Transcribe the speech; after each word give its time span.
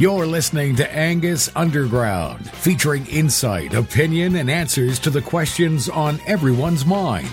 You're 0.00 0.24
listening 0.24 0.76
to 0.76 0.90
Angus 0.96 1.54
Underground, 1.54 2.48
featuring 2.52 3.06
insight, 3.08 3.74
opinion, 3.74 4.36
and 4.36 4.50
answers 4.50 4.98
to 5.00 5.10
the 5.10 5.20
questions 5.20 5.90
on 5.90 6.18
everyone's 6.24 6.86
mind. 6.86 7.28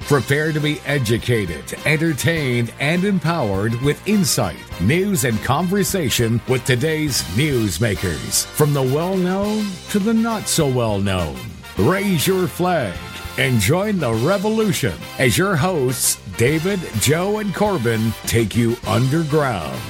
Prepare 0.00 0.50
to 0.50 0.58
be 0.58 0.80
educated, 0.84 1.62
entertained, 1.86 2.74
and 2.80 3.04
empowered 3.04 3.80
with 3.82 4.04
insight, 4.08 4.56
news, 4.80 5.22
and 5.22 5.40
conversation 5.44 6.40
with 6.48 6.64
today's 6.64 7.22
newsmakers, 7.36 8.44
from 8.46 8.74
the 8.74 8.82
well 8.82 9.16
known 9.16 9.68
to 9.90 10.00
the 10.00 10.12
not 10.12 10.48
so 10.48 10.66
well 10.66 10.98
known. 10.98 11.36
Raise 11.78 12.26
your 12.26 12.48
flag 12.48 12.98
and 13.38 13.60
join 13.60 14.00
the 14.00 14.12
revolution 14.12 14.94
as 15.20 15.38
your 15.38 15.54
hosts, 15.54 16.16
David, 16.36 16.80
Joe, 16.98 17.38
and 17.38 17.54
Corbin, 17.54 18.12
take 18.24 18.56
you 18.56 18.76
underground. 18.88 19.80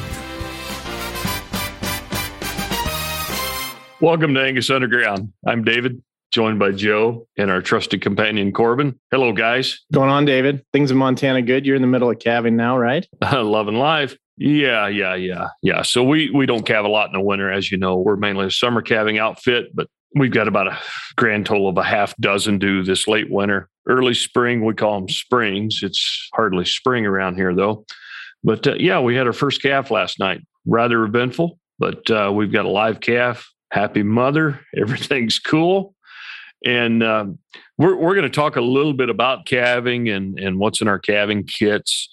Welcome 4.01 4.33
to 4.35 4.41
Angus 4.41 4.71
Underground. 4.71 5.33
I'm 5.45 5.65
David, 5.65 6.01
joined 6.31 6.61
by 6.61 6.71
Joe 6.71 7.27
and 7.37 7.51
our 7.51 7.61
trusted 7.61 8.01
companion 8.01 8.53
Corbin. 8.53 8.97
Hello, 9.11 9.33
guys. 9.33 9.81
Going 9.93 10.09
on, 10.09 10.25
David? 10.25 10.65
Things 10.73 10.93
in 10.93 10.97
Montana 10.97 11.43
good? 11.43 11.67
You're 11.67 11.75
in 11.75 11.83
the 11.83 11.89
middle 11.89 12.09
of 12.09 12.21
calving 12.21 12.55
now, 12.55 12.79
right? 12.79 13.05
Loving 13.33 13.75
life. 13.75 14.17
Yeah, 14.37 14.87
yeah, 14.87 15.17
yeah, 15.17 15.49
yeah. 15.65 15.83
So 15.83 16.05
we 16.05 16.31
we 16.31 16.47
don't 16.47 16.65
calve 16.65 16.85
a 16.85 16.89
lot 16.89 17.09
in 17.09 17.13
the 17.13 17.21
winter, 17.21 17.51
as 17.51 17.73
you 17.73 17.79
know. 17.79 17.97
We're 17.97 18.15
mainly 18.15 18.47
a 18.47 18.53
summer 18.53 18.83
calving 18.83 19.19
outfit, 19.19 19.75
but 19.75 19.89
we've 20.15 20.31
got 20.31 20.47
about 20.47 20.69
a 20.69 20.79
grand 21.17 21.47
total 21.47 21.69
of 21.69 21.77
a 21.77 21.83
half 21.83 22.17
dozen 22.19 22.61
due 22.61 22.85
this 22.85 23.09
late 23.09 23.29
winter. 23.29 23.69
Early 23.89 24.15
spring, 24.15 24.65
we 24.65 24.75
call 24.75 25.01
them 25.01 25.09
springs. 25.09 25.81
It's 25.83 26.29
hardly 26.35 26.67
spring 26.67 27.05
around 27.05 27.35
here 27.35 27.53
though. 27.53 27.85
But 28.45 28.65
uh, 28.65 28.75
yeah, 28.79 29.01
we 29.01 29.17
had 29.17 29.27
our 29.27 29.33
first 29.33 29.61
calf 29.61 29.91
last 29.91 30.21
night. 30.21 30.41
Rather 30.67 31.03
eventful, 31.03 31.59
but 31.81 32.09
uh, 32.13 32.31
we've 32.33 32.53
got 32.53 32.65
a 32.65 32.71
live 32.71 33.01
calf 33.01 33.45
happy 33.71 34.03
mother. 34.03 34.61
Everything's 34.77 35.39
cool. 35.39 35.95
And 36.65 37.03
um, 37.03 37.39
we're, 37.77 37.97
we're 37.97 38.15
going 38.15 38.29
to 38.29 38.35
talk 38.35 38.57
a 38.57 38.61
little 38.61 38.93
bit 38.93 39.11
about 39.11 39.47
calving 39.47 40.09
and, 40.09 40.39
and 40.39 40.59
what's 40.59 40.81
in 40.81 40.89
our 40.89 40.99
calving 40.99 41.45
kits. 41.45 42.09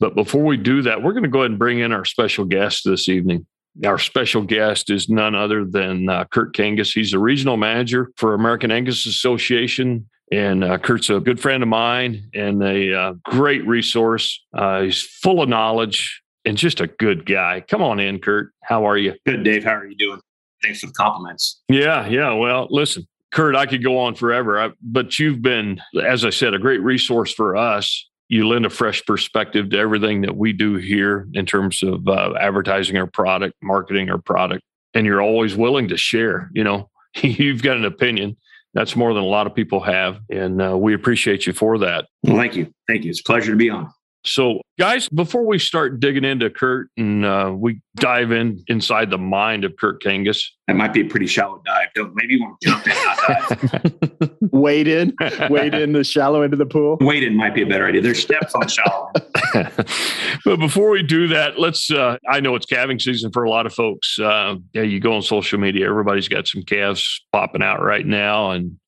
But 0.00 0.14
before 0.14 0.44
we 0.44 0.56
do 0.56 0.82
that, 0.82 1.02
we're 1.02 1.12
going 1.12 1.22
to 1.24 1.28
go 1.28 1.40
ahead 1.40 1.50
and 1.50 1.58
bring 1.58 1.78
in 1.78 1.92
our 1.92 2.04
special 2.04 2.44
guest 2.44 2.82
this 2.84 3.08
evening. 3.08 3.46
Our 3.84 3.98
special 3.98 4.42
guest 4.42 4.90
is 4.90 5.08
none 5.08 5.34
other 5.34 5.64
than 5.64 6.08
uh, 6.08 6.24
Kurt 6.24 6.54
Kangas. 6.54 6.92
He's 6.92 7.12
the 7.12 7.18
regional 7.18 7.56
manager 7.56 8.10
for 8.16 8.34
American 8.34 8.70
Angus 8.70 9.06
Association. 9.06 10.08
And 10.30 10.64
uh, 10.64 10.78
Kurt's 10.78 11.10
a 11.10 11.20
good 11.20 11.38
friend 11.38 11.62
of 11.62 11.68
mine 11.68 12.30
and 12.34 12.62
a 12.62 12.94
uh, 12.94 13.12
great 13.24 13.66
resource. 13.66 14.42
Uh, 14.54 14.82
he's 14.82 15.02
full 15.02 15.42
of 15.42 15.48
knowledge 15.48 16.22
and 16.44 16.56
just 16.56 16.80
a 16.80 16.86
good 16.86 17.26
guy. 17.26 17.62
Come 17.68 17.82
on 17.82 18.00
in, 18.00 18.18
Kurt. 18.18 18.52
How 18.62 18.86
are 18.86 18.96
you? 18.96 19.14
Good, 19.26 19.44
Dave. 19.44 19.64
How 19.64 19.74
are 19.74 19.86
you 19.86 19.94
doing? 19.94 20.20
Thanks 20.62 20.80
for 20.80 20.86
the 20.86 20.92
compliments. 20.92 21.60
Yeah, 21.68 22.06
yeah. 22.06 22.32
Well, 22.32 22.68
listen, 22.70 23.06
Kurt, 23.32 23.56
I 23.56 23.66
could 23.66 23.82
go 23.82 23.98
on 23.98 24.14
forever, 24.14 24.60
I, 24.60 24.70
but 24.82 25.18
you've 25.18 25.42
been, 25.42 25.80
as 26.04 26.24
I 26.24 26.30
said, 26.30 26.54
a 26.54 26.58
great 26.58 26.82
resource 26.82 27.32
for 27.32 27.56
us. 27.56 28.08
You 28.28 28.48
lend 28.48 28.64
a 28.64 28.70
fresh 28.70 29.04
perspective 29.04 29.70
to 29.70 29.78
everything 29.78 30.22
that 30.22 30.36
we 30.36 30.52
do 30.52 30.76
here 30.76 31.28
in 31.34 31.44
terms 31.44 31.82
of 31.82 32.06
uh, 32.08 32.34
advertising 32.38 32.96
our 32.96 33.06
product, 33.06 33.54
marketing 33.62 34.10
our 34.10 34.18
product, 34.18 34.62
and 34.94 35.06
you're 35.06 35.20
always 35.20 35.56
willing 35.56 35.88
to 35.88 35.96
share. 35.96 36.50
You 36.54 36.64
know, 36.64 36.90
you've 37.22 37.62
got 37.62 37.76
an 37.76 37.84
opinion. 37.84 38.36
That's 38.74 38.96
more 38.96 39.12
than 39.12 39.22
a 39.22 39.26
lot 39.26 39.46
of 39.46 39.54
people 39.54 39.80
have, 39.80 40.20
and 40.30 40.62
uh, 40.62 40.78
we 40.78 40.94
appreciate 40.94 41.46
you 41.46 41.52
for 41.52 41.78
that. 41.78 42.06
Well, 42.22 42.36
thank 42.36 42.56
you, 42.56 42.72
thank 42.88 43.04
you. 43.04 43.10
It's 43.10 43.20
a 43.20 43.24
pleasure 43.24 43.52
to 43.52 43.56
be 43.56 43.68
on. 43.68 43.92
So, 44.24 44.60
guys, 44.78 45.08
before 45.08 45.44
we 45.44 45.58
start 45.58 45.98
digging 45.98 46.24
into 46.24 46.48
Kurt 46.48 46.88
and 46.96 47.24
uh, 47.24 47.52
we 47.56 47.80
dive 47.96 48.30
in 48.30 48.62
inside 48.68 49.10
the 49.10 49.18
mind 49.18 49.64
of 49.64 49.76
Kurt 49.76 50.00
Kangas, 50.00 50.44
that 50.68 50.76
might 50.76 50.92
be 50.92 51.00
a 51.00 51.04
pretty 51.04 51.26
shallow 51.26 51.60
dive. 51.66 51.88
Don't 51.96 52.14
maybe 52.14 52.34
you 52.34 52.40
want 52.40 52.60
to 52.60 52.68
jump 52.68 52.86
in, 52.86 52.94
not 52.94 54.20
dive. 54.20 54.36
wade 54.52 54.86
in, 54.86 55.12
wade 55.50 55.74
in 55.74 55.92
the 55.92 56.04
shallow 56.04 56.42
end 56.42 56.52
of 56.52 56.60
the 56.60 56.66
pool. 56.66 56.98
Wade 57.00 57.24
in 57.24 57.36
might 57.36 57.52
be 57.52 57.62
a 57.62 57.66
better 57.66 57.86
idea. 57.86 58.00
There's 58.00 58.22
steps 58.22 58.54
on 58.54 58.60
the 58.60 58.68
shallow. 58.68 59.10
but 60.44 60.56
before 60.58 60.90
we 60.90 61.02
do 61.02 61.26
that, 61.28 61.58
let's. 61.58 61.90
Uh, 61.90 62.16
I 62.28 62.38
know 62.38 62.54
it's 62.54 62.66
calving 62.66 63.00
season 63.00 63.32
for 63.32 63.42
a 63.42 63.50
lot 63.50 63.66
of 63.66 63.74
folks. 63.74 64.20
Uh, 64.20 64.56
yeah, 64.72 64.82
you 64.82 65.00
go 65.00 65.14
on 65.14 65.22
social 65.22 65.58
media, 65.58 65.88
everybody's 65.88 66.28
got 66.28 66.46
some 66.46 66.62
calves 66.62 67.24
popping 67.32 67.62
out 67.62 67.82
right 67.82 68.06
now, 68.06 68.52
and 68.52 68.78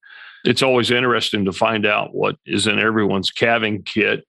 it's 0.45 0.63
always 0.63 0.93
interesting 0.93 1.45
to 1.47 1.53
find 1.53 1.87
out 1.87 2.15
what 2.15 2.37
is 2.47 2.69
in 2.69 2.79
everyone's 2.79 3.33
calving 3.33 3.83
kit 3.83 4.25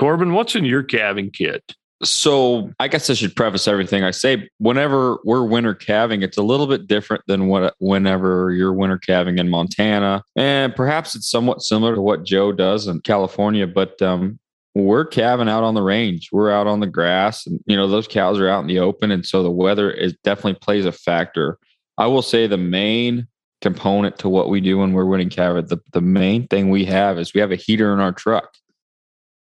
Corbin, 0.00 0.32
what's 0.32 0.54
in 0.54 0.64
your 0.64 0.82
calving 0.82 1.30
kit? 1.30 1.74
So 2.02 2.72
I 2.80 2.88
guess 2.88 3.10
I 3.10 3.12
should 3.12 3.36
preface 3.36 3.68
everything 3.68 4.02
I 4.02 4.12
say. 4.12 4.48
Whenever 4.56 5.18
we're 5.24 5.44
winter 5.44 5.74
calving, 5.74 6.22
it's 6.22 6.38
a 6.38 6.42
little 6.42 6.66
bit 6.66 6.86
different 6.86 7.22
than 7.26 7.48
what 7.48 7.74
whenever 7.80 8.50
you're 8.50 8.72
winter 8.72 8.96
calving 8.96 9.36
in 9.36 9.50
Montana, 9.50 10.24
and 10.36 10.74
perhaps 10.74 11.14
it's 11.14 11.30
somewhat 11.30 11.60
similar 11.60 11.94
to 11.94 12.00
what 12.00 12.24
Joe 12.24 12.50
does 12.50 12.86
in 12.86 13.00
California. 13.02 13.66
But 13.66 14.00
um, 14.00 14.38
we're 14.74 15.04
calving 15.04 15.50
out 15.50 15.64
on 15.64 15.74
the 15.74 15.82
range. 15.82 16.30
We're 16.32 16.50
out 16.50 16.66
on 16.66 16.80
the 16.80 16.86
grass, 16.86 17.46
and 17.46 17.60
you 17.66 17.76
know 17.76 17.86
those 17.86 18.08
cows 18.08 18.38
are 18.38 18.48
out 18.48 18.62
in 18.62 18.68
the 18.68 18.78
open, 18.78 19.10
and 19.10 19.26
so 19.26 19.42
the 19.42 19.50
weather 19.50 19.90
is 19.90 20.14
definitely 20.24 20.54
plays 20.54 20.86
a 20.86 20.92
factor. 20.92 21.58
I 21.98 22.06
will 22.06 22.22
say 22.22 22.46
the 22.46 22.56
main 22.56 23.28
component 23.60 24.18
to 24.20 24.30
what 24.30 24.48
we 24.48 24.62
do 24.62 24.78
when 24.78 24.94
we're 24.94 25.04
winning 25.04 25.28
calving, 25.28 25.66
the 25.66 25.76
the 25.92 26.00
main 26.00 26.46
thing 26.46 26.70
we 26.70 26.86
have 26.86 27.18
is 27.18 27.34
we 27.34 27.42
have 27.42 27.52
a 27.52 27.56
heater 27.56 27.92
in 27.92 28.00
our 28.00 28.12
truck. 28.12 28.54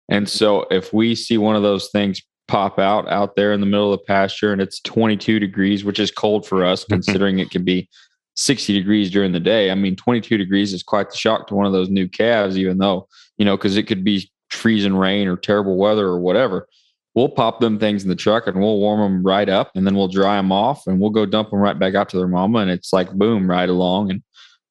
And 0.08 0.28
so 0.28 0.66
if 0.70 0.92
we 0.92 1.14
see 1.14 1.38
one 1.38 1.56
of 1.56 1.62
those 1.62 1.88
things 1.90 2.22
pop 2.46 2.78
out 2.78 3.08
out 3.10 3.36
there 3.36 3.52
in 3.52 3.60
the 3.60 3.66
middle 3.66 3.92
of 3.92 3.98
the 3.98 4.04
pasture 4.04 4.52
and 4.52 4.60
it's 4.60 4.80
22 4.80 5.38
degrees, 5.38 5.84
which 5.84 5.98
is 5.98 6.10
cold 6.10 6.46
for 6.46 6.64
us 6.64 6.84
considering 6.88 7.38
it 7.38 7.50
can 7.50 7.64
be 7.64 7.88
60 8.36 8.72
degrees 8.72 9.10
during 9.10 9.32
the 9.32 9.40
day. 9.40 9.70
I 9.70 9.74
mean, 9.74 9.96
22 9.96 10.36
degrees 10.36 10.72
is 10.72 10.82
quite 10.82 11.10
the 11.10 11.16
shock 11.16 11.46
to 11.48 11.54
one 11.54 11.66
of 11.66 11.72
those 11.72 11.88
new 11.88 12.08
calves, 12.08 12.58
even 12.58 12.78
though, 12.78 13.08
you 13.38 13.44
know, 13.44 13.56
because 13.56 13.76
it 13.76 13.84
could 13.84 14.04
be 14.04 14.30
freezing 14.50 14.96
rain 14.96 15.28
or 15.28 15.36
terrible 15.36 15.76
weather 15.76 16.06
or 16.06 16.20
whatever. 16.20 16.68
We'll 17.14 17.28
pop 17.28 17.60
them 17.60 17.78
things 17.78 18.02
in 18.02 18.08
the 18.08 18.16
truck 18.16 18.48
and 18.48 18.60
we'll 18.60 18.80
warm 18.80 19.00
them 19.00 19.22
right 19.22 19.48
up 19.48 19.70
and 19.76 19.86
then 19.86 19.94
we'll 19.94 20.08
dry 20.08 20.36
them 20.36 20.50
off 20.50 20.88
and 20.88 21.00
we'll 21.00 21.10
go 21.10 21.24
dump 21.24 21.50
them 21.50 21.60
right 21.60 21.78
back 21.78 21.94
out 21.94 22.08
to 22.08 22.16
their 22.16 22.26
mama. 22.26 22.58
And 22.58 22.70
it's 22.70 22.92
like 22.92 23.12
boom, 23.12 23.48
right 23.48 23.68
along. 23.68 24.10
And 24.10 24.22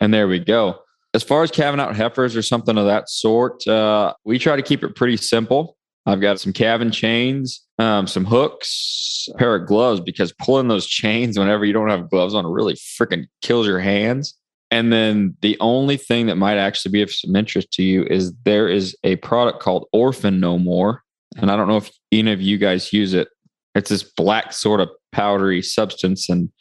and 0.01 0.13
there 0.13 0.27
we 0.27 0.39
go. 0.39 0.82
As 1.13 1.23
far 1.23 1.43
as 1.43 1.51
calving 1.51 1.79
out 1.79 1.95
heifers 1.95 2.35
or 2.35 2.41
something 2.41 2.77
of 2.77 2.85
that 2.85 3.09
sort, 3.09 3.65
uh, 3.67 4.13
we 4.25 4.39
try 4.39 4.55
to 4.55 4.63
keep 4.63 4.83
it 4.83 4.95
pretty 4.95 5.17
simple. 5.17 5.77
I've 6.05 6.21
got 6.21 6.39
some 6.39 6.53
calving 6.53 6.91
chains, 6.91 7.61
um, 7.79 8.07
some 8.07 8.25
hooks, 8.25 9.29
a 9.33 9.37
pair 9.37 9.55
of 9.55 9.67
gloves 9.67 10.01
because 10.01 10.33
pulling 10.33 10.67
those 10.67 10.85
chains 10.85 11.39
whenever 11.39 11.63
you 11.65 11.71
don't 11.71 11.89
have 11.89 12.09
gloves 12.09 12.33
on 12.33 12.45
really 12.45 12.73
freaking 12.73 13.27
kills 13.41 13.67
your 13.67 13.79
hands. 13.79 14.37
And 14.69 14.91
then 14.91 15.37
the 15.41 15.55
only 15.59 15.97
thing 15.97 16.25
that 16.25 16.35
might 16.35 16.57
actually 16.57 16.91
be 16.91 17.03
of 17.03 17.13
some 17.13 17.35
interest 17.35 17.71
to 17.73 17.83
you 17.83 18.05
is 18.05 18.33
there 18.43 18.67
is 18.67 18.97
a 19.03 19.17
product 19.17 19.61
called 19.61 19.87
Orphan 19.93 20.39
No 20.39 20.57
More. 20.57 21.03
And 21.37 21.51
I 21.51 21.55
don't 21.55 21.67
know 21.67 21.77
if 21.77 21.91
any 22.11 22.31
of 22.31 22.41
you 22.41 22.57
guys 22.57 22.91
use 22.91 23.13
it. 23.13 23.27
It's 23.75 23.89
this 23.89 24.03
black 24.03 24.51
sort 24.51 24.79
of 24.79 24.89
powdery 25.11 25.61
substance. 25.61 26.27
And 26.27 26.51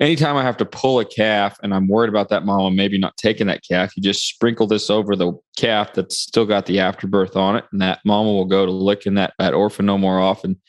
anytime 0.00 0.36
I 0.36 0.42
have 0.42 0.56
to 0.58 0.64
pull 0.64 1.00
a 1.00 1.04
calf 1.04 1.58
and 1.62 1.74
I'm 1.74 1.88
worried 1.88 2.08
about 2.08 2.28
that 2.28 2.44
mama 2.44 2.70
maybe 2.70 2.98
not 2.98 3.16
taking 3.16 3.46
that 3.48 3.62
calf, 3.68 3.96
you 3.96 4.02
just 4.02 4.28
sprinkle 4.28 4.66
this 4.66 4.90
over 4.90 5.16
the 5.16 5.32
calf 5.56 5.94
that's 5.94 6.18
still 6.18 6.46
got 6.46 6.66
the 6.66 6.80
afterbirth 6.80 7.36
on 7.36 7.56
it, 7.56 7.64
and 7.72 7.80
that 7.80 8.00
mama 8.04 8.32
will 8.32 8.44
go 8.44 8.64
to 8.64 8.72
licking 8.72 9.14
that 9.14 9.34
that 9.38 9.54
orphan 9.54 9.86
no 9.86 9.98
more 9.98 10.20
often. 10.20 10.60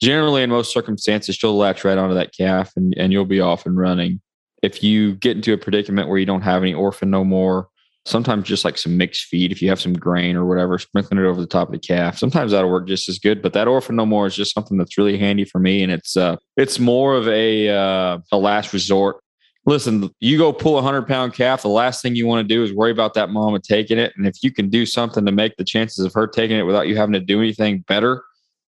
Generally, 0.00 0.42
in 0.42 0.50
most 0.50 0.72
circumstances, 0.72 1.36
she'll 1.36 1.56
latch 1.56 1.84
right 1.84 1.98
onto 1.98 2.14
that 2.14 2.34
calf 2.36 2.72
and, 2.76 2.92
and 2.96 3.12
you'll 3.12 3.24
be 3.24 3.40
off 3.40 3.66
and 3.66 3.76
running. 3.76 4.20
If 4.62 4.82
you 4.82 5.14
get 5.14 5.36
into 5.36 5.52
a 5.52 5.58
predicament 5.58 6.08
where 6.08 6.18
you 6.18 6.26
don't 6.26 6.42
have 6.42 6.62
any 6.62 6.74
orphan 6.74 7.10
no 7.10 7.24
more, 7.24 7.68
sometimes 8.04 8.48
just 8.48 8.64
like 8.64 8.76
some 8.76 8.96
mixed 8.96 9.26
feed 9.26 9.52
if 9.52 9.62
you 9.62 9.68
have 9.68 9.80
some 9.80 9.92
grain 9.92 10.36
or 10.36 10.44
whatever 10.44 10.78
sprinkling 10.78 11.20
it 11.20 11.26
over 11.26 11.40
the 11.40 11.46
top 11.46 11.68
of 11.68 11.72
the 11.72 11.78
calf. 11.78 12.18
Sometimes 12.18 12.52
that'll 12.52 12.70
work 12.70 12.88
just 12.88 13.08
as 13.08 13.18
good 13.18 13.40
but 13.42 13.52
that 13.52 13.68
orphan 13.68 13.96
no 13.96 14.06
more 14.06 14.26
is 14.26 14.34
just 14.34 14.54
something 14.54 14.76
that's 14.76 14.98
really 14.98 15.18
handy 15.18 15.44
for 15.44 15.58
me 15.58 15.82
and 15.82 15.92
it's 15.92 16.16
uh 16.16 16.36
it's 16.56 16.78
more 16.78 17.14
of 17.14 17.28
a 17.28 17.68
uh 17.68 18.18
a 18.32 18.36
last 18.36 18.72
resort. 18.72 19.16
Listen 19.64 20.10
you 20.18 20.36
go 20.36 20.52
pull 20.52 20.72
a 20.72 20.82
100 20.82 21.06
pound 21.06 21.34
calf 21.34 21.62
the 21.62 21.68
last 21.68 22.02
thing 22.02 22.16
you 22.16 22.26
want 22.26 22.46
to 22.46 22.54
do 22.54 22.64
is 22.64 22.72
worry 22.74 22.90
about 22.90 23.14
that 23.14 23.30
mama 23.30 23.60
taking 23.60 23.98
it 23.98 24.12
and 24.16 24.26
if 24.26 24.42
you 24.42 24.50
can 24.50 24.68
do 24.68 24.84
something 24.84 25.24
to 25.24 25.32
make 25.32 25.56
the 25.56 25.64
chances 25.64 26.04
of 26.04 26.12
her 26.14 26.26
taking 26.26 26.58
it 26.58 26.62
without 26.62 26.88
you 26.88 26.96
having 26.96 27.12
to 27.12 27.20
do 27.20 27.38
anything 27.38 27.84
better 27.86 28.24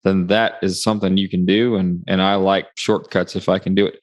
then 0.05 0.29
that 0.29 0.55
is 0.63 0.81
something 0.81 1.17
you 1.17 1.29
can 1.29 1.45
do 1.45 1.75
and 1.75 2.05
and 2.07 2.23
i 2.23 2.37
like 2.37 2.69
shortcuts 2.77 3.35
if 3.35 3.49
i 3.49 3.59
can 3.59 3.75
do 3.75 3.85
it. 3.85 3.99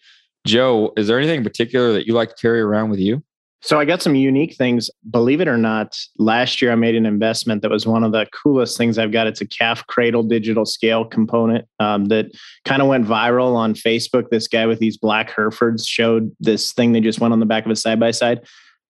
Joe 0.46 0.92
is 0.98 1.08
there 1.08 1.18
anything 1.18 1.38
in 1.38 1.44
particular 1.46 1.94
that 1.94 2.06
you 2.06 2.14
like 2.14 2.28
to 2.28 2.36
carry 2.36 2.60
around 2.60 2.90
with 2.90 3.00
you 3.00 3.24
so 3.64 3.80
I 3.80 3.86
got 3.86 4.02
some 4.02 4.14
unique 4.14 4.56
things. 4.56 4.90
Believe 5.10 5.40
it 5.40 5.48
or 5.48 5.58
not, 5.58 5.98
last 6.18 6.62
year 6.62 6.74
I 6.74 6.76
made 6.76 6.96
an 6.96 7.06
investment 7.06 7.62
that 7.62 7.72
was 7.72 7.88
one 7.88 8.04
of 8.04 8.12
the 8.12 8.28
coolest 8.34 8.78
things 8.78 8.98
I've 8.98 9.14
got. 9.14 9.26
It's 9.26 9.40
a 9.40 9.48
calf 9.48 9.88
cradle 9.88 10.22
digital 10.22 10.66
scale 10.66 11.06
component 11.06 11.66
um, 11.80 12.06
that 12.06 12.26
kind 12.66 12.82
of 12.82 12.90
went 12.90 13.08
viral 13.08 13.56
on 13.56 13.74
Facebook. 13.74 14.30
This 14.30 14.50
guy 14.50 14.66
with 14.66 14.80
these 14.80 14.98
black 14.98 15.32
Herefords 15.32 15.88
showed 15.88 16.36
this 16.42 16.74
thing 16.74 16.92
that 16.92 17.02
just 17.02 17.22
went 17.22 17.32
on 17.32 17.40
the 17.40 17.46
back 17.46 17.64
of 17.64 17.72
a 17.72 17.78
side 17.78 18.02
by 18.02 18.12
side. 18.12 18.42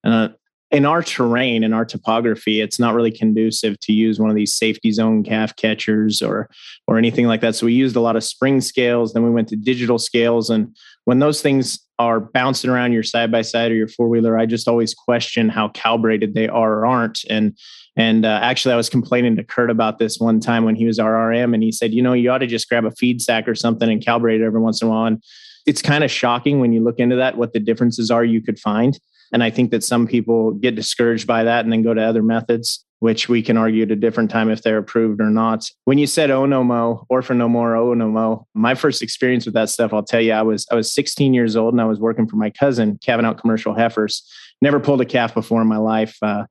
in 0.04 0.86
our 0.88 1.04
terrain, 1.04 1.64
in 1.64 1.72
our 1.72 1.86
topography, 1.86 2.60
it's 2.60 2.80
not 2.80 2.96
really 2.96 3.12
conducive 3.12 3.80
to 3.82 3.94
use 3.94 4.20
one 4.20 4.32
of 4.32 4.36
these 4.36 4.56
safety 4.56 4.92
zone 4.92 5.24
calf 5.24 5.56
catchers 5.56 6.20
or 6.20 6.50
or 6.88 6.98
anything 6.98 7.28
like 7.28 7.42
that. 7.42 7.54
So 7.54 7.68
we 7.68 7.74
used 7.74 7.96
a 7.96 8.02
lot 8.02 8.16
of 8.16 8.24
spring 8.24 8.60
scales. 8.60 9.14
Then 9.14 9.22
we 9.22 9.30
went 9.30 9.50
to 9.50 9.56
digital 9.56 10.00
scales, 10.00 10.50
and 10.50 10.76
when 11.06 11.20
those 11.20 11.44
things 11.44 11.83
are 12.00 12.20
bouncing 12.20 12.70
around 12.70 12.94
your 12.94 13.04
side 13.04 13.32
by 13.32 13.42
side 13.42 13.72
or 13.72 13.76
your 13.76 13.88
four 13.88 14.10
wheeler, 14.10 14.38
I 14.38 14.46
just 14.46 14.68
always 14.68 14.94
question 14.94 15.50
how 15.50 15.70
calibrated 15.70 16.34
they 16.34 16.48
are 16.48 16.80
or 16.80 16.86
aren't. 16.86 17.24
And 17.30 17.58
and 17.96 18.26
uh, 18.26 18.40
actually, 18.42 18.74
I 18.74 18.78
was 18.78 18.90
complaining 18.90 19.36
to 19.36 19.44
Kurt 19.44 19.70
about 19.70 20.00
this 20.00 20.20
one 20.20 20.40
time 20.40 20.66
when 20.66 20.76
he 20.76 20.86
was 20.86 20.98
our 20.98 21.30
RM, 21.30 21.54
and 21.54 21.62
he 21.62 21.72
said, 21.72 21.94
you 21.94 22.02
know, 22.02 22.14
you 22.14 22.32
ought 22.32 22.40
to 22.40 22.48
just 22.48 22.68
grab 22.68 22.86
a 22.86 22.92
feed 22.92 23.22
sack 23.22 23.48
or 23.48 23.54
something 23.54 23.90
and 23.90 24.04
calibrate 24.04 24.42
it 24.42 24.46
every 24.46 24.60
once 24.60 24.82
in 24.82 24.88
a 24.88 24.92
while. 24.92 25.06
And 25.06 25.24
it's 25.68 25.82
kind 25.82 26.04
of 26.04 26.10
shocking 26.10 26.60
when 26.60 26.74
you 26.74 26.84
look 26.84 26.98
into 26.98 27.16
that 27.18 27.38
what 27.38 27.54
the 27.54 27.60
differences 27.60 28.10
are 28.10 28.26
you 28.26 28.42
could 28.42 28.60
find. 28.60 29.00
And 29.32 29.44
I 29.44 29.50
think 29.50 29.72
that 29.72 29.84
some 29.84 30.08
people 30.08 30.52
get 30.54 30.76
discouraged 30.76 31.28
by 31.28 31.44
that 31.44 31.64
and 31.66 31.72
then 31.72 31.82
go 31.82 31.94
to 31.94 32.02
other 32.02 32.24
methods, 32.24 32.86
which 33.04 33.28
we 33.28 33.42
can 33.42 33.58
argue 33.58 33.84
at 33.84 33.92
a 33.92 33.98
different 33.98 34.32
time 34.32 34.50
if 34.50 34.62
they're 34.62 34.78
approved 34.78 35.20
or 35.20 35.30
not. 35.30 35.70
When 35.84 35.98
you 35.98 36.08
said 36.08 36.30
Onomo, 36.30 37.06
Orphan 37.10 37.38
No 37.38 37.50
More, 37.50 37.74
Onomo, 37.74 38.46
my 38.54 38.76
first 38.76 39.02
experience 39.02 39.44
with 39.44 39.54
that 39.56 39.70
stuff, 39.70 39.92
I'll 39.92 40.06
tell 40.06 40.22
you, 40.22 40.32
I 40.32 40.42
was 40.42 40.66
I 40.72 40.76
was 40.76 40.94
16 40.94 41.34
years 41.34 41.58
old 41.58 41.74
and 41.74 41.82
I 41.82 41.86
was 41.86 42.00
working 42.00 42.30
for 42.30 42.38
my 42.38 42.50
cousin, 42.50 42.98
calving 43.04 43.26
out 43.26 43.38
commercial 43.38 43.74
heifers. 43.76 44.26
Never 44.62 44.80
pulled 44.80 45.02
a 45.02 45.06
calf 45.06 45.34
before 45.34 45.62
in 45.62 45.68
my 45.68 45.80
life. 45.80 46.18
Uh, 46.22 46.46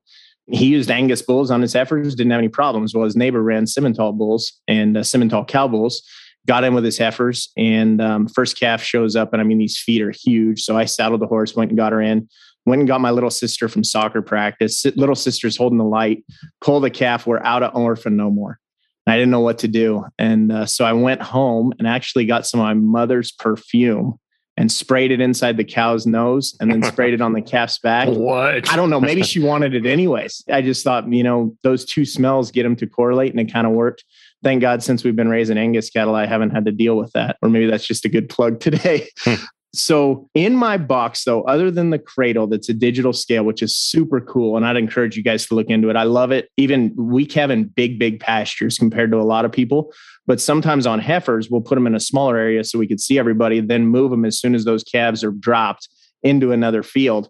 he 0.45 0.67
used 0.67 0.91
Angus 0.91 1.23
bulls 1.23 1.49
on 1.49 1.59
his 1.59 1.73
heifers, 1.73 2.13
didn't 2.13 2.29
have 2.29 2.37
any 2.37 2.49
problems. 2.49 2.93
Well, 2.93 3.05
his 3.05 3.15
neighbor 3.15 3.41
ran 3.41 3.65
Simmental 3.65 4.15
bulls 4.15 4.61
and 4.67 4.95
uh, 4.95 4.99
Simmental 4.99 5.47
cow 5.47 5.67
bulls 5.67 6.07
got 6.45 6.63
in 6.63 6.75
with 6.75 6.83
his 6.83 6.99
heifers 6.99 7.51
and 7.57 7.99
um, 7.99 8.27
first 8.27 8.59
calf 8.59 8.83
shows 8.83 9.15
up 9.15 9.31
and 9.31 9.41
i 9.41 9.45
mean 9.45 9.59
these 9.59 9.79
feet 9.79 10.01
are 10.01 10.11
huge 10.11 10.61
so 10.61 10.75
i 10.75 10.83
saddled 10.83 11.21
the 11.21 11.25
horse 11.25 11.55
went 11.55 11.71
and 11.71 11.77
got 11.77 11.93
her 11.93 12.01
in 12.01 12.27
went 12.65 12.79
and 12.79 12.87
got 12.87 13.01
my 13.01 13.11
little 13.11 13.29
sister 13.29 13.67
from 13.67 13.83
soccer 13.83 14.21
practice. 14.21 14.85
Little 14.95 15.15
sister's 15.15 15.57
holding 15.57 15.77
the 15.77 15.85
light, 15.85 16.23
pull 16.61 16.79
the 16.79 16.89
calf. 16.89 17.27
We're 17.27 17.43
out 17.43 17.63
of 17.63 17.75
orphan 17.75 18.15
no 18.15 18.29
more. 18.29 18.59
I 19.05 19.17
didn't 19.17 19.31
know 19.31 19.41
what 19.41 19.59
to 19.59 19.67
do. 19.67 20.05
And 20.17 20.51
uh, 20.51 20.65
so 20.65 20.85
I 20.85 20.93
went 20.93 21.21
home 21.21 21.73
and 21.77 21.87
actually 21.87 22.25
got 22.25 22.47
some 22.47 22.59
of 22.59 22.65
my 22.65 22.73
mother's 22.73 23.31
perfume 23.31 24.17
and 24.55 24.71
sprayed 24.71 25.11
it 25.11 25.19
inside 25.19 25.57
the 25.57 25.63
cow's 25.63 26.05
nose 26.05 26.55
and 26.61 26.71
then 26.71 26.83
sprayed 26.91 27.13
it 27.13 27.21
on 27.21 27.33
the 27.33 27.41
calf's 27.41 27.79
back. 27.79 28.07
What? 28.07 28.71
I 28.71 28.75
don't 28.75 28.89
know. 28.89 29.01
Maybe 29.01 29.23
she 29.23 29.39
wanted 29.43 29.73
it 29.73 29.85
anyways. 29.85 30.43
I 30.49 30.61
just 30.61 30.83
thought, 30.83 31.11
you 31.11 31.23
know, 31.23 31.55
those 31.63 31.85
two 31.85 32.05
smells 32.05 32.51
get 32.51 32.63
them 32.63 32.75
to 32.77 32.87
correlate 32.87 33.31
and 33.31 33.39
it 33.39 33.51
kind 33.51 33.67
of 33.67 33.73
worked. 33.73 34.05
Thank 34.43 34.61
God, 34.61 34.83
since 34.83 35.03
we've 35.03 35.15
been 35.15 35.29
raising 35.29 35.57
Angus 35.57 35.89
cattle, 35.89 36.15
I 36.15 36.25
haven't 36.25 36.51
had 36.51 36.65
to 36.65 36.71
deal 36.71 36.95
with 36.95 37.11
that. 37.13 37.37
Or 37.41 37.49
maybe 37.49 37.67
that's 37.67 37.87
just 37.87 38.05
a 38.05 38.09
good 38.09 38.29
plug 38.29 38.59
today. 38.59 39.09
So 39.75 40.29
in 40.35 40.55
my 40.55 40.77
box, 40.77 41.23
though, 41.23 41.41
other 41.43 41.71
than 41.71 41.89
the 41.89 41.97
cradle, 41.97 42.45
that's 42.45 42.69
a 42.69 42.75
digital 42.75 43.11
scale, 43.11 43.43
which 43.43 43.63
is 43.63 43.75
super 43.75 44.21
cool. 44.21 44.55
And 44.55 44.65
I'd 44.65 44.77
encourage 44.77 45.17
you 45.17 45.23
guys 45.23 45.47
to 45.47 45.55
look 45.55 45.67
into 45.67 45.89
it. 45.89 45.95
I 45.95 46.03
love 46.03 46.31
it. 46.31 46.49
Even 46.57 46.93
we 46.95 47.27
have 47.33 47.49
in 47.49 47.65
big, 47.65 47.97
big 47.97 48.19
pastures 48.19 48.77
compared 48.77 49.11
to 49.11 49.17
a 49.17 49.23
lot 49.23 49.45
of 49.45 49.51
people. 49.51 49.91
But 50.27 50.39
sometimes 50.39 50.85
on 50.85 50.99
heifers, 50.99 51.49
we'll 51.49 51.61
put 51.61 51.75
them 51.75 51.87
in 51.87 51.95
a 51.95 51.99
smaller 51.99 52.37
area 52.37 52.63
so 52.63 52.77
we 52.77 52.87
could 52.87 53.01
see 53.01 53.17
everybody, 53.17 53.61
then 53.61 53.87
move 53.87 54.11
them 54.11 54.25
as 54.25 54.39
soon 54.39 54.53
as 54.53 54.63
those 54.63 54.83
calves 54.83 55.23
are 55.23 55.31
dropped 55.31 55.89
into 56.21 56.51
another 56.51 56.83
field. 56.83 57.29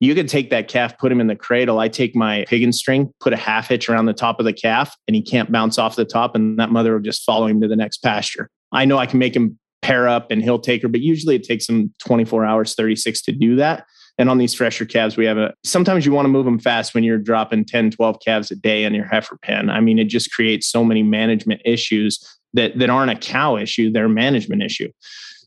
You 0.00 0.16
could 0.16 0.28
take 0.28 0.50
that 0.50 0.66
calf, 0.66 0.98
put 0.98 1.12
him 1.12 1.20
in 1.20 1.28
the 1.28 1.36
cradle. 1.36 1.78
I 1.78 1.88
take 1.88 2.16
my 2.16 2.44
piggin 2.48 2.74
string, 2.74 3.12
put 3.20 3.32
a 3.32 3.36
half 3.36 3.68
hitch 3.68 3.88
around 3.88 4.06
the 4.06 4.12
top 4.12 4.40
of 4.40 4.44
the 4.44 4.52
calf, 4.52 4.94
and 5.06 5.14
he 5.14 5.22
can't 5.22 5.50
bounce 5.52 5.78
off 5.78 5.94
the 5.94 6.04
top, 6.04 6.34
and 6.34 6.58
that 6.58 6.70
mother 6.70 6.92
will 6.92 7.00
just 7.00 7.22
follow 7.22 7.46
him 7.46 7.60
to 7.60 7.68
the 7.68 7.76
next 7.76 7.98
pasture. 7.98 8.50
I 8.72 8.84
know 8.84 8.98
I 8.98 9.06
can 9.06 9.20
make 9.20 9.34
him 9.34 9.58
pair 9.84 10.08
up 10.08 10.30
and 10.30 10.42
he'll 10.42 10.58
take 10.58 10.80
her. 10.82 10.88
But 10.88 11.02
usually 11.02 11.36
it 11.36 11.44
takes 11.44 11.68
him 11.68 11.92
24 11.98 12.44
hours, 12.44 12.74
36 12.74 13.20
to 13.22 13.32
do 13.32 13.56
that. 13.56 13.84
And 14.16 14.30
on 14.30 14.38
these 14.38 14.54
fresher 14.54 14.86
calves, 14.86 15.16
we 15.16 15.26
have 15.26 15.36
a 15.36 15.52
sometimes 15.64 16.06
you 16.06 16.12
want 16.12 16.24
to 16.24 16.30
move 16.30 16.46
them 16.46 16.58
fast 16.58 16.94
when 16.94 17.04
you're 17.04 17.18
dropping 17.18 17.64
10, 17.66 17.90
12 17.90 18.16
calves 18.24 18.50
a 18.50 18.56
day 18.56 18.84
in 18.84 18.94
your 18.94 19.04
heifer 19.04 19.36
pen. 19.42 19.68
I 19.68 19.80
mean, 19.80 19.98
it 19.98 20.04
just 20.04 20.32
creates 20.32 20.68
so 20.68 20.84
many 20.84 21.02
management 21.02 21.60
issues 21.64 22.24
that, 22.54 22.78
that 22.78 22.88
aren't 22.88 23.10
a 23.10 23.16
cow 23.16 23.56
issue, 23.56 23.90
they're 23.90 24.06
a 24.06 24.08
management 24.08 24.62
issue. 24.62 24.88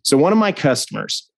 So 0.04 0.18
one 0.18 0.34
of 0.34 0.38
my 0.38 0.52
customers, 0.52 1.30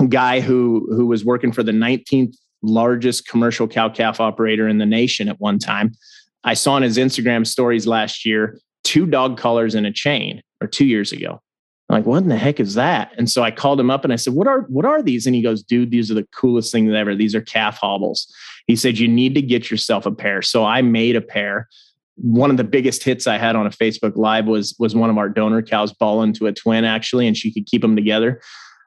a 0.00 0.06
guy 0.06 0.40
who 0.40 0.88
who 0.90 1.06
was 1.06 1.24
working 1.24 1.52
for 1.52 1.62
the 1.62 1.72
19th 1.72 2.34
largest 2.62 3.28
commercial 3.28 3.68
cow 3.68 3.88
calf 3.88 4.20
operator 4.20 4.68
in 4.68 4.78
the 4.78 4.86
nation 4.86 5.28
at 5.28 5.40
one 5.40 5.58
time. 5.58 5.92
I 6.44 6.54
saw 6.54 6.72
on 6.72 6.82
his 6.82 6.96
Instagram 6.96 7.46
stories 7.46 7.86
last 7.86 8.26
year 8.26 8.58
two 8.82 9.06
dog 9.06 9.38
collars 9.38 9.74
in 9.74 9.84
a 9.84 9.92
chain 9.92 10.42
or 10.60 10.66
two 10.66 10.86
years 10.86 11.12
ago. 11.12 11.40
I'm 11.90 11.96
like, 11.96 12.06
what 12.06 12.22
in 12.22 12.28
the 12.28 12.36
heck 12.36 12.60
is 12.60 12.74
that? 12.74 13.10
And 13.18 13.28
so 13.28 13.42
I 13.42 13.50
called 13.50 13.80
him 13.80 13.90
up 13.90 14.04
and 14.04 14.12
I 14.12 14.16
said, 14.16 14.32
what 14.32 14.46
are 14.46 14.60
what 14.68 14.84
are 14.84 15.02
these? 15.02 15.26
And 15.26 15.34
he 15.34 15.42
goes, 15.42 15.60
dude, 15.64 15.90
these 15.90 16.08
are 16.08 16.14
the 16.14 16.28
coolest 16.32 16.70
things 16.70 16.94
ever. 16.94 17.16
These 17.16 17.34
are 17.34 17.40
calf 17.40 17.78
hobbles. 17.78 18.32
He 18.68 18.76
said, 18.76 18.96
you 18.96 19.08
need 19.08 19.34
to 19.34 19.42
get 19.42 19.72
yourself 19.72 20.06
a 20.06 20.12
pair. 20.12 20.40
So 20.40 20.64
I 20.64 20.82
made 20.82 21.16
a 21.16 21.20
pair. 21.20 21.68
One 22.14 22.48
of 22.48 22.58
the 22.58 22.64
biggest 22.64 23.02
hits 23.02 23.26
I 23.26 23.38
had 23.38 23.56
on 23.56 23.66
a 23.66 23.70
Facebook 23.70 24.14
Live 24.14 24.46
was 24.46 24.76
was 24.78 24.94
one 24.94 25.10
of 25.10 25.18
our 25.18 25.28
donor 25.28 25.62
cows 25.62 25.92
ball 25.92 26.22
into 26.22 26.46
a 26.46 26.52
twin 26.52 26.84
actually, 26.84 27.26
and 27.26 27.36
she 27.36 27.52
could 27.52 27.66
keep 27.66 27.82
them 27.82 27.96
together. 27.96 28.40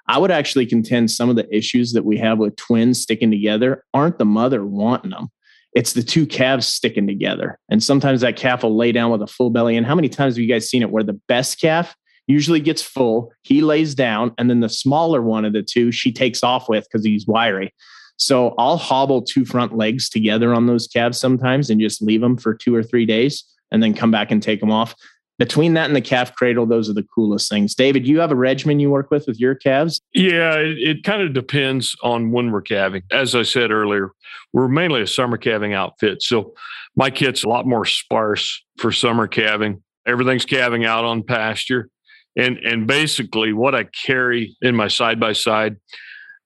I 0.07 0.17
would 0.17 0.31
actually 0.31 0.65
contend 0.65 1.11
some 1.11 1.29
of 1.29 1.35
the 1.35 1.53
issues 1.53 1.91
that 1.93 2.05
we 2.05 2.17
have 2.19 2.37
with 2.37 2.55
twins 2.55 3.01
sticking 3.01 3.31
together 3.31 3.83
aren't 3.93 4.17
the 4.17 4.25
mother 4.25 4.65
wanting 4.65 5.11
them. 5.11 5.27
It's 5.73 5.91
the 5.91 6.03
two 6.03 6.25
calves 6.25 6.67
sticking 6.67 7.07
together. 7.07 7.59
And 7.69 7.83
sometimes 7.83 8.21
that 8.21 8.37
calf 8.37 8.63
will 8.63 8.77
lay 8.77 8.93
down 8.93 9.11
with 9.11 9.21
a 9.21 9.27
full 9.27 9.49
belly. 9.49 9.75
And 9.75 9.85
how 9.85 9.95
many 9.95 10.07
times 10.07 10.35
have 10.35 10.41
you 10.41 10.47
guys 10.47 10.69
seen 10.69 10.83
it 10.83 10.91
where 10.91 11.03
the 11.03 11.19
best 11.27 11.59
calf 11.59 11.95
usually 12.27 12.59
gets 12.59 12.81
full. 12.81 13.31
He 13.41 13.61
lays 13.61 13.95
down, 13.95 14.33
and 14.37 14.49
then 14.49 14.59
the 14.61 14.69
smaller 14.69 15.21
one 15.21 15.45
of 15.45 15.53
the 15.53 15.63
two 15.63 15.91
she 15.91 16.11
takes 16.11 16.43
off 16.43 16.69
with 16.69 16.85
because 16.91 17.05
he's 17.05 17.27
wiry. 17.27 17.73
So 18.17 18.53
I'll 18.57 18.77
hobble 18.77 19.21
two 19.21 19.45
front 19.45 19.75
legs 19.75 20.09
together 20.09 20.53
on 20.53 20.67
those 20.67 20.87
calves 20.87 21.19
sometimes 21.19 21.69
and 21.69 21.81
just 21.81 22.01
leave 22.01 22.21
them 22.21 22.37
for 22.37 22.53
two 22.53 22.75
or 22.75 22.83
three 22.83 23.05
days 23.05 23.43
and 23.71 23.81
then 23.81 23.93
come 23.93 24.11
back 24.11 24.31
and 24.31 24.41
take 24.41 24.59
them 24.59 24.71
off. 24.71 24.95
Between 25.39 25.73
that 25.73 25.87
and 25.87 25.95
the 25.95 26.01
calf 26.01 26.35
cradle, 26.35 26.67
those 26.67 26.89
are 26.89 26.93
the 26.93 27.05
coolest 27.15 27.49
things. 27.49 27.73
David, 27.73 28.07
you 28.07 28.19
have 28.19 28.31
a 28.31 28.35
regimen 28.35 28.79
you 28.79 28.91
work 28.91 29.09
with 29.09 29.25
with 29.25 29.39
your 29.39 29.55
calves? 29.55 29.99
Yeah, 30.13 30.55
it, 30.57 30.77
it 30.77 31.03
kind 31.03 31.23
of 31.23 31.33
depends 31.33 31.95
on 32.03 32.31
when 32.31 32.51
we're 32.51 32.61
calving. 32.61 33.01
As 33.11 33.33
I 33.33 33.41
said 33.41 33.71
earlier, 33.71 34.11
we're 34.53 34.67
mainly 34.67 35.01
a 35.01 35.07
summer 35.07 35.37
calving 35.37 35.73
outfit. 35.73 36.21
So 36.21 36.53
my 36.95 37.09
kit's 37.09 37.43
a 37.43 37.49
lot 37.49 37.65
more 37.65 37.83
sparse 37.83 38.63
for 38.77 38.91
summer 38.91 39.27
calving. 39.27 39.81
Everything's 40.05 40.45
calving 40.45 40.85
out 40.85 41.03
on 41.03 41.23
pasture 41.23 41.89
and 42.35 42.57
and 42.59 42.87
basically 42.87 43.53
what 43.53 43.75
I 43.75 43.83
carry 43.83 44.55
in 44.61 44.75
my 44.75 44.87
side 44.87 45.19
by 45.19 45.33
side, 45.33 45.77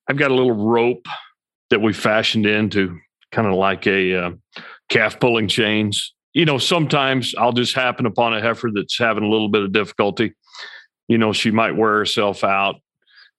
I've 0.10 0.18
got 0.18 0.32
a 0.32 0.36
little 0.36 0.54
rope 0.54 1.06
that 1.70 1.82
we 1.82 1.94
fashioned 1.94 2.46
into 2.46 2.98
kind 3.32 3.48
of 3.48 3.54
like 3.54 3.88
a 3.88 4.16
uh, 4.16 4.32
calf 4.90 5.20
pulling 5.20 5.48
chains. 5.48 6.14
You 6.34 6.46
know, 6.46 6.58
sometimes 6.58 7.34
I'll 7.38 7.52
just 7.52 7.74
happen 7.74 8.06
upon 8.06 8.34
a 8.34 8.42
heifer 8.42 8.70
that's 8.74 8.98
having 8.98 9.24
a 9.24 9.30
little 9.30 9.50
bit 9.50 9.64
of 9.64 9.72
difficulty. 9.72 10.34
You 11.08 11.18
know, 11.18 11.34
she 11.34 11.52
might 11.52 11.76
wear 11.76 11.98
herself 11.98 12.44
out, 12.44 12.76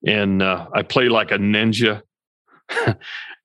and 0.05 0.41
uh, 0.41 0.67
I 0.73 0.83
play 0.83 1.09
like 1.09 1.31
a 1.31 1.37
ninja. 1.37 2.01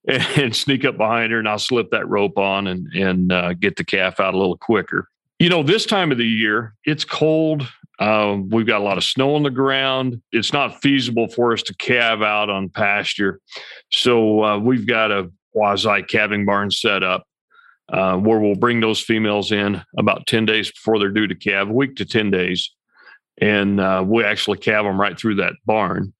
and 0.06 0.54
sneak 0.54 0.84
up 0.84 0.98
behind 0.98 1.32
her 1.32 1.38
and 1.38 1.48
I'll 1.48 1.58
slip 1.58 1.90
that 1.90 2.08
rope 2.08 2.36
on 2.38 2.66
and 2.66 2.86
and 2.94 3.32
uh, 3.32 3.54
get 3.54 3.76
the 3.76 3.84
calf 3.84 4.20
out 4.20 4.34
a 4.34 4.38
little 4.38 4.58
quicker. 4.58 5.08
You 5.38 5.48
know, 5.48 5.62
this 5.62 5.86
time 5.86 6.12
of 6.12 6.18
the 6.18 6.26
year, 6.26 6.74
it's 6.84 7.04
cold. 7.04 7.66
Um, 7.98 8.48
we've 8.48 8.66
got 8.66 8.80
a 8.80 8.84
lot 8.84 8.98
of 8.98 9.04
snow 9.04 9.34
on 9.34 9.42
the 9.42 9.50
ground. 9.50 10.20
It's 10.32 10.52
not 10.52 10.82
feasible 10.82 11.28
for 11.28 11.52
us 11.52 11.62
to 11.62 11.74
calve 11.76 12.22
out 12.22 12.50
on 12.50 12.68
pasture. 12.68 13.40
So 13.92 14.42
uh, 14.42 14.58
we've 14.58 14.86
got 14.86 15.12
a 15.12 15.30
quasi 15.52 16.02
calving 16.02 16.44
barn 16.44 16.70
set 16.70 17.02
up 17.02 17.24
uh, 17.92 18.16
where 18.16 18.40
we'll 18.40 18.56
bring 18.56 18.80
those 18.80 19.00
females 19.00 19.52
in 19.52 19.82
about 19.98 20.26
10 20.26 20.46
days 20.46 20.70
before 20.70 20.98
they're 20.98 21.10
due 21.10 21.28
to 21.28 21.34
calve, 21.34 21.68
a 21.68 21.72
week 21.72 21.96
to 21.96 22.04
10 22.04 22.30
days. 22.30 22.70
And 23.40 23.80
uh, 23.80 24.04
we 24.06 24.24
actually 24.24 24.58
calve 24.58 24.84
them 24.84 25.00
right 25.00 25.18
through 25.18 25.36
that 25.36 25.54
barn. 25.64 26.12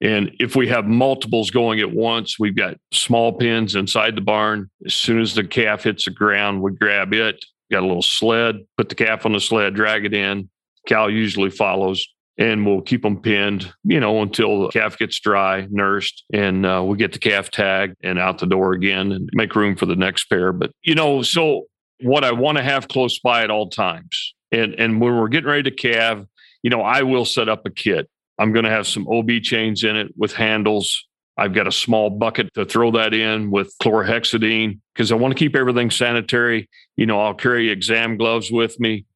And 0.00 0.32
if 0.40 0.56
we 0.56 0.66
have 0.66 0.86
multiples 0.86 1.52
going 1.52 1.78
at 1.78 1.92
once, 1.92 2.36
we've 2.38 2.56
got 2.56 2.76
small 2.92 3.38
pens 3.38 3.76
inside 3.76 4.16
the 4.16 4.20
barn. 4.20 4.68
As 4.84 4.94
soon 4.94 5.20
as 5.20 5.34
the 5.34 5.44
calf 5.44 5.84
hits 5.84 6.06
the 6.06 6.10
ground, 6.10 6.60
we 6.60 6.72
grab 6.72 7.12
it, 7.12 7.44
got 7.70 7.84
a 7.84 7.86
little 7.86 8.02
sled, 8.02 8.56
put 8.76 8.88
the 8.88 8.96
calf 8.96 9.24
on 9.26 9.32
the 9.32 9.40
sled, 9.40 9.74
drag 9.74 10.04
it 10.04 10.12
in, 10.12 10.50
Cow 10.86 11.06
usually 11.06 11.50
follows 11.50 12.06
and 12.38 12.66
we'll 12.66 12.80
keep 12.80 13.02
them 13.02 13.20
pinned, 13.20 13.72
you 13.84 14.00
know, 14.00 14.22
until 14.22 14.62
the 14.62 14.68
calf 14.68 14.98
gets 14.98 15.20
dry, 15.20 15.66
nursed, 15.70 16.24
and 16.32 16.64
uh, 16.64 16.82
we 16.84 16.96
get 16.96 17.12
the 17.12 17.18
calf 17.18 17.50
tagged 17.50 17.96
and 18.02 18.18
out 18.18 18.38
the 18.38 18.46
door 18.46 18.72
again 18.72 19.12
and 19.12 19.28
make 19.34 19.54
room 19.54 19.76
for 19.76 19.86
the 19.86 19.96
next 19.96 20.24
pair. 20.24 20.52
But, 20.52 20.72
you 20.82 20.94
know, 20.94 21.22
so 21.22 21.66
what 22.00 22.24
I 22.24 22.32
want 22.32 22.58
to 22.58 22.64
have 22.64 22.88
close 22.88 23.18
by 23.18 23.42
at 23.44 23.50
all 23.50 23.68
times. 23.68 24.34
And, 24.50 24.74
and 24.74 25.00
when 25.00 25.16
we're 25.16 25.28
getting 25.28 25.48
ready 25.48 25.62
to 25.64 25.70
calve, 25.70 26.26
you 26.62 26.70
know, 26.70 26.82
I 26.82 27.02
will 27.02 27.24
set 27.24 27.48
up 27.48 27.66
a 27.66 27.70
kit. 27.70 28.08
I'm 28.38 28.52
going 28.52 28.64
to 28.64 28.70
have 28.70 28.86
some 28.86 29.06
OB 29.08 29.30
chains 29.42 29.84
in 29.84 29.96
it 29.96 30.12
with 30.16 30.32
handles. 30.32 31.06
I've 31.36 31.54
got 31.54 31.66
a 31.66 31.72
small 31.72 32.10
bucket 32.10 32.52
to 32.54 32.64
throw 32.64 32.90
that 32.92 33.14
in 33.14 33.50
with 33.50 33.74
chlorhexidine 33.82 34.80
because 34.94 35.12
I 35.12 35.14
want 35.16 35.32
to 35.32 35.38
keep 35.38 35.56
everything 35.56 35.90
sanitary. 35.90 36.68
You 36.96 37.06
know, 37.06 37.20
I'll 37.20 37.34
carry 37.34 37.70
exam 37.70 38.16
gloves 38.16 38.50
with 38.50 38.78
me. 38.80 39.06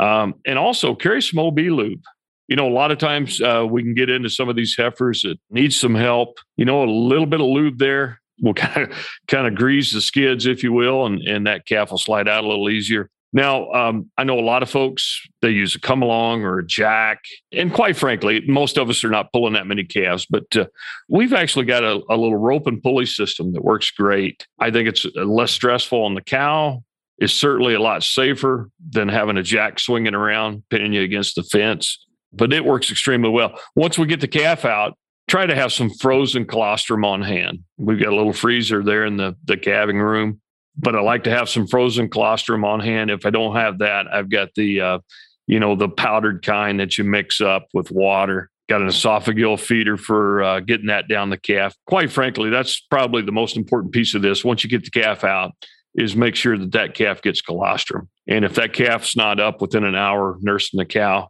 Um, 0.00 0.34
and 0.46 0.58
also 0.58 0.94
carry 0.94 1.22
some 1.22 1.38
OB 1.38 1.58
lube. 1.58 2.00
You 2.48 2.56
know, 2.56 2.66
a 2.66 2.72
lot 2.72 2.90
of 2.90 2.98
times 2.98 3.40
uh, 3.40 3.64
we 3.70 3.82
can 3.82 3.94
get 3.94 4.10
into 4.10 4.28
some 4.28 4.48
of 4.48 4.56
these 4.56 4.74
heifers 4.76 5.22
that 5.22 5.38
need 5.50 5.72
some 5.72 5.94
help. 5.94 6.38
You 6.56 6.64
know, 6.64 6.82
a 6.82 6.90
little 6.90 7.26
bit 7.26 7.40
of 7.40 7.46
lube 7.46 7.78
there 7.78 8.20
will 8.40 8.54
kind 8.54 8.90
of 8.90 9.06
kind 9.28 9.46
of 9.46 9.54
grease 9.54 9.92
the 9.92 10.00
skids, 10.00 10.46
if 10.46 10.64
you 10.64 10.72
will, 10.72 11.06
and 11.06 11.22
and 11.22 11.46
that 11.46 11.66
calf 11.66 11.90
will 11.90 11.98
slide 11.98 12.28
out 12.28 12.42
a 12.42 12.48
little 12.48 12.70
easier. 12.70 13.08
Now, 13.32 13.70
um, 13.70 14.10
I 14.18 14.24
know 14.24 14.40
a 14.40 14.42
lot 14.42 14.64
of 14.64 14.70
folks 14.70 15.20
they 15.40 15.50
use 15.50 15.76
a 15.76 15.80
come 15.80 16.02
along 16.02 16.42
or 16.42 16.58
a 16.58 16.66
jack, 16.66 17.20
and 17.52 17.72
quite 17.72 17.96
frankly, 17.96 18.42
most 18.48 18.76
of 18.76 18.90
us 18.90 19.04
are 19.04 19.10
not 19.10 19.32
pulling 19.32 19.52
that 19.52 19.68
many 19.68 19.84
calves. 19.84 20.26
But 20.28 20.56
uh, 20.56 20.66
we've 21.08 21.32
actually 21.32 21.66
got 21.66 21.84
a, 21.84 22.00
a 22.10 22.16
little 22.16 22.36
rope 22.36 22.66
and 22.66 22.82
pulley 22.82 23.06
system 23.06 23.52
that 23.52 23.64
works 23.64 23.90
great. 23.92 24.46
I 24.58 24.70
think 24.70 24.88
it's 24.88 25.06
less 25.14 25.52
stressful 25.52 26.02
on 26.02 26.14
the 26.14 26.22
cow. 26.22 26.82
It's 27.20 27.34
certainly 27.34 27.74
a 27.74 27.80
lot 27.80 28.02
safer 28.02 28.70
than 28.90 29.08
having 29.08 29.36
a 29.36 29.42
jack 29.42 29.78
swinging 29.78 30.14
around, 30.14 30.62
pinning 30.70 30.94
you 30.94 31.02
against 31.02 31.36
the 31.36 31.42
fence. 31.42 32.04
But 32.32 32.52
it 32.52 32.64
works 32.64 32.90
extremely 32.90 33.28
well. 33.28 33.60
Once 33.76 33.98
we 33.98 34.06
get 34.06 34.20
the 34.20 34.28
calf 34.28 34.64
out, 34.64 34.96
try 35.28 35.46
to 35.46 35.54
have 35.54 35.72
some 35.72 35.90
frozen 35.90 36.46
colostrum 36.46 37.04
on 37.04 37.22
hand. 37.22 37.60
We've 37.76 38.00
got 38.00 38.12
a 38.12 38.16
little 38.16 38.32
freezer 38.32 38.82
there 38.82 39.04
in 39.04 39.16
the, 39.16 39.36
the 39.44 39.56
calving 39.56 39.98
room, 39.98 40.40
but 40.76 40.96
I 40.96 41.00
like 41.00 41.24
to 41.24 41.30
have 41.30 41.48
some 41.48 41.66
frozen 41.66 42.08
colostrum 42.08 42.64
on 42.64 42.80
hand. 42.80 43.10
If 43.10 43.26
I 43.26 43.30
don't 43.30 43.54
have 43.54 43.78
that, 43.78 44.06
I've 44.12 44.30
got 44.30 44.48
the, 44.54 44.80
uh, 44.80 44.98
you 45.46 45.60
know, 45.60 45.76
the 45.76 45.88
powdered 45.88 46.44
kind 46.44 46.80
that 46.80 46.96
you 46.96 47.04
mix 47.04 47.40
up 47.40 47.68
with 47.74 47.90
water. 47.90 48.50
Got 48.68 48.82
an 48.82 48.88
esophageal 48.88 49.58
feeder 49.58 49.96
for 49.96 50.42
uh, 50.42 50.60
getting 50.60 50.86
that 50.86 51.08
down 51.08 51.28
the 51.28 51.36
calf. 51.36 51.74
Quite 51.86 52.10
frankly, 52.10 52.50
that's 52.50 52.80
probably 52.80 53.22
the 53.22 53.32
most 53.32 53.56
important 53.56 53.92
piece 53.92 54.14
of 54.14 54.22
this. 54.22 54.44
Once 54.44 54.64
you 54.64 54.70
get 54.70 54.84
the 54.84 54.90
calf 54.90 55.24
out, 55.24 55.52
is 55.94 56.14
make 56.14 56.36
sure 56.36 56.56
that 56.56 56.72
that 56.72 56.94
calf 56.94 57.22
gets 57.22 57.40
colostrum. 57.40 58.08
And 58.28 58.44
if 58.44 58.54
that 58.54 58.72
calf's 58.72 59.16
not 59.16 59.40
up 59.40 59.60
within 59.60 59.84
an 59.84 59.96
hour 59.96 60.36
nursing 60.40 60.78
the 60.78 60.84
cow, 60.84 61.28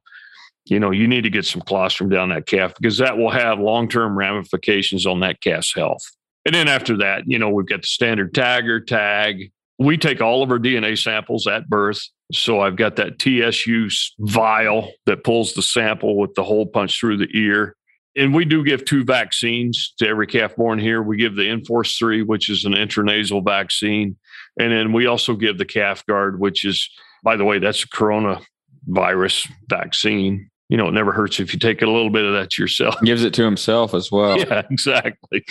you 0.67 0.79
know, 0.79 0.91
you 0.91 1.09
need 1.09 1.25
to 1.25 1.31
get 1.31 1.47
some 1.47 1.63
colostrum 1.63 2.11
down 2.11 2.29
that 2.29 2.47
calf 2.47 2.75
because 2.79 2.99
that 2.99 3.17
will 3.17 3.31
have 3.31 3.59
long 3.59 3.89
term 3.89 4.17
ramifications 4.17 5.07
on 5.07 5.21
that 5.21 5.41
calf's 5.41 5.75
health. 5.75 6.03
And 6.47 6.55
then 6.55 6.69
after 6.69 6.97
that, 6.99 7.25
you 7.27 7.39
know, 7.39 7.51
we've 7.51 7.67
got 7.67 7.83
the 7.83 7.87
standard 7.87 8.33
tagger 8.33 8.85
tag. 8.87 9.51
We 9.79 9.97
take 9.97 10.21
all 10.21 10.43
of 10.43 10.51
our 10.51 10.59
DNA 10.59 10.99
samples 10.99 11.47
at 11.47 11.69
birth. 11.69 12.01
So 12.33 12.61
I've 12.61 12.77
got 12.77 12.97
that 12.97 13.19
TSU 13.19 13.89
vial 14.21 14.93
that 15.07 15.25
pulls 15.25 15.55
the 15.55 15.63
sample 15.63 16.19
with 16.19 16.35
the 16.35 16.45
hole 16.45 16.67
punch 16.67 16.99
through 16.99 17.17
the 17.17 17.29
ear. 17.35 17.77
And 18.17 18.35
we 18.35 18.45
do 18.45 18.65
give 18.65 18.85
two 18.85 19.05
vaccines 19.05 19.95
to 19.99 20.07
every 20.07 20.27
calf 20.27 20.57
born 20.57 20.79
here. 20.79 21.03
We 21.03 21.17
give 21.17 21.37
the 21.37 21.49
Inforce 21.49 21.97
3, 21.97 22.23
which 22.23 22.51
is 22.51 22.65
an 22.65 22.73
intranasal 22.73 23.45
vaccine. 23.45 24.17
And 24.59 24.73
then 24.73 24.93
we 24.93 25.07
also 25.07 25.35
give 25.35 25.59
the 25.59 25.65
calf 25.65 26.05
guard, 26.07 26.41
which 26.41 26.65
is, 26.65 26.89
by 27.23 27.37
the 27.37 27.45
way, 27.45 27.59
that's 27.59 27.85
a 27.85 27.89
coronavirus 27.89 29.51
vaccine 29.69 30.51
you 30.71 30.77
know, 30.77 30.87
it 30.87 30.93
never 30.93 31.11
hurts 31.11 31.41
if 31.41 31.53
you 31.53 31.59
take 31.59 31.83
a 31.83 31.87
little 31.87 32.11
bit 32.11 32.25
of 32.25 32.33
that 32.33 32.57
yourself. 32.57 32.95
Gives 33.05 33.25
it 33.25 33.35
to 33.35 33.43
himself 33.45 33.93
as 33.93 34.11
well. 34.11 34.39
Yeah, 34.41 34.63
exactly. 34.71 35.45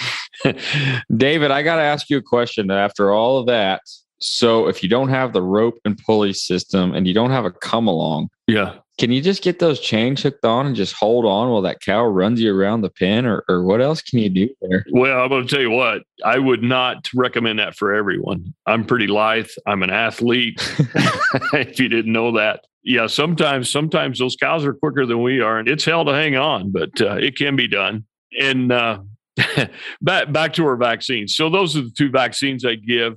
David, 1.15 1.51
I 1.51 1.61
got 1.61 1.75
to 1.75 1.81
ask 1.81 2.09
you 2.09 2.17
a 2.17 2.21
question 2.21 2.71
after 2.71 3.11
all 3.11 3.37
of 3.37 3.47
that. 3.47 3.81
So, 4.21 4.67
if 4.67 4.81
you 4.81 4.89
don't 4.89 5.09
have 5.09 5.33
the 5.33 5.41
rope 5.41 5.77
and 5.83 5.97
pulley 5.97 6.31
system 6.33 6.93
and 6.93 7.05
you 7.05 7.13
don't 7.13 7.31
have 7.31 7.45
a 7.45 7.51
come 7.51 7.87
along, 7.87 8.29
yeah, 8.47 8.75
can 8.99 9.11
you 9.11 9.21
just 9.21 9.41
get 9.41 9.59
those 9.59 9.79
chains 9.79 10.21
hooked 10.21 10.43
on 10.43 10.67
and 10.67 10.75
just 10.75 10.93
hold 10.93 11.25
on 11.25 11.49
while 11.49 11.61
that 11.61 11.79
cow 11.79 12.05
runs 12.05 12.41
you 12.41 12.53
around 12.53 12.81
the 12.81 12.89
pen, 12.89 13.25
or, 13.25 13.45
or 13.47 13.63
what 13.63 13.81
else 13.81 14.01
can 14.01 14.19
you 14.19 14.29
do 14.29 14.49
there? 14.61 14.85
Well, 14.91 15.21
I'm 15.21 15.29
going 15.29 15.47
to 15.47 15.49
tell 15.49 15.61
you 15.61 15.71
what, 15.71 16.03
I 16.25 16.37
would 16.37 16.61
not 16.61 17.07
recommend 17.15 17.59
that 17.59 17.75
for 17.75 17.93
everyone. 17.93 18.53
I'm 18.65 18.85
pretty 18.85 19.07
lithe. 19.07 19.49
I'm 19.65 19.83
an 19.83 19.89
athlete. 19.89 20.59
if 21.53 21.79
you 21.79 21.87
didn't 21.87 22.11
know 22.11 22.33
that, 22.33 22.65
yeah, 22.83 23.07
sometimes 23.07 23.71
sometimes 23.71 24.19
those 24.19 24.35
cows 24.35 24.65
are 24.65 24.73
quicker 24.73 25.05
than 25.05 25.23
we 25.23 25.39
are, 25.39 25.59
and 25.59 25.67
it's 25.67 25.85
hell 25.85 26.03
to 26.05 26.11
hang 26.11 26.35
on, 26.35 26.71
but 26.71 27.01
uh, 27.01 27.15
it 27.15 27.37
can 27.37 27.55
be 27.55 27.67
done. 27.67 28.05
And 28.39 28.71
uh, 28.71 28.99
back 30.01 30.31
back 30.31 30.53
to 30.53 30.65
our 30.65 30.75
vaccines. 30.75 31.35
So 31.35 31.49
those 31.49 31.77
are 31.77 31.81
the 31.81 31.93
two 31.97 32.09
vaccines 32.09 32.65
I 32.65 32.75
give. 32.75 33.15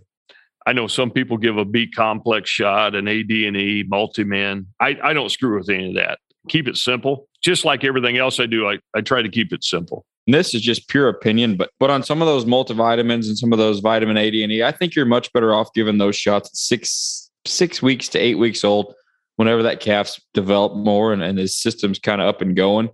I 0.66 0.72
know 0.72 0.86
some 0.86 1.10
people 1.10 1.36
give 1.36 1.56
a 1.56 1.64
B 1.64 1.90
complex 1.90 2.50
shot, 2.50 2.94
an 2.94 3.08
AD 3.08 3.30
and 3.30 3.56
E, 3.56 3.84
multimin. 3.84 4.66
I, 4.80 4.96
I 5.02 5.12
don't 5.12 5.30
screw 5.30 5.58
with 5.58 5.68
any 5.68 5.88
of 5.88 5.94
that. 5.96 6.18
Keep 6.48 6.68
it 6.68 6.76
simple. 6.76 7.28
Just 7.42 7.64
like 7.64 7.84
everything 7.84 8.18
else 8.18 8.38
I 8.38 8.46
do, 8.46 8.68
I, 8.68 8.78
I 8.94 9.00
try 9.00 9.22
to 9.22 9.28
keep 9.28 9.52
it 9.52 9.64
simple. 9.64 10.04
And 10.26 10.34
this 10.34 10.54
is 10.54 10.62
just 10.62 10.88
pure 10.88 11.08
opinion, 11.08 11.56
but 11.56 11.70
but 11.80 11.90
on 11.90 12.04
some 12.04 12.22
of 12.22 12.26
those 12.26 12.44
multivitamins 12.44 13.26
and 13.26 13.36
some 13.36 13.52
of 13.52 13.58
those 13.58 13.80
vitamin 13.80 14.16
A, 14.16 14.30
D, 14.30 14.44
and 14.44 14.52
E, 14.52 14.62
I 14.62 14.70
think 14.70 14.94
you're 14.94 15.04
much 15.04 15.32
better 15.32 15.52
off 15.52 15.72
giving 15.74 15.98
those 15.98 16.14
shots 16.14 16.50
six 16.52 17.30
six 17.44 17.82
weeks 17.82 18.08
to 18.10 18.18
eight 18.20 18.36
weeks 18.36 18.62
old 18.62 18.94
whenever 19.36 19.64
that 19.64 19.80
calf's 19.80 20.20
developed 20.34 20.76
more 20.76 21.12
and, 21.12 21.22
and 21.22 21.38
his 21.38 21.60
system's 21.60 21.98
kind 21.98 22.20
of 22.20 22.28
up 22.28 22.40
and 22.40 22.54
going, 22.54 22.88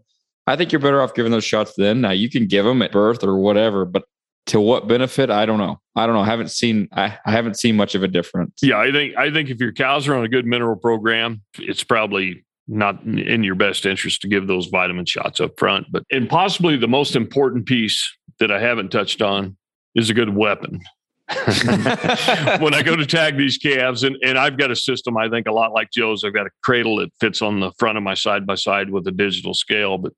I 0.47 0.57
think 0.57 0.73
you're 0.73 0.81
better 0.81 1.03
off 1.03 1.15
giving 1.15 1.33
those 1.33 1.45
shots 1.45 1.75
then. 1.77 2.01
Now 2.01 2.13
you 2.13 2.31
can 2.31 2.47
give 2.47 2.65
them 2.65 2.81
at 2.81 2.93
birth 2.93 3.23
or 3.23 3.39
whatever, 3.39 3.85
but 3.85 4.05
to 4.49 4.61
what 4.61 4.89
benefit? 4.89 5.31
I 5.31 5.47
don't 5.47 5.59
know. 5.59 5.81
I 5.95 6.07
don't 6.07 6.15
know. 6.15 6.23
I 6.23 6.27
haven't 6.27 6.51
seen 6.51 6.89
I, 6.93 7.19
I 7.25 7.31
haven't 7.31 7.59
seen 7.59 7.77
much 7.77 7.95
of 7.95 8.03
a 8.03 8.09
difference. 8.09 8.59
Yeah, 8.63 8.79
I 8.79 8.91
think 8.91 9.17
I 9.17 9.31
think 9.31 9.51
if 9.51 9.61
your 9.61 9.73
cows 9.73 10.09
are 10.09 10.15
on 10.15 10.25
a 10.25 10.29
good 10.29 10.47
mineral 10.47 10.77
program, 10.77 11.43
it's 11.59 11.85
probably 11.85 12.45
not 12.67 13.03
in 13.05 13.43
your 13.43 13.55
best 13.55 13.87
interest 13.87 14.21
to 14.23 14.29
give 14.29 14.47
those 14.47 14.67
vitamin 14.67 15.07
shots 15.07 15.41
up 15.41 15.59
front. 15.59 15.87
But 15.91 16.05
and 16.11 16.29
possibly 16.29 16.77
the 16.77 16.89
most 16.89 17.17
important 17.17 17.67
piece 17.67 18.11
that 18.39 18.51
I 18.51 18.61
haven't 18.61 18.91
touched 18.91 19.23
on 19.23 19.57
is 19.95 20.11
a 20.11 20.15
good 20.15 20.35
weapon. 20.35 20.81
when 21.29 22.73
I 22.73 22.83
go 22.83 22.97
to 22.97 23.05
tag 23.05 23.37
these 23.37 23.59
calves, 23.59 24.03
and, 24.03 24.17
and 24.25 24.39
I've 24.39 24.57
got 24.57 24.71
a 24.71 24.77
system, 24.77 25.19
I 25.19 25.29
think 25.29 25.47
a 25.47 25.53
lot 25.53 25.73
like 25.73 25.91
Joe's, 25.91 26.25
I've 26.25 26.33
got 26.33 26.47
a 26.47 26.51
cradle 26.63 26.97
that 26.97 27.11
fits 27.21 27.43
on 27.43 27.61
the 27.61 27.71
front 27.79 27.99
of 27.99 28.05
my 28.05 28.15
side 28.15 28.47
by 28.47 28.55
side 28.55 28.89
with 28.89 29.07
a 29.09 29.13
digital 29.13 29.53
scale, 29.53 29.99
but 29.99 30.15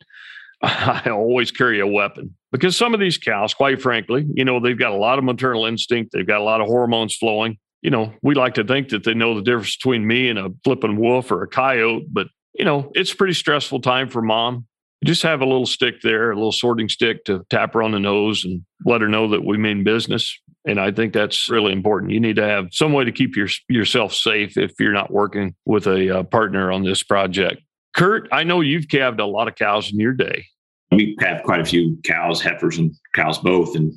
I 0.62 1.10
always 1.10 1.50
carry 1.50 1.80
a 1.80 1.86
weapon 1.86 2.36
because 2.52 2.76
some 2.76 2.94
of 2.94 3.00
these 3.00 3.18
cows, 3.18 3.54
quite 3.54 3.80
frankly, 3.80 4.26
you 4.34 4.44
know, 4.44 4.60
they've 4.60 4.78
got 4.78 4.92
a 4.92 4.96
lot 4.96 5.18
of 5.18 5.24
maternal 5.24 5.66
instinct, 5.66 6.12
they've 6.12 6.26
got 6.26 6.40
a 6.40 6.44
lot 6.44 6.60
of 6.60 6.66
hormones 6.66 7.16
flowing. 7.16 7.58
You 7.82 7.90
know, 7.90 8.12
we 8.22 8.34
like 8.34 8.54
to 8.54 8.64
think 8.64 8.90
that 8.90 9.04
they 9.04 9.14
know 9.14 9.34
the 9.34 9.42
difference 9.42 9.76
between 9.76 10.06
me 10.06 10.28
and 10.28 10.38
a 10.38 10.50
flipping 10.64 10.98
wolf 10.98 11.30
or 11.30 11.42
a 11.42 11.48
coyote, 11.48 12.06
but 12.12 12.26
you 12.54 12.64
know, 12.64 12.90
it's 12.94 13.12
a 13.12 13.16
pretty 13.16 13.32
stressful 13.32 13.80
time 13.80 14.08
for 14.08 14.20
mom 14.20 14.66
just 15.04 15.22
have 15.22 15.40
a 15.40 15.46
little 15.46 15.66
stick 15.66 16.02
there, 16.02 16.30
a 16.30 16.34
little 16.34 16.52
sorting 16.52 16.88
stick 16.88 17.24
to 17.24 17.44
tap 17.48 17.72
her 17.72 17.82
on 17.82 17.92
the 17.92 18.00
nose 18.00 18.44
and 18.44 18.62
let 18.84 19.00
her 19.00 19.08
know 19.08 19.28
that 19.28 19.44
we 19.44 19.56
mean 19.56 19.82
business. 19.82 20.38
And 20.66 20.78
I 20.78 20.90
think 20.90 21.14
that's 21.14 21.48
really 21.48 21.72
important. 21.72 22.12
You 22.12 22.20
need 22.20 22.36
to 22.36 22.46
have 22.46 22.68
some 22.72 22.92
way 22.92 23.04
to 23.04 23.12
keep 23.12 23.34
your, 23.34 23.48
yourself 23.68 24.12
safe 24.12 24.58
if 24.58 24.72
you're 24.78 24.92
not 24.92 25.10
working 25.10 25.54
with 25.64 25.86
a 25.86 26.18
uh, 26.18 26.22
partner 26.24 26.70
on 26.70 26.84
this 26.84 27.02
project. 27.02 27.62
Kurt, 27.96 28.28
I 28.30 28.44
know 28.44 28.60
you've 28.60 28.88
calved 28.88 29.20
a 29.20 29.26
lot 29.26 29.48
of 29.48 29.54
cows 29.54 29.90
in 29.90 29.98
your 29.98 30.12
day. 30.12 30.44
We 30.92 31.16
have 31.20 31.42
quite 31.44 31.60
a 31.60 31.64
few 31.64 31.98
cows, 32.04 32.40
heifers, 32.40 32.78
and 32.78 32.94
cows 33.14 33.38
both. 33.38 33.76
And 33.76 33.92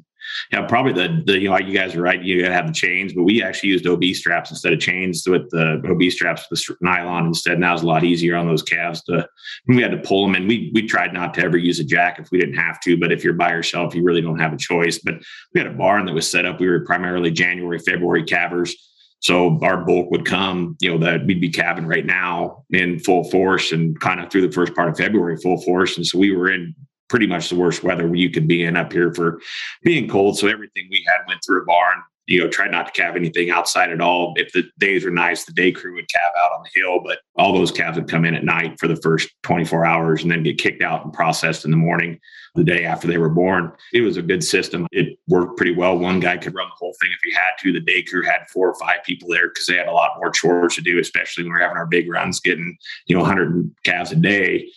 yeah, 0.52 0.66
probably 0.66 0.94
the 0.94 1.24
the 1.26 1.40
you 1.40 1.50
know 1.50 1.58
you 1.58 1.74
guys 1.74 1.96
are 1.96 2.02
right. 2.02 2.22
You 2.22 2.46
have 2.46 2.68
the 2.68 2.74
chains, 2.74 3.14
but 3.14 3.24
we 3.24 3.44
actually 3.44 3.70
used 3.70 3.88
OB 3.88 4.04
straps 4.14 4.52
instead 4.52 4.74
of 4.74 4.80
chains 4.80 5.24
with 5.28 5.50
the 5.50 5.82
OB 5.90 6.12
straps 6.12 6.46
with 6.50 6.60
the 6.60 6.76
nylon 6.82 7.28
instead. 7.28 7.60
Now 7.60 7.74
it's 7.74 7.84
a 7.84 7.88
lot 7.88 8.04
easier 8.04 8.36
on 8.36 8.48
those 8.48 8.64
calves 8.64 9.04
to. 9.06 9.28
We 9.68 9.82
had 9.82 9.92
to 9.92 9.98
pull 9.98 10.26
them, 10.26 10.36
and 10.36 10.48
we 10.48 10.72
we 10.74 10.88
tried 10.88 11.14
not 11.14 11.34
to 11.36 11.42
ever 11.42 11.58
use 11.58 11.80
a 11.80 11.84
jack 11.84 12.20
if 12.20 12.32
we 12.32 12.40
didn't 12.40 12.56
have 12.56 12.80
to. 12.82 12.98
But 12.98 13.12
if 13.12 13.24
you're 13.24 13.34
by 13.34 13.52
yourself, 13.52 13.96
you 13.96 14.04
really 14.04 14.22
don't 14.22 14.40
have 14.40 14.54
a 14.54 14.58
choice. 14.58 15.00
But 15.00 15.16
we 15.54 15.62
had 15.62 15.68
a 15.68 15.74
barn 15.74 16.06
that 16.06 16.14
was 16.14 16.30
set 16.30 16.46
up. 16.46 16.60
We 16.60 16.68
were 16.68 16.86
primarily 16.86 17.32
January, 17.32 17.80
February 17.80 18.24
calvers. 18.24 18.76
So 19.24 19.58
our 19.62 19.78
bulk 19.78 20.12
would 20.12 20.26
come, 20.26 20.76
you 20.82 20.92
know, 20.92 20.98
that 20.98 21.26
we'd 21.26 21.40
be 21.40 21.50
calving 21.50 21.88
right 21.88 22.06
now 22.06 22.66
in 22.72 23.00
full 23.00 23.24
force 23.30 23.72
and 23.72 23.98
kind 24.02 24.20
of 24.20 24.30
through 24.30 24.46
the 24.46 24.52
first 24.52 24.76
part 24.76 24.90
of 24.90 24.98
February, 24.98 25.38
full 25.38 25.62
force. 25.62 25.96
And 25.96 26.06
so 26.06 26.20
we 26.20 26.36
were 26.36 26.52
in 26.52 26.76
pretty 27.08 27.26
much 27.26 27.50
the 27.50 27.56
worst 27.56 27.84
weather 27.84 28.14
you 28.14 28.30
could 28.30 28.50
be 28.50 28.64
in 28.64 28.76
up 28.76 28.92
here 28.92 29.14
for 29.14 29.40
being 29.82 30.10
cold. 30.10 30.38
So 30.38 30.48
everything 30.48 30.88
we 30.92 31.06
had 31.08 31.26
went 31.26 31.40
through 31.46 31.62
a 31.62 31.66
barn. 31.66 32.00
You 32.26 32.42
know, 32.42 32.50
tried 32.50 32.72
not 32.72 32.86
to 32.86 33.02
calve 33.02 33.18
anything 33.18 33.50
outside 33.50 33.92
at 33.92 34.00
all. 34.00 34.34
If 34.38 34.54
the 34.54 34.64
days 34.80 35.04
were 35.04 35.12
nice, 35.12 35.44
the 35.44 35.52
day 35.52 35.74
crew 35.74 35.94
would 35.96 36.10
calve 36.10 36.32
out 36.42 36.54
on 36.54 36.64
the 36.64 36.80
hill, 36.82 37.02
but 37.04 37.20
all 37.36 37.54
those 37.54 37.72
calves 37.72 37.98
would 37.98 38.08
come 38.10 38.24
in 38.24 38.34
at 38.34 38.46
night 38.46 38.80
for 38.80 38.88
the 38.88 38.96
first 38.96 39.30
24 39.44 39.86
hours 39.86 40.24
and 40.24 40.32
then 40.32 40.42
get 40.42 40.58
kicked 40.58 40.82
out 40.82 41.04
and 41.04 41.12
processed 41.12 41.66
in 41.66 41.72
the 41.72 41.78
morning 41.78 42.18
the 42.56 42.64
day 42.64 42.86
after 42.86 43.08
they 43.08 43.18
were 43.18 43.30
born. 43.30 43.72
It 43.94 44.02
was 44.02 44.18
a 44.18 44.22
good 44.22 44.44
system. 44.44 44.88
It 44.92 45.18
worked 45.28 45.58
pretty 45.58 45.74
well. 45.74 45.98
One 45.98 46.20
guy 46.20 46.38
could 46.38 46.54
run 46.54 46.70
the 46.70 46.76
whole 46.78 46.96
thing 47.02 47.10
if 47.12 47.20
he 47.24 47.34
had 47.34 47.52
to. 47.62 47.74
The 47.74 47.80
day 47.80 48.04
crew 48.04 48.24
had 48.24 48.48
four 48.52 48.70
or 48.70 48.76
five 48.76 49.04
people 49.04 49.28
there 49.30 49.50
because 49.50 49.66
they 49.66 49.78
had 49.78 49.88
a 49.88 49.92
lot 49.92 50.18
more 50.18 50.30
chores 50.30 50.76
to 50.76 50.82
do, 50.82 51.00
especially 51.00 51.44
when 51.44 51.54
we 51.54 51.60
are 51.60 51.64
having 51.64 51.78
our 51.78 51.88
big 51.88 52.10
runs, 52.10 52.40
getting, 52.40 52.78
you 53.08 53.16
know, 53.16 53.22
100 53.22 53.72
calves 53.84 54.12
a 54.12 54.16
day 54.16 54.68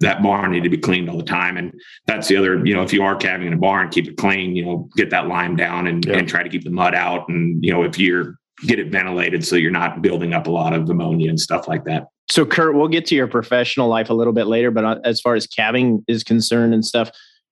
that 0.00 0.22
barn 0.22 0.50
need 0.50 0.64
to 0.64 0.68
be 0.68 0.78
cleaned 0.78 1.08
all 1.08 1.16
the 1.16 1.24
time. 1.24 1.56
And 1.56 1.72
that's 2.06 2.28
the 2.28 2.36
other, 2.36 2.64
you 2.66 2.74
know, 2.74 2.82
if 2.82 2.92
you 2.92 3.02
are 3.02 3.16
calving 3.16 3.46
in 3.46 3.52
a 3.52 3.58
barn, 3.58 3.88
keep 3.90 4.08
it 4.08 4.16
clean, 4.16 4.56
you 4.56 4.64
know, 4.64 4.88
get 4.96 5.10
that 5.10 5.28
lime 5.28 5.56
down 5.56 5.86
and, 5.86 6.04
yeah. 6.04 6.18
and 6.18 6.28
try 6.28 6.42
to 6.42 6.48
keep 6.48 6.64
the 6.64 6.70
mud 6.70 6.94
out. 6.94 7.28
And, 7.28 7.64
you 7.64 7.72
know, 7.72 7.84
if 7.84 7.98
you're 7.98 8.38
get 8.66 8.78
it 8.78 8.90
ventilated 8.90 9.44
so 9.44 9.56
you're 9.56 9.70
not 9.70 10.02
building 10.02 10.32
up 10.34 10.46
a 10.46 10.50
lot 10.50 10.72
of 10.72 10.88
ammonia 10.88 11.28
and 11.28 11.40
stuff 11.40 11.68
like 11.68 11.84
that. 11.84 12.06
So 12.28 12.46
Kurt, 12.46 12.74
we'll 12.74 12.88
get 12.88 13.06
to 13.06 13.14
your 13.14 13.28
professional 13.28 13.88
life 13.88 14.10
a 14.10 14.14
little 14.14 14.32
bit 14.32 14.46
later, 14.46 14.70
but 14.70 14.84
uh, 14.84 14.98
as 15.04 15.20
far 15.20 15.34
as 15.34 15.46
calving 15.46 16.04
is 16.08 16.24
concerned 16.24 16.72
and 16.72 16.84
stuff, 16.84 17.10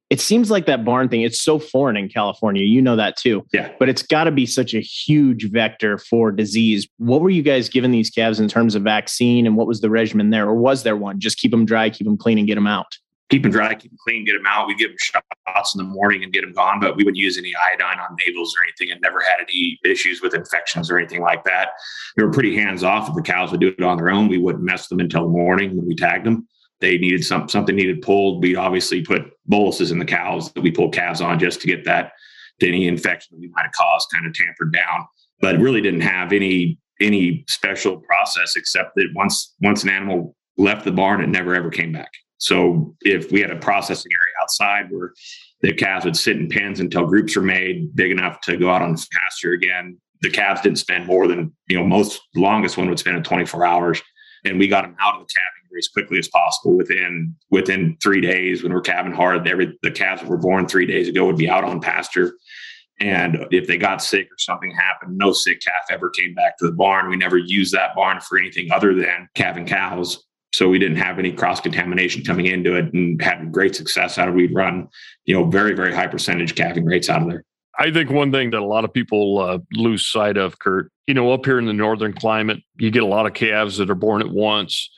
it 0.08 0.20
seems 0.20 0.50
like 0.50 0.66
that 0.66 0.84
barn 0.84 1.08
thing 1.08 1.22
it's 1.22 1.40
so 1.40 1.58
foreign 1.58 1.96
in 1.96 2.08
california. 2.08 2.64
You 2.64 2.82
know 2.82 2.96
that 2.96 3.16
too. 3.16 3.46
Yeah. 3.52 3.72
But 3.78 3.88
it's 3.88 4.02
got 4.02 4.24
to 4.24 4.30
be 4.30 4.44
such 4.44 4.74
a 4.74 4.80
huge 4.80 5.50
vector 5.50 5.96
for 5.96 6.30
disease. 6.30 6.86
What 6.98 7.22
were 7.22 7.30
you 7.30 7.42
guys 7.42 7.68
giving 7.68 7.92
these 7.92 8.10
calves 8.10 8.38
in 8.38 8.48
terms 8.48 8.74
of 8.74 8.82
vaccine 8.82 9.46
and 9.46 9.56
what 9.56 9.66
was 9.66 9.80
the 9.80 9.88
regimen 9.88 10.30
there? 10.30 10.46
Or 10.46 10.54
was 10.54 10.82
there 10.82 10.96
one? 10.96 11.18
Just 11.18 11.38
keep 11.38 11.50
them 11.50 11.64
dry 11.64 11.88
keep 11.88 12.06
them 12.06 12.18
clean 12.18 12.38
and 12.38 12.46
get 12.46 12.56
them 12.56 12.66
out 12.66 12.98
keep 13.32 13.42
them 13.44 13.50
dry, 13.50 13.74
keep 13.74 13.90
them 13.90 13.98
clean, 14.06 14.26
get 14.26 14.34
them 14.34 14.44
out. 14.46 14.66
We 14.66 14.74
give 14.74 14.90
them 14.90 14.98
shots 15.00 15.74
in 15.74 15.78
the 15.78 15.90
morning 15.90 16.22
and 16.22 16.30
get 16.34 16.42
them 16.42 16.52
gone, 16.52 16.80
but 16.80 16.96
we 16.96 17.02
wouldn't 17.02 17.16
use 17.16 17.38
any 17.38 17.54
iodine 17.56 17.98
on 17.98 18.14
navels 18.18 18.54
or 18.58 18.64
anything 18.64 18.92
and 18.92 19.00
never 19.00 19.20
had 19.22 19.36
any 19.40 19.80
issues 19.86 20.20
with 20.20 20.34
infections 20.34 20.90
or 20.90 20.98
anything 20.98 21.22
like 21.22 21.42
that. 21.44 21.70
They 22.14 22.24
were 22.24 22.30
pretty 22.30 22.54
hands 22.54 22.84
off. 22.84 23.08
If 23.08 23.14
the 23.14 23.22
cows 23.22 23.50
would 23.50 23.60
do 23.60 23.68
it 23.68 23.82
on 23.82 23.96
their 23.96 24.10
own, 24.10 24.28
we 24.28 24.36
wouldn't 24.36 24.62
mess 24.62 24.88
them 24.88 25.00
until 25.00 25.22
the 25.22 25.30
morning 25.30 25.74
when 25.74 25.86
we 25.86 25.96
tagged 25.96 26.26
them. 26.26 26.46
They 26.80 26.98
needed 26.98 27.24
some, 27.24 27.48
something 27.48 27.74
needed 27.74 28.02
pulled. 28.02 28.42
We'd 28.42 28.56
obviously 28.56 29.00
put 29.00 29.22
boluses 29.46 29.92
in 29.92 29.98
the 29.98 30.04
cows 30.04 30.52
that 30.52 30.60
we 30.60 30.70
pull 30.70 30.90
calves 30.90 31.22
on 31.22 31.38
just 31.38 31.62
to 31.62 31.66
get 31.66 31.86
that 31.86 32.12
any 32.60 32.86
infection 32.86 33.34
that 33.34 33.40
we 33.40 33.48
might 33.48 33.62
have 33.62 33.72
caused 33.72 34.08
kind 34.12 34.26
of 34.26 34.34
tampered 34.34 34.74
down, 34.74 35.06
but 35.40 35.58
really 35.58 35.80
didn't 35.80 36.02
have 36.02 36.32
any 36.32 36.78
any 37.00 37.44
special 37.48 37.96
process 37.96 38.54
except 38.54 38.94
that 38.94 39.08
once 39.14 39.54
once 39.62 39.82
an 39.82 39.88
animal 39.88 40.36
left 40.58 40.84
the 40.84 40.92
barn, 40.92 41.20
it 41.20 41.28
never 41.28 41.54
ever 41.54 41.70
came 41.70 41.92
back. 41.92 42.10
So 42.42 42.96
if 43.02 43.30
we 43.30 43.40
had 43.40 43.52
a 43.52 43.56
processing 43.56 44.10
area 44.10 44.34
outside 44.42 44.90
where 44.90 45.12
the 45.60 45.72
calves 45.72 46.04
would 46.04 46.16
sit 46.16 46.36
in 46.36 46.48
pens 46.48 46.80
until 46.80 47.06
groups 47.06 47.36
were 47.36 47.42
made 47.42 47.94
big 47.94 48.10
enough 48.10 48.40
to 48.42 48.56
go 48.56 48.68
out 48.68 48.82
on 48.82 48.96
pasture 49.12 49.52
again, 49.52 49.96
the 50.22 50.30
calves 50.30 50.60
didn't 50.60 50.78
spend 50.78 51.06
more 51.06 51.28
than 51.28 51.52
you 51.68 51.78
know 51.78 51.86
most 51.86 52.20
longest 52.34 52.76
one 52.76 52.88
would 52.88 52.98
spend 52.98 53.16
in 53.16 53.22
24 53.22 53.64
hours, 53.64 54.02
and 54.44 54.58
we 54.58 54.66
got 54.66 54.82
them 54.82 54.96
out 55.00 55.14
of 55.14 55.20
the 55.20 55.32
calving 55.32 55.70
area 55.70 55.78
as 55.78 55.88
quickly 55.88 56.18
as 56.18 56.28
possible 56.28 56.76
within 56.76 57.36
within 57.52 57.96
three 58.02 58.20
days 58.20 58.64
when 58.64 58.72
we're 58.72 58.80
calving 58.80 59.12
hard. 59.12 59.46
Every 59.46 59.78
the 59.84 59.92
calves 59.92 60.20
that 60.20 60.28
were 60.28 60.36
born 60.36 60.66
three 60.66 60.86
days 60.86 61.06
ago 61.06 61.24
would 61.26 61.36
be 61.36 61.48
out 61.48 61.62
on 61.62 61.80
pasture. 61.80 62.34
And 62.98 63.46
if 63.52 63.68
they 63.68 63.78
got 63.78 64.02
sick 64.02 64.26
or 64.26 64.38
something 64.38 64.72
happened, 64.72 65.16
no 65.16 65.32
sick 65.32 65.60
calf 65.60 65.86
ever 65.90 66.10
came 66.10 66.34
back 66.34 66.58
to 66.58 66.66
the 66.66 66.72
barn. 66.72 67.08
We 67.08 67.16
never 67.16 67.38
used 67.38 67.72
that 67.74 67.94
barn 67.94 68.20
for 68.20 68.36
anything 68.36 68.70
other 68.72 68.94
than 68.94 69.28
calving 69.34 69.66
cows. 69.66 70.24
So 70.54 70.68
we 70.68 70.78
didn't 70.78 70.98
have 70.98 71.18
any 71.18 71.32
cross 71.32 71.60
contamination 71.60 72.22
coming 72.24 72.46
into 72.46 72.74
it 72.76 72.92
and 72.92 73.20
had 73.22 73.50
great 73.50 73.74
success 73.74 74.18
out 74.18 74.28
of. 74.28 74.34
We'd 74.34 74.54
run, 74.54 74.88
you 75.24 75.34
know, 75.34 75.44
very, 75.44 75.74
very 75.74 75.94
high 75.94 76.08
percentage 76.08 76.54
calving 76.54 76.84
rates 76.84 77.08
out 77.08 77.22
of 77.22 77.28
there. 77.28 77.44
I 77.78 77.90
think 77.90 78.10
one 78.10 78.30
thing 78.30 78.50
that 78.50 78.60
a 78.60 78.64
lot 78.64 78.84
of 78.84 78.92
people 78.92 79.38
uh, 79.38 79.58
lose 79.72 80.06
sight 80.06 80.36
of, 80.36 80.58
Kurt, 80.58 80.92
you 81.06 81.14
know, 81.14 81.32
up 81.32 81.46
here 81.46 81.58
in 81.58 81.64
the 81.64 81.72
northern 81.72 82.12
climate, 82.12 82.60
you 82.76 82.90
get 82.90 83.02
a 83.02 83.06
lot 83.06 83.26
of 83.26 83.32
calves 83.32 83.78
that 83.78 83.88
are 83.88 83.94
born 83.94 84.20
at 84.20 84.28
once. 84.28 84.90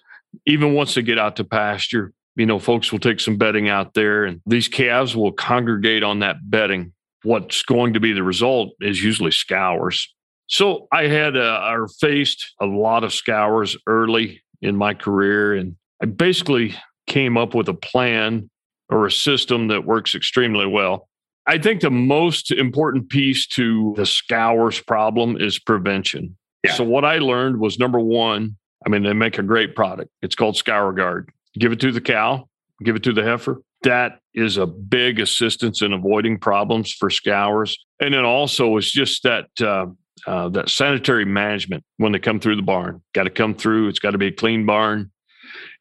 Even 0.45 0.75
once 0.75 0.95
they 0.95 1.03
get 1.03 1.19
out 1.19 1.37
to 1.37 1.45
pasture, 1.45 2.13
you 2.35 2.47
know, 2.47 2.59
folks 2.59 2.91
will 2.91 2.99
take 2.99 3.21
some 3.21 3.37
bedding 3.37 3.69
out 3.69 3.95
there 3.95 4.25
and 4.25 4.41
these 4.47 4.67
calves 4.67 5.15
will 5.15 5.31
congregate 5.31 6.03
on 6.03 6.19
that 6.19 6.37
bedding 6.51 6.93
what's 7.23 7.63
going 7.63 7.95
to 7.95 8.01
be 8.01 8.13
the 8.13 8.23
result 8.23 8.71
is 8.81 9.03
usually 9.03 9.31
scours. 9.31 10.13
So 10.47 10.89
I 10.93 11.07
had 11.07 11.37
uh, 11.37 11.71
or 11.71 11.89
faced 11.89 12.55
a 12.61 12.67
lot 12.67 13.03
of 13.03 13.13
scours 13.13 13.77
early 13.87 14.43
in 14.65 14.77
my 14.77 14.95
career, 14.95 15.55
and 15.55 15.77
I 16.03 16.07
basically 16.07 16.75
came 17.07 17.37
up 17.37 17.55
with 17.55 17.69
a 17.69 17.75
plan 17.75 18.51
or 18.89 19.07
a 19.07 19.11
system 19.13 19.69
that 19.69 19.85
works 19.85 20.15
extremely 20.15 20.67
well. 20.67 21.09
I 21.47 21.59
think 21.59 21.83
the 21.83 21.91
most 21.91 22.51
important 22.51 23.11
piece 23.11 23.47
to 23.49 23.95
the 23.97 24.07
scours 24.07 24.81
problem 24.81 25.37
is 25.37 25.59
prevention. 25.59 26.37
Yeah. 26.63 26.73
So 26.73 26.85
what 26.85 27.05
I 27.05 27.19
learned 27.19 27.61
was 27.61 27.79
number 27.79 28.01
one, 28.01 28.57
I 28.87 28.89
mean, 28.89 29.03
they 29.03 29.13
make 29.13 29.39
a 29.39 29.43
great 29.43 29.75
product. 29.75 30.11
It's 30.23 30.35
called 30.35 30.57
Scour 30.57 30.93
Guard. 30.93 31.31
Give 31.59 31.73
it 31.73 31.81
to 31.81 31.93
the 31.93 32.01
cow, 32.01 32.49
give 32.83 32.97
it 32.97 33.03
to 33.03 33.13
the 33.13 33.23
heifer, 33.23 33.61
that 33.85 34.19
is 34.33 34.57
a 34.57 34.67
big 34.67 35.21
assistance 35.21 35.83
in 35.83 35.93
avoiding 35.93 36.39
problems 36.39 36.93
for 36.93 37.11
scours. 37.11 37.79
And 38.01 38.13
then 38.13 38.25
also 38.25 38.77
it's 38.77 38.91
just 38.91 39.23
that 39.23 39.47
uh, 39.61 39.87
uh, 40.27 40.49
that 40.51 40.71
sanitary 40.71 41.25
management 41.25 41.85
when 41.99 42.13
they 42.13 42.19
come 42.19 42.41
through 42.41 42.57
the 42.57 42.63
barn. 42.63 43.03
Got 43.13 43.25
to 43.25 43.31
come 43.31 43.55
through. 43.55 43.89
It's 43.89 43.99
got 43.99 44.13
to 44.13 44.19
be 44.19 44.29
a 44.29 44.33
clean 44.33 44.67
barn. 44.67 45.11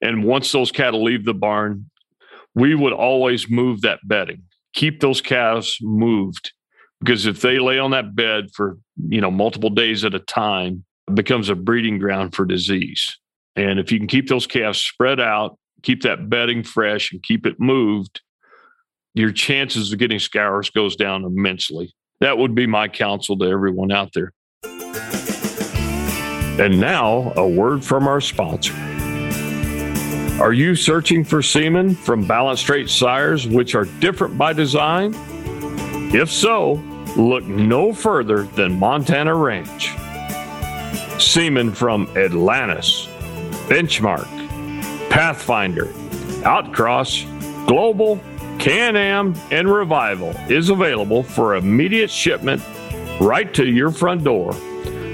And 0.02 0.24
once 0.24 0.52
those 0.52 0.72
cattle 0.72 1.04
leave 1.04 1.26
the 1.26 1.34
barn, 1.34 1.90
we 2.56 2.76
would 2.76 2.94
always 2.94 3.50
move 3.50 3.82
that 3.82 4.00
bedding. 4.04 4.44
Keep 4.74 5.00
those 5.00 5.22
calves 5.22 5.78
moved 5.82 6.52
because 7.00 7.26
if 7.26 7.42
they 7.42 7.60
lay 7.60 7.80
on 7.80 7.92
that 7.92 8.16
bed 8.16 8.50
for 8.54 8.78
you 9.08 9.22
know 9.22 9.32
multiple 9.32 9.70
days 9.70 10.04
at 10.04 10.16
a 10.16 10.20
time, 10.20 10.84
it 11.08 11.16
becomes 11.16 11.50
a 11.50 11.56
breeding 11.56 12.00
ground 12.00 12.36
for 12.36 12.46
disease. 12.46 13.18
And 13.56 13.80
if 13.80 13.92
you 13.92 14.00
can 14.00 14.08
keep 14.08 14.28
those 14.28 14.48
calves 14.48 14.80
spread 14.80 15.20
out 15.20 15.58
keep 15.84 16.02
that 16.02 16.30
bedding 16.30 16.64
fresh 16.64 17.12
and 17.12 17.22
keep 17.22 17.46
it 17.46 17.60
moved, 17.60 18.22
your 19.14 19.32
chances 19.32 19.94
of 19.94 20.00
getting 20.00 20.18
scours 20.18 20.70
goes 20.72 20.96
down 20.96 21.24
immensely. 21.24 21.94
That 22.24 22.38
would 22.38 22.56
be 22.56 22.66
my 22.66 22.88
counsel 22.88 23.38
to 23.40 23.46
everyone 23.46 23.92
out 23.92 24.14
there. 24.14 24.32
And 26.58 26.80
now, 26.80 27.34
a 27.36 27.46
word 27.46 27.84
from 27.84 28.08
our 28.08 28.22
sponsor. 28.22 28.74
Are 30.42 30.54
you 30.54 30.74
searching 30.74 31.26
for 31.26 31.42
semen 31.42 31.96
from 31.96 32.26
balanced 32.26 32.64
straight 32.64 32.90
sires 32.90 33.46
which 33.46 33.76
are 33.76 33.84
different 34.00 34.38
by 34.38 34.54
design? 34.54 35.14
If 36.16 36.32
so, 36.32 36.76
look 37.18 37.44
no 37.44 37.92
further 37.92 38.44
than 38.44 38.80
Montana 38.80 39.36
Ranch. 39.36 39.92
Semen 41.22 41.74
from 41.74 42.08
Atlantis, 42.16 43.06
Benchmark, 43.68 44.30
Pathfinder, 45.10 45.88
Outcross, 46.46 47.26
Global, 47.68 48.22
Can 48.60 48.96
Am, 48.96 49.36
and 49.52 49.70
Revival 49.70 50.30
is 50.50 50.70
available 50.70 51.22
for 51.24 51.56
immediate 51.56 52.10
shipment 52.10 52.64
right 53.20 53.54
to 53.54 53.68
your 53.68 53.92
front 53.92 54.24
door 54.24 54.54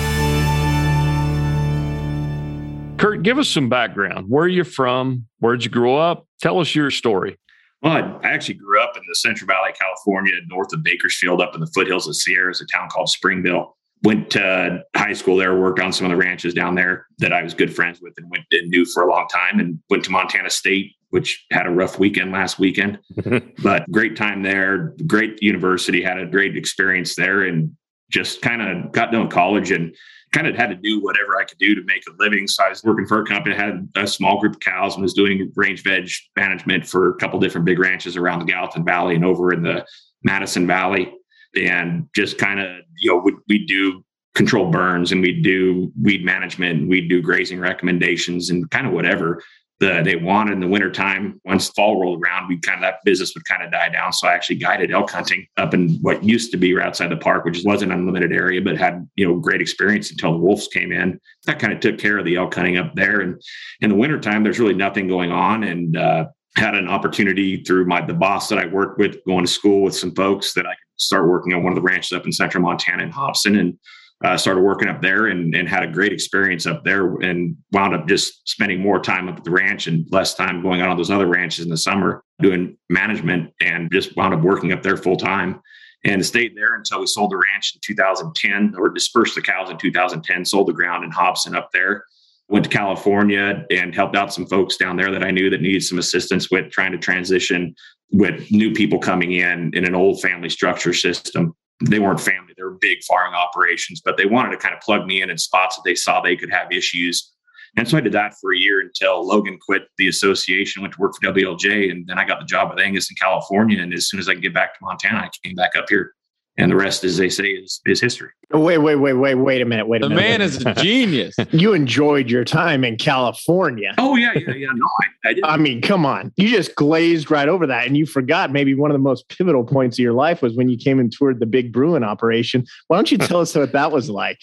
Kurt, 2.97 3.23
give 3.23 3.39
us 3.39 3.49
some 3.49 3.69
background. 3.69 4.31
Where 4.31 4.45
are 4.45 4.49
you 4.49 4.65
from? 4.65 5.27
Where'd 5.41 5.65
you 5.65 5.71
grow 5.71 5.97
up? 5.97 6.27
Tell 6.41 6.61
us 6.61 6.75
your 6.75 6.91
story. 6.91 7.39
Well, 7.83 7.93
I 7.93 8.29
actually 8.29 8.55
grew 8.55 8.81
up 8.81 8.97
in 8.97 9.03
the 9.07 9.15
Central 9.15 9.47
Valley, 9.47 9.73
California, 9.79 10.33
north 10.49 10.73
of 10.73 10.83
Bakersfield, 10.83 11.43
up 11.43 11.55
in 11.55 11.61
the 11.61 11.71
foothills 11.75 12.09
of 12.09 12.17
Sierras, 12.17 12.63
a 12.63 12.67
town 12.67 12.89
called 12.89 13.11
Springville 13.11 13.74
went 14.05 14.31
to 14.31 14.85
high 14.95 15.15
school 15.15 15.37
there, 15.37 15.59
worked 15.59 15.81
on 15.81 15.93
some 15.93 16.05
of 16.05 16.11
the 16.11 16.17
ranches 16.17 16.53
down 16.53 16.75
there 16.75 17.07
that 17.19 17.33
I 17.33 17.43
was 17.43 17.55
good 17.55 17.75
friends 17.75 18.01
with 18.03 18.13
and 18.19 18.31
went 18.31 18.45
and 18.53 18.69
knew 18.69 18.85
for 18.85 19.03
a 19.03 19.11
long 19.11 19.27
time 19.29 19.59
and 19.59 19.81
went 19.89 20.05
to 20.05 20.11
Montana 20.11 20.51
State, 20.51 20.93
which 21.09 21.45
had 21.51 21.67
a 21.67 21.71
rough 21.71 21.99
weekend 21.99 22.31
last 22.31 22.59
weekend, 22.59 22.99
but 23.63 23.91
great 23.91 24.15
time 24.15 24.43
there, 24.43 24.95
great 25.07 25.43
university, 25.43 26.03
had 26.03 26.19
a 26.19 26.27
great 26.27 26.55
experience 26.55 27.15
there 27.15 27.45
and 27.45 27.75
just 28.11 28.43
kind 28.43 28.61
of 28.61 28.93
got 28.93 29.11
done 29.11 29.31
college 29.31 29.71
and 29.71 29.97
kind 30.33 30.47
of 30.47 30.55
had 30.55 30.69
to 30.69 30.77
do 30.77 31.03
whatever 31.03 31.39
I 31.41 31.45
could 31.45 31.59
do 31.59 31.75
to 31.75 31.83
make 31.85 32.03
a 32.07 32.13
living. 32.23 32.47
So 32.47 32.63
I 32.63 32.69
was 32.69 32.85
working 32.85 33.07
for 33.07 33.23
a 33.23 33.25
company, 33.25 33.55
had 33.55 33.89
a 33.95 34.07
small 34.07 34.39
group 34.39 34.55
of 34.55 34.61
cows 34.61 34.95
and 34.95 35.03
was 35.03 35.15
doing 35.15 35.51
range 35.57 35.83
veg 35.83 36.11
management 36.37 36.87
for 36.87 37.11
a 37.11 37.15
couple 37.15 37.41
different 37.41 37.65
big 37.65 37.79
ranches 37.79 38.17
around 38.17 38.41
the 38.41 38.45
Gallatin 38.45 38.85
Valley 38.85 39.15
and 39.15 39.25
over 39.25 39.53
in 39.53 39.63
the 39.63 39.87
Madison 40.25 40.67
Valley 40.67 41.15
and 41.57 42.09
just 42.15 42.39
kind 42.39 42.61
of 42.61 42.83
you 42.99 43.11
know 43.11 43.19
we 43.19 43.35
we 43.49 43.65
do 43.65 44.05
control 44.35 44.71
burns 44.71 45.13
and 45.13 45.21
we 45.21 45.33
do 45.41 45.93
weed 46.03 46.25
management 46.25 46.89
we 46.89 47.01
do 47.01 47.23
grazing 47.23 47.61
recommendations 47.61 48.51
and 48.51 48.69
kind 48.71 48.87
of 48.87 48.93
whatever 48.93 49.41
the, 49.81 50.03
they 50.05 50.17
wanted 50.17 50.53
in 50.53 50.61
the 50.61 50.69
wintertime. 50.69 51.41
Once 51.45 51.69
fall 51.69 52.01
rolled 52.01 52.23
around, 52.23 52.49
we 52.49 52.59
kind 52.59 52.79
of 52.79 52.83
that 52.83 53.01
business 53.05 53.35
would 53.35 53.45
kind 53.45 53.63
of 53.63 53.73
die 53.73 53.89
down. 53.89 54.13
So 54.13 54.29
I 54.29 54.35
actually 54.35 54.57
guided 54.57 54.93
elk 54.93 55.11
hunting 55.11 55.47
up 55.57 55.75
in 55.75 55.99
what 56.01 56.23
used 56.23 56.53
to 56.53 56.57
be 56.57 56.75
right 56.75 56.87
outside 56.87 57.11
the 57.11 57.17
park, 57.17 57.45
which 57.45 57.63
was 57.65 57.83
an 57.83 57.91
unlimited 57.91 58.33
area, 58.33 58.61
but 58.63 58.77
had 58.77 59.07
you 59.17 59.27
know 59.27 59.39
great 59.39 59.61
experience 59.61 60.11
until 60.11 60.33
the 60.33 60.39
wolves 60.39 60.69
came 60.69 60.93
in. 60.93 61.21
That 61.47 61.59
kind 61.59 61.73
of 61.73 61.81
took 61.81 61.99
care 61.99 62.19
of 62.19 62.25
the 62.25 62.37
elk 62.37 62.55
hunting 62.55 62.79
up 62.79 62.95
there. 62.95 63.21
And 63.21 63.41
in 63.81 63.91
the 63.91 63.97
wintertime, 63.97 64.45
there's 64.45 64.61
really 64.61 64.75
nothing 64.75 65.09
going 65.09 65.33
on. 65.33 65.65
And 65.65 65.97
uh, 65.97 66.27
had 66.57 66.77
an 66.77 66.89
opportunity 66.89 67.63
through 67.65 67.85
my 67.87 68.01
the 68.01 68.15
boss 68.15 68.49
that 68.49 68.59
I 68.59 68.67
worked 68.67 68.99
with, 68.99 69.25
going 69.27 69.45
to 69.45 69.51
school 69.51 69.83
with 69.83 69.97
some 69.97 70.15
folks 70.15 70.55
that 70.55 70.67
I 70.67 70.75
start 70.97 71.29
working 71.29 71.53
on 71.55 71.63
one 71.63 71.73
of 71.73 71.77
the 71.77 71.83
ranches 71.83 72.13
up 72.13 72.27
in 72.27 72.33
central 72.33 72.63
Montana 72.63 73.03
in 73.03 73.11
Hobson 73.11 73.57
and 73.57 73.79
uh, 74.25 74.37
started 74.37 74.61
working 74.61 74.89
up 74.89 75.03
there 75.03 75.27
and, 75.27 75.55
and 75.55 75.69
had 75.69 75.83
a 75.83 75.91
great 75.91 76.13
experience 76.13 76.67
up 76.67 76.85
there 76.85 77.17
and 77.17 77.57
wound 77.73 77.95
up 77.95 78.07
just 78.07 78.49
spending 78.49 78.81
more 78.81 78.99
time 78.99 79.29
up 79.29 79.37
at 79.37 79.45
the 79.45 79.51
ranch 79.51 79.87
and 79.87 80.07
less 80.11 80.35
time 80.35 80.63
going 80.63 80.81
out 80.81 80.89
on 80.89 80.97
those 80.97 81.11
other 81.11 81.27
ranches 81.27 81.65
in 81.65 81.71
the 81.71 81.77
summer 81.77 82.23
doing 82.41 82.77
management 82.89 83.53
and 83.61 83.91
just 83.93 84.17
wound 84.17 84.33
up 84.33 84.41
working 84.41 84.73
up 84.73 84.83
there 84.83 84.97
full 84.97 85.17
time 85.17 85.61
and 86.05 86.25
stayed 86.25 86.57
there 86.57 86.75
until 86.75 87.01
we 87.01 87.07
sold 87.07 87.31
the 87.31 87.37
ranch 87.37 87.73
in 87.75 87.81
2010 87.83 88.75
or 88.79 88.89
dispersed 88.89 89.35
the 89.35 89.43
cows 89.43 89.71
in 89.71 89.79
2010, 89.79 90.45
sold 90.45 90.69
the 90.69 90.73
ground 90.73 91.05
in 91.05 91.11
Hobson 91.11 91.55
up 91.55 91.71
there 91.73 92.05
Went 92.49 92.65
to 92.65 92.71
California 92.71 93.65
and 93.71 93.95
helped 93.95 94.17
out 94.17 94.33
some 94.33 94.47
folks 94.47 94.77
down 94.77 94.97
there 94.97 95.11
that 95.11 95.25
I 95.25 95.31
knew 95.31 95.49
that 95.51 95.63
needed 95.63 95.83
some 95.83 95.99
assistance 95.99 96.51
with 96.51 96.71
trying 96.71 96.93
to 96.93 96.99
transition 96.99 97.75
with 98.13 98.51
new 98.51 98.73
people 98.73 98.99
coming 98.99 99.33
in 99.33 99.71
in 99.75 99.85
an 99.85 99.95
old 99.95 100.21
family 100.21 100.51
structure 100.51 100.93
system. 100.93 101.55
They 101.85 101.99
weren't 101.99 102.21
family, 102.21 102.53
they 102.57 102.63
were 102.63 102.79
big 102.81 103.03
farming 103.03 103.35
operations, 103.35 104.01
but 104.05 104.17
they 104.17 104.27
wanted 104.27 104.51
to 104.51 104.59
kind 104.59 104.75
of 104.75 104.81
plug 104.81 105.07
me 105.07 105.23
in 105.23 105.31
in 105.31 105.39
spots 105.39 105.77
that 105.77 105.83
they 105.85 105.95
saw 105.95 106.21
they 106.21 106.37
could 106.37 106.53
have 106.53 106.71
issues. 106.71 107.33
And 107.77 107.89
so 107.89 107.99
I 107.99 108.01
did 108.01 108.13
that 108.13 108.35
for 108.41 108.53
a 108.53 108.59
year 108.59 108.81
until 108.81 109.27
Logan 109.27 109.59
quit 109.59 109.89
the 109.99 110.09
association, 110.09 110.83
went 110.83 110.95
to 110.95 111.01
work 111.01 111.15
for 111.21 111.33
WLJ, 111.33 111.91
and 111.91 112.07
then 112.07 112.19
I 112.19 112.25
got 112.25 112.39
the 112.39 112.47
job 112.47 112.71
with 112.71 112.79
Angus 112.79 113.11
in 113.11 113.17
California. 113.17 113.83
And 113.83 113.93
as 113.93 114.09
soon 114.09 114.21
as 114.21 114.29
I 114.29 114.35
could 114.35 114.43
get 114.43 114.55
back 114.55 114.75
to 114.75 114.79
Montana, 114.83 115.19
I 115.19 115.31
came 115.43 115.57
back 115.57 115.75
up 115.77 115.87
here 115.89 116.13
and 116.57 116.71
the 116.71 116.77
rest, 116.77 117.03
as 117.03 117.17
they 117.17 117.29
say, 117.29 117.47
is, 117.47 117.81
is 117.85 118.01
history. 118.01 118.31
Wait, 118.53 118.79
wait, 118.79 118.95
wait, 118.97 119.15
wait, 119.15 119.35
wait 119.35 119.63
a 119.63 119.65
minute. 119.65 119.89
Wait 119.89 120.05
a 120.05 120.09
the 120.09 120.15
minute. 120.15 120.23
man 120.23 120.43
is 120.43 120.65
a 120.65 120.75
genius. 120.75 121.35
you 121.51 121.73
enjoyed 121.73 122.31
your 122.31 122.45
time 122.45 122.85
in 122.85 122.97
California. 122.97 123.93
Oh 123.99 124.15
yeah, 124.15 124.33
yeah, 124.37 124.55
yeah. 124.55 124.69
No, 124.73 124.87
I, 125.25 125.31
I. 125.31 125.55
I 125.55 125.57
mean, 125.57 125.83
come 125.83 126.07
on. 126.07 126.33
You 126.37 126.49
just 126.49 126.77
glazed 126.77 127.31
right 127.31 127.49
over 127.49 127.67
that. 127.67 127.87
And 127.87 127.97
you 127.97 128.07
forgot 128.07 128.53
maybe 128.53 128.75
one 128.75 128.93
of 128.93 128.95
the 128.95 129.01
most 129.01 129.29
pivotal 129.29 129.65
points 129.65 129.97
of 129.99 130.03
your 130.03 130.13
life 130.13 130.43
was 130.43 130.55
when 130.55 130.69
you 130.69 130.77
came 130.77 131.01
and 131.01 131.11
toured 131.11 131.41
the 131.41 131.47
big 131.47 131.73
brewing 131.73 132.05
operation. 132.05 132.65
Why 132.87 132.97
don't 132.97 133.11
you 133.11 133.19
tell 133.19 133.41
us 133.41 133.55
what 133.57 133.73
that 133.73 133.91
was 133.91 134.09
like? 134.09 134.41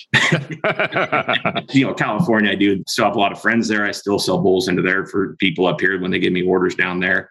you 1.74 1.86
know, 1.86 1.94
California, 1.94 2.52
I 2.52 2.56
do 2.56 2.84
still 2.88 3.06
have 3.06 3.16
a 3.16 3.20
lot 3.20 3.32
of 3.32 3.42
friends 3.42 3.70
there. 3.70 3.86
I 3.86 3.92
still 3.92 4.20
sell 4.20 4.40
bowls 4.40 4.68
into 4.68 4.82
there 4.82 5.06
for 5.06 5.38
people 5.38 5.68
up 5.68 5.80
here 5.80 6.02
when 6.02 6.12
they 6.12 6.20
give 6.20 6.34
me 6.34 6.42
orders 6.42 6.76
down 6.76 7.00
there. 7.00 7.30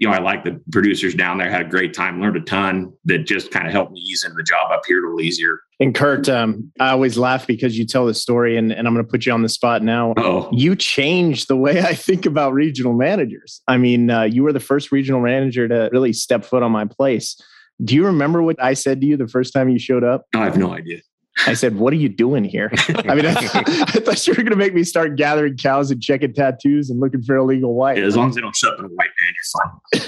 You 0.00 0.08
know, 0.08 0.14
I 0.14 0.18
like 0.18 0.44
the 0.44 0.58
producers 0.72 1.14
down 1.14 1.38
there, 1.38 1.50
had 1.50 1.60
a 1.60 1.68
great 1.68 1.92
time, 1.92 2.20
learned 2.20 2.36
a 2.36 2.40
ton 2.40 2.92
that 3.04 3.26
just 3.26 3.50
kind 3.50 3.66
of 3.66 3.72
helped 3.72 3.92
me 3.92 4.00
ease 4.00 4.24
into 4.24 4.34
the 4.34 4.42
job 4.42 4.72
up 4.72 4.80
here 4.86 5.04
a 5.04 5.06
little 5.06 5.20
easier. 5.20 5.60
And 5.78 5.94
Kurt, 5.94 6.28
um, 6.28 6.72
I 6.80 6.90
always 6.90 7.18
laugh 7.18 7.46
because 7.46 7.78
you 7.78 7.86
tell 7.86 8.06
this 8.06 8.20
story, 8.20 8.56
and, 8.56 8.72
and 8.72 8.88
I'm 8.88 8.94
going 8.94 9.04
to 9.04 9.10
put 9.10 9.26
you 9.26 9.32
on 9.32 9.42
the 9.42 9.48
spot 9.48 9.82
now. 9.82 10.14
Oh, 10.16 10.48
You 10.52 10.74
changed 10.74 11.48
the 11.48 11.56
way 11.56 11.80
I 11.80 11.94
think 11.94 12.24
about 12.26 12.54
regional 12.54 12.94
managers. 12.94 13.60
I 13.68 13.76
mean, 13.76 14.10
uh, 14.10 14.22
you 14.22 14.42
were 14.42 14.52
the 14.52 14.60
first 14.60 14.90
regional 14.90 15.20
manager 15.20 15.68
to 15.68 15.90
really 15.92 16.14
step 16.14 16.44
foot 16.44 16.62
on 16.62 16.72
my 16.72 16.86
place. 16.86 17.36
Do 17.82 17.94
you 17.94 18.04
remember 18.06 18.42
what 18.42 18.62
I 18.62 18.74
said 18.74 19.00
to 19.02 19.06
you 19.06 19.16
the 19.16 19.28
first 19.28 19.52
time 19.52 19.68
you 19.68 19.78
showed 19.78 20.04
up? 20.04 20.26
I 20.34 20.44
have 20.44 20.56
no 20.58 20.72
idea. 20.72 21.00
I 21.46 21.54
said, 21.54 21.76
"What 21.76 21.92
are 21.92 21.96
you 21.96 22.08
doing 22.08 22.44
here?" 22.44 22.70
I 22.88 23.14
mean, 23.14 23.26
I, 23.26 23.34
I 23.34 24.00
thought 24.00 24.26
you 24.26 24.32
were 24.32 24.42
going 24.42 24.50
to 24.50 24.56
make 24.56 24.74
me 24.74 24.84
start 24.84 25.16
gathering 25.16 25.56
cows 25.56 25.90
and 25.90 26.02
checking 26.02 26.32
tattoos 26.32 26.90
and 26.90 27.00
looking 27.00 27.22
for 27.22 27.36
illegal 27.36 27.74
white. 27.74 27.98
As 27.98 28.16
long 28.16 28.30
as 28.30 28.34
they 28.34 28.40
don't 28.40 28.56
show 28.56 28.70
up 28.70 28.78
in 28.78 28.86
a 28.86 28.88
white 28.88 29.10
van, 29.18 30.00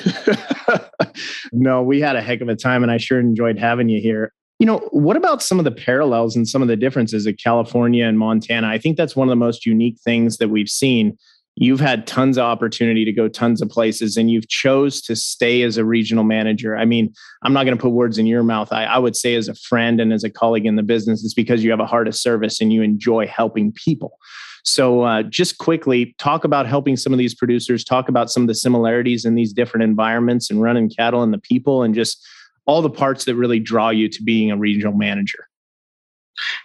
you're 0.65 0.79
fine. 0.79 1.11
no, 1.53 1.83
we 1.83 2.01
had 2.01 2.17
a 2.17 2.23
heck 2.23 2.41
of 2.41 2.49
a 2.49 2.57
time, 2.57 2.83
and 2.83 2.93
I 2.93 2.97
sure 2.97 3.19
enjoyed 3.19 3.59
having 3.59 3.89
you 3.89 4.01
here. 4.01 4.33
You 4.59 4.67
know, 4.67 4.79
what 4.93 5.17
about 5.17 5.43
some 5.43 5.59
of 5.59 5.65
the 5.65 5.73
parallels 5.73 6.37
and 6.37 6.49
some 6.49 6.63
of 6.63 6.69
the 6.69 6.77
differences 6.77 7.27
of 7.27 7.37
California 7.43 8.07
and 8.07 8.19
Montana? 8.19 8.69
I 8.69 8.79
think 8.79 8.97
that's 8.97 9.17
one 9.17 9.27
of 9.27 9.31
the 9.31 9.37
most 9.37 9.67
unique 9.67 9.99
things 10.05 10.37
that 10.37 10.51
we've 10.51 10.69
seen. 10.69 11.19
You've 11.55 11.81
had 11.81 12.07
tons 12.07 12.39
of 12.39 12.45
opportunity 12.45 13.05
to 13.05 13.13
go 13.13 13.29
tons 13.29 13.61
of 13.61 13.69
places, 13.69 14.17
and 14.17 14.31
you've 14.31 14.49
chose 14.49 15.03
to 15.03 15.15
stay 15.15 15.63
as 15.63 15.77
a 15.77 15.85
regional 15.85 16.25
manager. 16.25 16.75
I 16.77 16.87
mean, 16.87 17.13
I'm 17.43 17.53
not 17.53 17.65
going 17.65 17.77
to 17.77 17.81
put 17.81 17.91
words 17.91 18.17
in 18.17 18.27
your 18.27 18.43
mouth. 18.43 18.73
I, 18.73 18.85
I 18.85 18.99
would 18.99 19.15
say, 19.15 19.35
as 19.35 19.49
a 19.49 19.55
friend 19.55 20.01
and 20.01 20.15
as 20.15 20.25
a 20.25 20.31
colleague 20.31 20.65
in 20.65 20.77
the 20.77 20.83
business, 20.83 21.23
it's 21.23 21.35
because 21.35 21.63
you 21.63 21.71
have 21.71 21.81
a 21.81 21.87
heart 21.87 22.09
of 22.09 22.17
service 22.17 22.61
and 22.61 22.73
you 22.73 22.81
enjoy 22.81 23.27
helping 23.27 23.71
people. 23.73 24.19
So, 24.65 25.03
uh, 25.03 25.25
just 25.25 25.59
quickly 25.59 26.15
talk 26.19 26.45
about 26.45 26.67
helping 26.67 26.97
some 26.97 27.13
of 27.13 27.19
these 27.19 27.35
producers, 27.35 27.85
talk 27.85 28.09
about 28.09 28.31
some 28.31 28.45
of 28.45 28.47
the 28.47 28.55
similarities 28.55 29.27
in 29.27 29.35
these 29.35 29.53
different 29.53 29.85
environments 29.85 30.51
and 30.51 30.63
running 30.63 30.89
cattle 30.89 31.23
and 31.23 31.35
the 31.35 31.39
people, 31.39 31.83
and 31.83 31.95
just 31.95 32.27
all 32.65 32.81
the 32.81 32.91
parts 32.91 33.27
that 33.27 33.35
really 33.35 33.61
draw 33.61 33.91
you 33.91 34.09
to 34.09 34.23
being 34.23 34.51
a 34.51 34.57
regional 34.57 34.95
manager. 34.95 35.49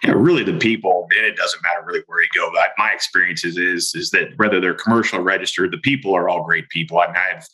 You 0.02 0.10
know, 0.10 0.16
really 0.16 0.44
the 0.44 0.58
people, 0.58 1.08
and 1.16 1.26
it 1.26 1.36
doesn't 1.36 1.62
matter 1.62 1.82
really 1.84 2.02
where 2.06 2.22
you 2.22 2.28
go. 2.34 2.50
But 2.52 2.70
my 2.78 2.90
experience 2.92 3.44
is, 3.44 3.56
is 3.56 3.94
is 3.94 4.10
that 4.10 4.36
whether 4.36 4.60
they're 4.60 4.74
commercial 4.74 5.18
or 5.18 5.22
registered, 5.22 5.72
the 5.72 5.78
people 5.78 6.14
are 6.14 6.28
all 6.28 6.44
great 6.44 6.68
people. 6.68 7.00
I 7.00 7.06
mean, 7.06 7.16
I 7.16 7.34
have 7.34 7.46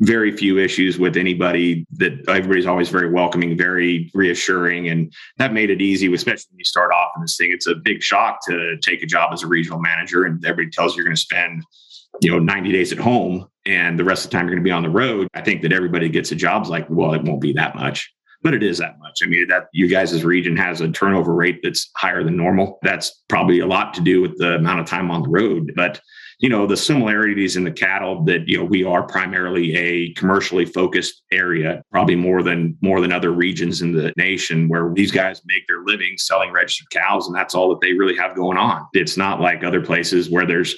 very 0.00 0.34
few 0.34 0.58
issues 0.58 0.98
with 0.98 1.16
anybody. 1.16 1.86
That 1.92 2.12
everybody's 2.28 2.66
always 2.66 2.88
very 2.88 3.10
welcoming, 3.10 3.56
very 3.56 4.10
reassuring, 4.14 4.88
and 4.88 5.12
that 5.38 5.52
made 5.52 5.70
it 5.70 5.80
easy. 5.80 6.12
Especially 6.12 6.46
when 6.50 6.58
you 6.58 6.64
start 6.64 6.92
off 6.92 7.10
in 7.16 7.22
this 7.22 7.36
thing, 7.36 7.50
it's 7.52 7.66
a 7.66 7.74
big 7.74 8.02
shock 8.02 8.40
to 8.46 8.76
take 8.82 9.02
a 9.02 9.06
job 9.06 9.32
as 9.32 9.42
a 9.42 9.46
regional 9.46 9.80
manager, 9.80 10.24
and 10.24 10.44
everybody 10.44 10.70
tells 10.70 10.94
you 10.94 10.98
you're 10.98 11.06
going 11.06 11.16
to 11.16 11.20
spend 11.20 11.64
you 12.20 12.30
know 12.30 12.38
90 12.38 12.72
days 12.72 12.92
at 12.92 12.98
home 12.98 13.48
and 13.66 13.98
the 13.98 14.04
rest 14.04 14.24
of 14.24 14.30
the 14.30 14.36
time 14.36 14.46
you're 14.46 14.56
going 14.56 14.64
to 14.64 14.68
be 14.68 14.72
on 14.72 14.82
the 14.82 14.90
road 14.90 15.28
i 15.34 15.40
think 15.40 15.62
that 15.62 15.72
everybody 15.72 16.08
gets 16.08 16.32
a 16.32 16.34
job's 16.34 16.68
like 16.68 16.84
well 16.90 17.14
it 17.14 17.22
won't 17.22 17.40
be 17.40 17.52
that 17.52 17.74
much 17.76 18.12
but 18.42 18.54
it 18.54 18.62
is 18.62 18.78
that 18.78 18.98
much. 18.98 19.20
I 19.22 19.26
mean, 19.26 19.48
that 19.48 19.68
you 19.72 19.88
guys' 19.88 20.24
region 20.24 20.56
has 20.56 20.80
a 20.80 20.88
turnover 20.90 21.34
rate 21.34 21.60
that's 21.62 21.90
higher 21.96 22.24
than 22.24 22.36
normal. 22.36 22.78
That's 22.82 23.22
probably 23.28 23.60
a 23.60 23.66
lot 23.66 23.94
to 23.94 24.00
do 24.00 24.22
with 24.22 24.38
the 24.38 24.56
amount 24.56 24.80
of 24.80 24.86
time 24.86 25.10
on 25.10 25.22
the 25.22 25.28
road. 25.28 25.72
But 25.76 26.00
you 26.40 26.48
know, 26.48 26.66
the 26.66 26.76
similarities 26.76 27.56
in 27.56 27.64
the 27.64 27.70
cattle 27.70 28.24
that 28.24 28.48
you 28.48 28.56
know 28.56 28.64
we 28.64 28.82
are 28.82 29.02
primarily 29.02 29.76
a 29.76 30.12
commercially 30.14 30.64
focused 30.64 31.22
area, 31.30 31.82
probably 31.92 32.16
more 32.16 32.42
than 32.42 32.76
more 32.80 33.02
than 33.02 33.12
other 33.12 33.30
regions 33.30 33.82
in 33.82 33.92
the 33.92 34.12
nation 34.16 34.66
where 34.66 34.90
these 34.94 35.12
guys 35.12 35.42
make 35.44 35.68
their 35.68 35.84
living 35.84 36.14
selling 36.16 36.50
registered 36.50 36.88
cows, 36.90 37.26
and 37.26 37.36
that's 37.36 37.54
all 37.54 37.68
that 37.68 37.80
they 37.82 37.92
really 37.92 38.16
have 38.16 38.34
going 38.34 38.56
on. 38.56 38.86
It's 38.94 39.18
not 39.18 39.40
like 39.40 39.62
other 39.62 39.82
places 39.82 40.30
where 40.30 40.46
there's 40.46 40.74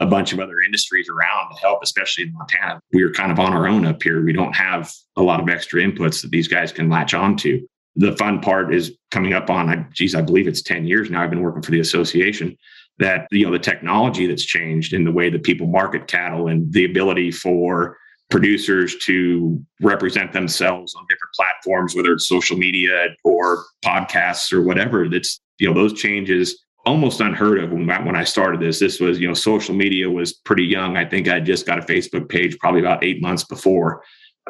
a 0.00 0.06
bunch 0.06 0.34
of 0.34 0.38
other 0.38 0.60
industries 0.60 1.08
around 1.08 1.50
to 1.50 1.60
help, 1.62 1.82
especially 1.82 2.24
in 2.24 2.34
Montana. 2.34 2.80
We're 2.92 3.12
kind 3.12 3.32
of 3.32 3.38
on 3.38 3.54
our 3.54 3.66
own 3.66 3.86
up 3.86 4.02
here. 4.02 4.22
We 4.22 4.34
don't 4.34 4.54
have 4.54 4.92
a 5.16 5.22
lot 5.22 5.40
of 5.40 5.48
extra 5.48 5.80
inputs 5.80 6.20
that 6.22 6.30
these 6.30 6.46
guys 6.46 6.72
can 6.72 6.90
latch 6.90 7.14
onto. 7.14 7.66
The 7.98 8.14
fun 8.16 8.40
part 8.40 8.74
is 8.74 8.94
coming 9.10 9.32
up 9.32 9.48
on, 9.48 9.88
geez, 9.94 10.14
I 10.14 10.20
believe 10.20 10.46
it's 10.46 10.60
10 10.60 10.86
years 10.86 11.10
now. 11.10 11.22
I've 11.22 11.30
been 11.30 11.40
working 11.40 11.62
for 11.62 11.70
the 11.70 11.80
association 11.80 12.54
that, 12.98 13.26
you 13.30 13.44
know, 13.44 13.52
the 13.52 13.58
technology 13.58 14.26
that's 14.26 14.44
changed 14.44 14.92
in 14.92 15.04
the 15.04 15.12
way 15.12 15.30
that 15.30 15.42
people 15.42 15.66
market 15.66 16.06
cattle 16.06 16.48
and 16.48 16.72
the 16.72 16.84
ability 16.84 17.30
for 17.30 17.96
producers 18.30 18.96
to 19.04 19.62
represent 19.80 20.32
themselves 20.32 20.94
on 20.94 21.04
different 21.08 21.34
platforms, 21.34 21.94
whether 21.94 22.12
it's 22.12 22.28
social 22.28 22.56
media 22.56 23.08
or 23.24 23.64
podcasts 23.84 24.52
or 24.52 24.62
whatever. 24.62 25.08
That's, 25.08 25.40
you 25.58 25.68
know, 25.68 25.74
those 25.74 25.92
changes 25.92 26.64
almost 26.84 27.20
unheard 27.20 27.58
of 27.62 27.72
when 27.72 27.90
I, 27.90 28.02
when 28.02 28.16
I 28.16 28.24
started 28.24 28.60
this. 28.60 28.78
This 28.78 29.00
was, 29.00 29.20
you 29.20 29.28
know, 29.28 29.34
social 29.34 29.74
media 29.74 30.10
was 30.10 30.32
pretty 30.32 30.64
young. 30.64 30.96
I 30.96 31.04
think 31.04 31.28
I 31.28 31.40
just 31.40 31.66
got 31.66 31.78
a 31.78 31.82
Facebook 31.82 32.28
page 32.28 32.58
probably 32.58 32.80
about 32.80 33.04
eight 33.04 33.20
months 33.20 33.44
before 33.44 34.02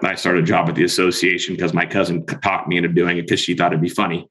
I 0.03 0.15
started 0.15 0.45
a 0.45 0.47
job 0.47 0.69
at 0.69 0.75
the 0.75 0.85
association 0.85 1.55
because 1.55 1.73
my 1.73 1.87
cousin 1.87 2.25
talked 2.27 2.69
me 2.69 2.77
into 2.77 2.91
doing 2.91 3.17
it 3.17 3.23
because 3.23 3.41
she 3.41 3.55
thought 3.55 3.73
it'd 3.73 3.81
be 3.81 3.89
funny. 3.89 4.29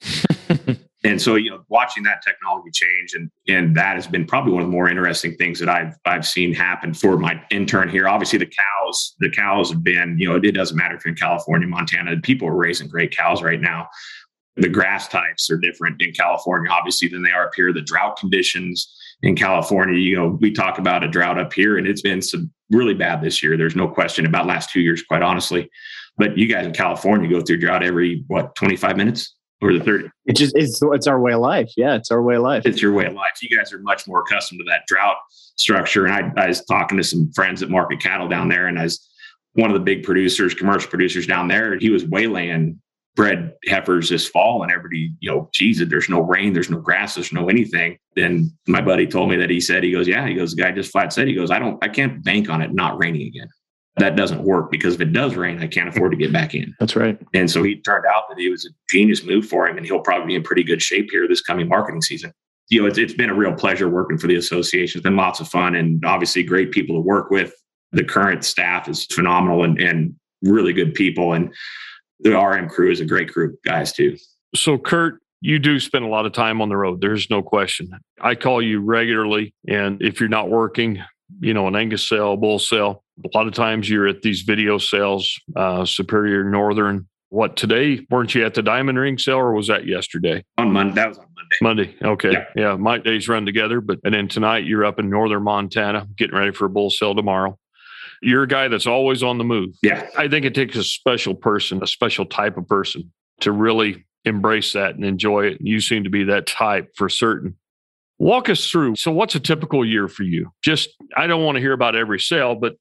and 1.06 1.22
so, 1.22 1.36
you 1.36 1.52
know, 1.52 1.64
watching 1.70 2.04
that 2.04 2.24
technology 2.24 2.72
change 2.74 3.14
and 3.14 3.30
and 3.48 3.78
that 3.78 3.96
has 3.96 4.08
been 4.08 4.26
probably 4.26 4.54
one 4.54 4.64
of 4.64 4.68
the 4.68 4.72
more 4.72 4.90
interesting 4.90 5.36
things 5.36 5.60
that 5.60 5.70
I've 5.70 5.94
I've 6.06 6.26
seen 6.26 6.54
happen 6.54 6.94
for 6.94 7.18
my 7.18 7.42
intern 7.52 7.90
here. 7.90 8.08
Obviously, 8.08 8.40
the 8.40 8.48
cows, 8.48 9.16
the 9.20 9.30
cows 9.30 9.70
have 9.70 9.84
been, 9.84 10.18
you 10.20 10.28
know, 10.28 10.36
it 10.36 10.52
doesn't 10.54 10.76
matter 10.76 10.96
if 10.96 11.06
you're 11.06 11.12
in 11.12 11.18
California, 11.18 11.68
Montana, 11.68 12.20
people 12.22 12.48
are 12.48 12.56
raising 12.56 12.88
great 12.88 13.16
cows 13.16 13.44
right 13.44 13.62
now. 13.62 13.88
The 14.58 14.70
grass 14.70 15.08
types 15.08 15.50
are 15.52 15.58
different 15.58 16.02
in 16.02 16.14
California, 16.14 16.72
obviously, 16.72 17.10
than 17.10 17.22
they 17.22 17.32
are 17.32 17.48
up 17.48 17.56
here. 17.56 17.72
The 17.72 17.82
drought 17.82 18.18
conditions 18.18 18.92
in 19.22 19.36
California, 19.36 20.00
you 20.00 20.16
know, 20.16 20.38
we 20.42 20.52
talk 20.52 20.80
about 20.80 21.04
a 21.04 21.08
drought 21.08 21.38
up 21.38 21.54
here, 21.54 21.78
and 21.78 21.86
it's 21.86 22.02
been 22.02 22.22
some 22.22 22.52
really 22.72 22.94
bad 22.94 23.22
this 23.22 23.44
year. 23.44 23.58
There's 23.58 23.76
no 23.76 23.88
question 23.88 24.26
about 24.26 24.48
last 24.48 24.72
two 24.72 24.82
years, 24.82 25.04
quite 25.04 25.22
honestly. 25.22 25.70
But 26.18 26.38
you 26.38 26.48
guys 26.48 26.66
in 26.66 26.74
California 26.74 27.30
go 27.30 27.42
through 27.42 27.58
drought 27.58 27.84
every 27.84 28.24
what 28.28 28.56
25 28.56 28.96
minutes 28.96 29.35
or 29.62 29.74
the 29.74 29.80
30. 29.80 30.10
It 30.26 30.36
just 30.36 30.56
it's 30.56 30.82
it's 30.82 31.08
our 31.08 31.20
way 31.20 31.34
of 31.34 31.42
life. 31.42 31.72
Yeah, 31.78 31.96
it's 31.96 32.12
our 32.12 32.22
way 32.22 32.36
of 32.36 32.42
life. 32.42 32.66
It's 32.66 32.82
your 32.82 32.94
way 32.94 33.06
of 33.06 33.14
life. 33.14 33.32
You 33.42 33.56
guys 33.56 33.72
are 33.74 33.80
much 33.80 34.08
more 34.08 34.22
accustomed 34.22 34.60
to 34.60 34.66
that 34.66 34.82
drought 34.88 35.18
structure. 35.30 36.06
And 36.06 36.14
I, 36.38 36.44
I 36.44 36.48
was 36.48 36.64
talking 36.66 36.98
to 36.98 37.04
some 37.04 37.32
friends 37.34 37.62
that 37.62 37.70
market 37.70 38.00
cattle 38.02 38.28
down 38.28 38.50
there, 38.50 38.68
and 38.68 38.78
as 38.78 39.08
one 39.54 39.70
of 39.70 39.74
the 39.74 39.84
big 39.84 40.04
producers, 40.04 40.54
commercial 40.54 40.90
producers 40.90 41.26
down 41.26 41.48
there, 41.48 41.78
he 41.78 41.90
was 41.90 42.06
waylaying 42.06 42.80
bred 43.16 43.54
heifers 43.66 44.10
this 44.10 44.28
fall 44.28 44.62
and 44.62 44.72
everybody, 44.72 45.14
you 45.22 45.32
know, 45.32 45.50
geez, 45.54 45.80
there's 45.88 46.10
no 46.10 46.20
rain, 46.20 46.54
there's 46.54 46.70
no 46.70 46.80
grass, 46.80 47.16
there's 47.16 47.32
no 47.32 47.48
anything. 47.48 47.98
Then 48.16 48.52
my 48.68 48.82
buddy 48.82 49.08
told 49.08 49.30
me 49.30 49.38
that 49.38 49.50
he 49.50 49.62
said, 49.62 49.84
he 49.84 49.92
goes, 49.92 50.08
yeah, 50.08 50.28
he 50.28 50.34
goes, 50.34 50.54
the 50.54 50.62
guy 50.62 50.72
just 50.72 50.92
flat 50.92 51.14
said, 51.14 51.28
he 51.28 51.34
goes, 51.34 51.50
I 51.50 51.60
don't, 51.60 51.82
I 51.84 51.88
can't 51.88 52.24
bank 52.24 52.50
on 52.50 52.62
it 52.62 52.74
not 52.74 53.00
raining 53.00 53.28
again. 53.28 53.48
That 53.98 54.18
doesn't 54.18 54.44
work 54.44 54.72
because 54.72 54.96
if 54.96 55.02
it 55.02 55.14
does 55.14 55.36
rain, 55.36 55.62
I 55.62 55.68
can't 55.68 55.88
afford 55.88 56.12
to 56.12 56.18
get 56.18 56.34
back 56.34 56.54
in. 56.54 56.76
That's 56.80 56.96
right. 56.96 57.18
And 57.34 57.50
so 57.50 57.64
he 57.64 57.78
turned 57.78 58.06
out 58.06 58.24
that 58.30 58.38
it 58.38 58.50
was 58.50 58.66
a 58.66 58.70
genius 58.90 59.24
move 59.24 59.48
for 59.48 59.68
him 59.68 59.78
and 59.78 59.86
he'll 59.86 60.02
probably 60.02 60.28
be 60.28 60.36
in 60.36 60.44
pretty 60.44 60.64
good 60.64 60.82
shape 60.82 61.10
here 61.12 61.28
this 61.28 61.42
coming 61.42 61.70
marketing 61.70 62.02
season. 62.02 62.34
You 62.68 62.82
know, 62.82 62.88
it's, 62.88 62.98
it's 62.98 63.14
been 63.14 63.30
a 63.30 63.36
real 63.36 63.54
pleasure 63.54 63.88
working 63.88 64.18
for 64.18 64.28
the 64.28 64.36
association. 64.36 65.00
It's 65.00 65.04
been 65.04 65.16
lots 65.16 65.40
of 65.40 65.48
fun 65.48 65.76
and 65.76 66.04
obviously 66.04 66.44
great 66.44 66.72
people 66.72 66.96
to 66.96 67.00
work 67.00 67.30
with. 67.30 67.54
The 67.94 68.04
current 68.04 68.44
staff 68.44 68.90
is 68.90 69.06
phenomenal 69.06 69.64
and, 69.64 69.80
and 69.80 70.16
really 70.42 70.74
good 70.74 70.94
people. 70.94 71.32
And 71.32 71.54
the 72.20 72.38
RM 72.38 72.68
crew 72.68 72.92
is 72.92 73.00
a 73.00 73.06
great 73.06 73.32
group, 73.32 73.60
guys, 73.64 73.94
too. 73.94 74.18
So, 74.56 74.78
Kurt, 74.78 75.22
you 75.42 75.60
do 75.60 75.80
spend 75.80 76.04
a 76.04 76.08
lot 76.10 76.26
of 76.26 76.34
time 76.34 76.60
on 76.60 76.70
the 76.70 76.76
road. 76.76 77.00
There's 77.00 77.30
no 77.30 77.42
question. 77.44 77.92
I 78.20 78.36
call 78.36 78.62
you 78.62 78.82
regularly. 78.82 79.54
And 79.68 80.02
if 80.02 80.20
you're 80.20 80.28
not 80.28 80.50
working, 80.50 81.02
you 81.40 81.54
know, 81.54 81.68
an 81.68 81.76
Angus 81.76 82.10
sale, 82.10 82.36
bull 82.36 82.60
sale, 82.60 83.05
a 83.24 83.38
lot 83.38 83.48
of 83.48 83.54
times 83.54 83.90
you're 83.90 84.08
at 84.08 84.22
these 84.22 84.42
video 84.42 84.78
sales, 84.78 85.40
uh, 85.56 85.86
Superior 85.86 86.44
Northern, 86.44 87.08
what 87.30 87.58
today? 87.58 88.06
Weren't 88.10 88.36
you 88.36 88.46
at 88.46 88.54
the 88.54 88.62
Diamond 88.62 88.98
Ring 88.98 89.18
sale 89.18 89.38
or 89.38 89.54
was 89.54 89.68
that 89.68 89.86
yesterday? 89.86 90.44
On 90.58 90.72
Monday. 90.72 90.96
That 90.96 91.10
was 91.10 91.18
on 91.18 91.26
Monday. 91.62 91.94
Monday. 91.94 92.08
Okay. 92.08 92.32
Yeah. 92.32 92.46
yeah. 92.56 92.76
My 92.76 92.98
days 92.98 93.28
run 93.28 93.46
together, 93.46 93.82
but 93.82 94.00
and 94.04 94.14
then 94.14 94.28
tonight 94.28 94.66
you're 94.66 94.86
up 94.86 95.00
in 95.00 95.10
northern 95.10 95.44
Montana 95.44 96.08
getting 96.18 96.36
ready 96.36 96.52
for 96.52 96.66
a 96.66 96.70
bull 96.70 96.90
sale 96.90 97.16
tomorrow. 97.16 97.58
You're 98.22 98.44
a 98.44 98.48
guy 98.48 98.68
that's 98.68 98.88
always 98.88 99.22
on 99.24 99.38
the 99.38 99.44
move. 99.44 99.76
Yeah. 99.84 100.08
I 100.18 100.28
think 100.28 100.46
it 100.46 100.56
takes 100.56 100.76
a 100.78 100.84
special 100.84 101.36
person, 101.36 101.84
a 101.84 101.88
special 101.88 102.26
type 102.26 102.58
of 102.58 102.68
person 102.68 103.12
to 103.42 103.52
really 103.52 104.06
embrace 104.24 104.74
that 104.74 104.96
and 104.96 105.04
enjoy 105.04 105.48
it. 105.48 105.60
And 105.60 105.68
you 105.68 105.82
seem 105.82 106.04
to 106.06 106.10
be 106.10 106.24
that 106.26 106.48
type 106.48 106.92
for 106.96 107.10
certain. 107.10 107.58
Walk 108.18 108.50
us 108.50 108.70
through. 108.70 108.96
So, 108.96 109.12
what's 109.12 109.36
a 109.36 109.40
typical 109.40 109.86
year 109.86 110.08
for 110.08 110.24
you? 110.24 110.52
Just, 110.64 110.90
I 111.18 111.28
don't 111.28 111.44
want 111.44 111.56
to 111.56 111.62
hear 111.62 111.74
about 111.74 111.96
every 111.96 112.20
sale, 112.20 112.56
but 112.56 112.76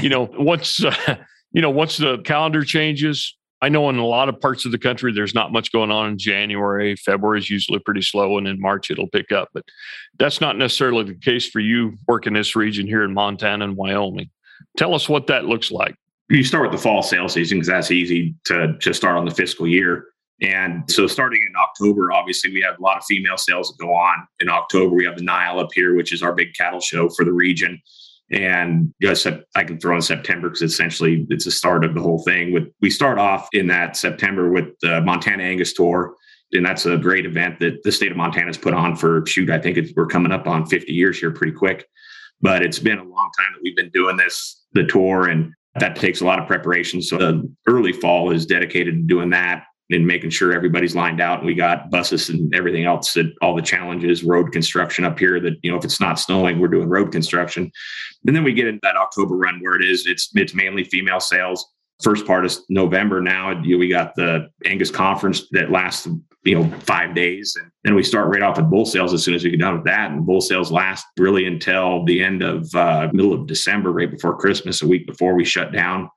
you 0.00 0.08
know, 0.08 0.28
once 0.38 0.84
uh, 0.84 1.16
you 1.52 1.62
know, 1.62 1.70
once 1.70 1.96
the 1.96 2.18
calendar 2.18 2.64
changes, 2.64 3.36
I 3.62 3.68
know 3.68 3.88
in 3.90 3.98
a 3.98 4.06
lot 4.06 4.28
of 4.28 4.40
parts 4.40 4.64
of 4.64 4.72
the 4.72 4.78
country, 4.78 5.12
there's 5.12 5.34
not 5.34 5.52
much 5.52 5.70
going 5.70 5.90
on 5.90 6.10
in 6.10 6.18
January. 6.18 6.96
February 6.96 7.38
is 7.38 7.50
usually 7.50 7.78
pretty 7.78 8.02
slow, 8.02 8.38
and 8.38 8.48
in 8.48 8.60
March 8.60 8.90
it'll 8.90 9.08
pick 9.08 9.32
up. 9.32 9.50
But 9.52 9.64
that's 10.18 10.40
not 10.40 10.56
necessarily 10.56 11.04
the 11.04 11.14
case 11.14 11.48
for 11.48 11.60
you 11.60 11.96
working 12.08 12.32
this 12.32 12.56
region 12.56 12.86
here 12.86 13.04
in 13.04 13.12
Montana 13.12 13.64
and 13.64 13.76
Wyoming. 13.76 14.30
Tell 14.76 14.94
us 14.94 15.08
what 15.08 15.26
that 15.26 15.44
looks 15.44 15.70
like. 15.70 15.94
You 16.30 16.44
start 16.44 16.70
with 16.70 16.72
the 16.72 16.82
fall 16.82 17.02
sales 17.02 17.34
season 17.34 17.58
because 17.58 17.68
that's 17.68 17.90
easy 17.90 18.34
to 18.46 18.76
just 18.78 19.00
start 19.00 19.18
on 19.18 19.24
the 19.24 19.34
fiscal 19.34 19.66
year. 19.66 20.06
And 20.42 20.90
so, 20.90 21.06
starting 21.06 21.42
in 21.42 21.52
October, 21.56 22.12
obviously, 22.12 22.50
we 22.50 22.62
have 22.62 22.78
a 22.78 22.82
lot 22.82 22.96
of 22.96 23.04
female 23.04 23.36
sales 23.36 23.68
that 23.68 23.78
go 23.78 23.92
on. 23.92 24.26
In 24.40 24.48
October, 24.48 24.94
we 24.94 25.04
have 25.04 25.16
the 25.16 25.22
Nile 25.22 25.60
up 25.60 25.70
here, 25.74 25.94
which 25.94 26.12
is 26.12 26.22
our 26.22 26.34
big 26.34 26.54
cattle 26.54 26.80
show 26.80 27.08
for 27.10 27.24
the 27.24 27.32
region. 27.32 27.80
And 28.30 28.94
yes, 29.00 29.26
I 29.26 29.64
can 29.64 29.78
throw 29.78 29.96
in 29.96 30.02
September 30.02 30.48
because 30.48 30.62
essentially 30.62 31.26
it's 31.30 31.44
the 31.44 31.50
start 31.50 31.84
of 31.84 31.94
the 31.94 32.00
whole 32.00 32.22
thing. 32.22 32.52
With 32.52 32.68
we 32.80 32.88
start 32.88 33.18
off 33.18 33.48
in 33.52 33.66
that 33.66 33.96
September 33.96 34.50
with 34.50 34.66
the 34.80 35.00
Montana 35.02 35.42
Angus 35.42 35.72
Tour, 35.72 36.14
and 36.52 36.64
that's 36.64 36.86
a 36.86 36.96
great 36.96 37.26
event 37.26 37.58
that 37.58 37.82
the 37.82 37.92
state 37.92 38.10
of 38.10 38.16
Montana 38.16 38.46
has 38.46 38.58
put 38.58 38.72
on 38.72 38.96
for 38.96 39.26
shoot. 39.26 39.50
I 39.50 39.58
think 39.58 39.78
we're 39.96 40.06
coming 40.06 40.32
up 40.32 40.46
on 40.46 40.66
50 40.66 40.92
years 40.92 41.18
here 41.18 41.32
pretty 41.32 41.52
quick, 41.52 41.86
but 42.40 42.62
it's 42.62 42.78
been 42.78 42.98
a 42.98 43.04
long 43.04 43.30
time 43.38 43.52
that 43.52 43.62
we've 43.62 43.76
been 43.76 43.90
doing 43.90 44.16
this 44.16 44.64
the 44.72 44.84
tour, 44.84 45.26
and 45.26 45.52
that 45.74 45.96
takes 45.96 46.20
a 46.20 46.24
lot 46.24 46.38
of 46.38 46.46
preparation. 46.46 47.02
So 47.02 47.18
the 47.18 47.52
early 47.66 47.92
fall 47.92 48.30
is 48.30 48.46
dedicated 48.46 48.94
to 48.94 49.02
doing 49.02 49.30
that 49.30 49.64
and 49.90 50.06
making 50.06 50.30
sure 50.30 50.52
everybody's 50.52 50.94
lined 50.94 51.20
out. 51.20 51.38
And 51.38 51.46
we 51.46 51.54
got 51.54 51.90
buses 51.90 52.28
and 52.28 52.54
everything 52.54 52.84
else 52.84 53.12
that 53.14 53.32
all 53.42 53.56
the 53.56 53.62
challenges, 53.62 54.22
road 54.22 54.52
construction 54.52 55.04
up 55.04 55.18
here 55.18 55.40
that, 55.40 55.54
you 55.62 55.70
know, 55.70 55.76
if 55.76 55.84
it's 55.84 56.00
not 56.00 56.18
snowing, 56.18 56.58
we're 56.58 56.68
doing 56.68 56.88
road 56.88 57.12
construction. 57.12 57.70
And 58.26 58.36
then 58.36 58.44
we 58.44 58.52
get 58.52 58.68
into 58.68 58.80
that 58.82 58.96
October 58.96 59.36
run 59.36 59.60
where 59.60 59.74
it 59.74 59.84
is, 59.84 60.06
it's 60.06 60.30
it's 60.34 60.54
mainly 60.54 60.84
female 60.84 61.20
sales. 61.20 61.66
First 62.02 62.26
part 62.26 62.46
of 62.46 62.56
November 62.68 63.20
now. 63.20 63.60
You 63.62 63.74
know, 63.74 63.78
we 63.78 63.88
got 63.88 64.14
the 64.14 64.48
Angus 64.64 64.90
conference 64.90 65.48
that 65.50 65.70
lasts, 65.70 66.08
you 66.44 66.54
know, 66.54 66.70
five 66.80 67.14
days. 67.14 67.54
And 67.60 67.70
then 67.84 67.94
we 67.94 68.02
start 68.02 68.28
right 68.28 68.42
off 68.42 68.56
with 68.56 68.70
bull 68.70 68.86
sales 68.86 69.12
as 69.12 69.22
soon 69.22 69.34
as 69.34 69.44
we 69.44 69.50
get 69.50 69.60
done 69.60 69.74
with 69.74 69.84
that. 69.84 70.10
And 70.10 70.24
bull 70.24 70.40
sales 70.40 70.72
last 70.72 71.04
really 71.18 71.46
until 71.46 72.04
the 72.04 72.22
end 72.22 72.42
of 72.42 72.74
uh, 72.74 73.08
middle 73.12 73.34
of 73.34 73.46
December, 73.46 73.92
right 73.92 74.10
before 74.10 74.38
Christmas, 74.38 74.80
a 74.80 74.88
week 74.88 75.06
before 75.06 75.34
we 75.34 75.44
shut 75.44 75.72
down. 75.72 76.08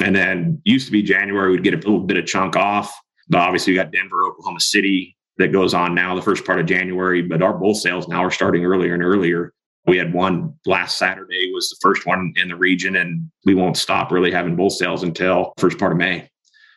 And 0.00 0.16
then 0.16 0.60
used 0.64 0.86
to 0.86 0.92
be 0.92 1.02
January, 1.02 1.50
we'd 1.50 1.62
get 1.62 1.74
a 1.74 1.76
little 1.76 2.00
bit 2.00 2.16
of 2.16 2.26
chunk 2.26 2.56
off. 2.56 2.92
But 3.28 3.40
obviously, 3.40 3.72
we 3.72 3.76
got 3.76 3.92
Denver, 3.92 4.26
Oklahoma 4.26 4.60
City 4.60 5.16
that 5.38 5.52
goes 5.52 5.74
on 5.74 5.94
now 5.94 6.14
the 6.14 6.22
first 6.22 6.44
part 6.44 6.58
of 6.58 6.66
January. 6.66 7.22
But 7.22 7.42
our 7.42 7.56
bull 7.56 7.74
sales 7.74 8.08
now 8.08 8.24
are 8.24 8.30
starting 8.30 8.64
earlier 8.64 8.94
and 8.94 9.02
earlier. 9.02 9.52
We 9.86 9.96
had 9.96 10.12
one 10.12 10.54
last 10.66 10.98
Saturday 10.98 11.50
was 11.52 11.70
the 11.70 11.76
first 11.80 12.06
one 12.06 12.32
in 12.36 12.48
the 12.48 12.56
region, 12.56 12.96
and 12.96 13.30
we 13.46 13.54
won't 13.54 13.76
stop 13.76 14.10
really 14.10 14.30
having 14.30 14.56
bull 14.56 14.70
sales 14.70 15.02
until 15.02 15.52
first 15.58 15.78
part 15.78 15.92
of 15.92 15.98
May. 15.98 16.28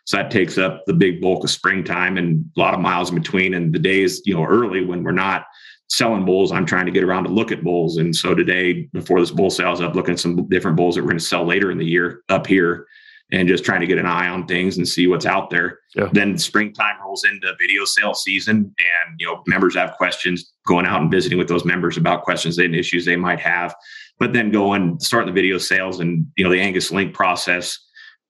So 0.05 0.17
that 0.17 0.31
takes 0.31 0.57
up 0.57 0.83
the 0.85 0.93
big 0.93 1.21
bulk 1.21 1.43
of 1.43 1.49
springtime 1.49 2.17
and 2.17 2.45
a 2.57 2.59
lot 2.59 2.73
of 2.73 2.79
miles 2.81 3.09
in 3.09 3.15
between. 3.15 3.53
And 3.53 3.73
the 3.73 3.79
days, 3.79 4.21
you 4.25 4.33
know, 4.33 4.45
early 4.45 4.83
when 4.83 5.03
we're 5.03 5.11
not 5.11 5.45
selling 5.89 6.25
bulls, 6.25 6.51
I'm 6.51 6.65
trying 6.65 6.85
to 6.85 6.91
get 6.91 7.03
around 7.03 7.23
to 7.25 7.29
look 7.29 7.51
at 7.51 7.63
bulls. 7.63 7.97
And 7.97 8.15
so 8.15 8.35
today, 8.35 8.89
before 8.93 9.19
this 9.19 9.31
bull 9.31 9.49
sales 9.49 9.79
up, 9.79 9.95
looking 9.95 10.13
at 10.13 10.19
some 10.19 10.47
different 10.49 10.77
bulls 10.77 10.95
that 10.95 11.01
we're 11.01 11.09
going 11.09 11.19
to 11.19 11.25
sell 11.25 11.45
later 11.45 11.71
in 11.71 11.77
the 11.77 11.85
year 11.85 12.21
up 12.29 12.47
here 12.47 12.85
and 13.33 13.47
just 13.47 13.65
trying 13.65 13.81
to 13.81 13.87
get 13.87 13.97
an 13.97 14.05
eye 14.05 14.27
on 14.27 14.45
things 14.45 14.77
and 14.77 14.87
see 14.87 15.07
what's 15.07 15.25
out 15.25 15.49
there. 15.49 15.79
Yeah. 15.95 16.07
Then 16.13 16.37
springtime 16.37 17.01
rolls 17.03 17.25
into 17.25 17.51
video 17.59 17.83
sale 17.83 18.13
season, 18.13 18.57
and 18.57 19.19
you 19.19 19.25
know 19.25 19.41
members 19.47 19.75
have 19.75 19.93
questions, 19.93 20.53
going 20.67 20.85
out 20.85 21.01
and 21.01 21.11
visiting 21.11 21.39
with 21.39 21.47
those 21.47 21.65
members 21.65 21.97
about 21.97 22.23
questions 22.23 22.59
and 22.59 22.75
issues 22.75 23.05
they 23.05 23.15
might 23.15 23.39
have. 23.39 23.75
But 24.19 24.33
then 24.33 24.51
going 24.51 24.99
starting 24.99 25.33
the 25.33 25.41
video 25.41 25.57
sales 25.57 25.99
and 25.99 26.27
you 26.37 26.43
know 26.43 26.51
the 26.51 26.61
Angus 26.61 26.91
Link 26.91 27.13
process. 27.13 27.77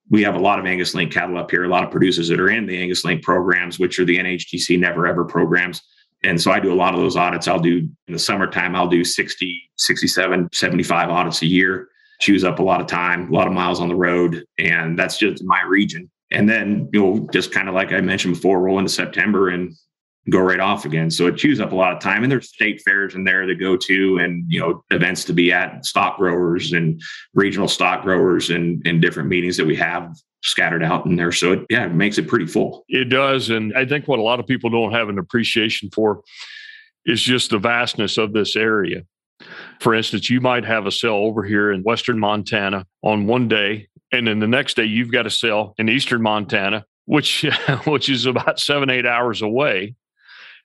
We 0.10 0.24
have 0.24 0.36
a 0.36 0.40
lot 0.40 0.60
of 0.60 0.66
Angus 0.66 0.94
Link 0.94 1.12
cattle 1.14 1.38
up 1.38 1.52
here, 1.52 1.66
a 1.66 1.70
lot 1.70 1.84
of 1.84 1.92
producers 1.92 2.28
that 2.30 2.40
are 2.40 2.50
in 2.50 2.66
the 2.66 2.82
Angus 2.82 3.04
Link 3.04 3.24
programs, 3.24 3.80
which 3.80 4.00
are 4.00 4.06
the 4.06 4.18
NHTC 4.18 4.80
Never 4.80 5.06
Ever 5.06 5.26
programs. 5.26 5.82
And 6.26 6.42
so 6.42 6.52
I 6.52 6.60
do 6.62 6.72
a 6.72 6.76
lot 6.76 6.94
of 6.94 7.02
those 7.02 7.18
audits. 7.18 7.50
I'll 7.50 7.60
do 7.60 7.90
in 8.08 8.14
the 8.14 8.20
summertime, 8.20 8.76
I'll 8.76 8.88
do 8.88 9.04
60, 9.04 9.62
67, 9.76 10.50
75 10.54 11.10
audits 11.10 11.42
a 11.42 11.46
year 11.46 11.90
chews 12.24 12.44
up 12.46 12.60
a 12.60 12.64
lot 12.64 12.80
of 12.80 12.88
time, 12.88 13.30
a 13.30 13.36
lot 13.36 13.48
of 13.48 13.54
miles 13.54 13.82
on 13.82 13.90
the 13.90 13.96
road. 13.96 14.46
And 14.58 14.98
that's 14.98 15.18
just 15.18 15.44
my 15.44 15.62
region. 15.64 16.10
And 16.32 16.50
then 16.50 16.90
you'll 16.94 17.28
just 17.28 17.52
kind 17.52 17.68
of 17.68 17.76
like 17.76 17.92
I 17.92 18.00
mentioned 18.00 18.36
before, 18.36 18.62
roll 18.62 18.80
into 18.80 18.90
September 18.90 19.50
and 19.50 19.74
go 20.30 20.40
right 20.40 20.62
off 20.62 20.86
again. 20.86 21.12
So 21.12 21.28
it 21.28 21.36
chews 21.36 21.60
up 21.60 21.74
a 21.74 21.76
lot 21.76 21.92
of 21.92 22.00
time. 22.00 22.24
And 22.24 22.32
there's 22.32 22.48
state 22.48 22.82
fairs 22.86 23.14
in 23.14 23.26
there 23.26 23.46
to 23.46 23.56
go 23.56 23.76
to 23.76 24.18
and, 24.20 24.46
you 24.48 24.62
know, 24.62 24.84
events 24.90 25.26
to 25.26 25.34
be 25.34 25.52
at, 25.52 25.86
stock 25.86 26.18
growers 26.18 26.72
and 26.72 27.02
regional 27.34 27.68
stock 27.68 28.04
growers 28.04 28.50
and, 28.50 28.82
and 28.88 29.02
different 29.02 29.28
meetings 29.28 29.58
that 29.58 29.68
we 29.68 29.76
have 29.76 30.16
scattered 30.42 30.84
out 30.84 31.06
in 31.06 31.18
there. 31.18 31.34
So 31.34 31.52
it, 31.52 31.66
yeah, 31.70 31.86
it 31.86 31.94
makes 31.94 32.18
it 32.18 32.30
pretty 32.30 32.46
full. 32.48 32.86
It 32.88 33.10
does. 33.10 33.50
And 33.50 33.74
I 33.76 33.86
think 33.86 34.08
what 34.08 34.20
a 34.20 34.24
lot 34.24 34.40
of 34.40 34.48
people 34.48 34.70
don't 34.70 34.94
have 34.94 35.10
an 35.10 35.20
appreciation 35.20 35.90
for 35.92 36.22
is 37.06 37.22
just 37.22 37.50
the 37.50 37.60
vastness 37.60 38.18
of 38.18 38.32
this 38.32 38.56
area. 38.56 39.04
For 39.80 39.94
instance, 39.94 40.30
you 40.30 40.42
might 40.42 40.66
have 40.66 40.86
a 40.86 40.92
sale 40.92 41.14
over 41.14 41.44
here 41.44 41.72
in 41.72 41.84
Western 41.84 42.20
Montana 42.20 42.86
on 43.02 43.28
one 43.28 43.48
day, 43.48 43.88
and 44.12 44.28
then 44.28 44.40
the 44.40 44.48
next 44.48 44.76
day 44.76 44.86
you've 44.86 45.12
got 45.12 45.26
a 45.26 45.30
sale 45.30 45.74
in 45.78 45.90
Eastern 45.90 46.22
Montana, 46.22 46.86
which 47.06 47.46
which 47.86 48.10
is 48.10 48.26
about 48.26 48.60
seven 48.60 48.90
eight 48.90 49.06
hours 49.06 49.42
away. 49.42 49.96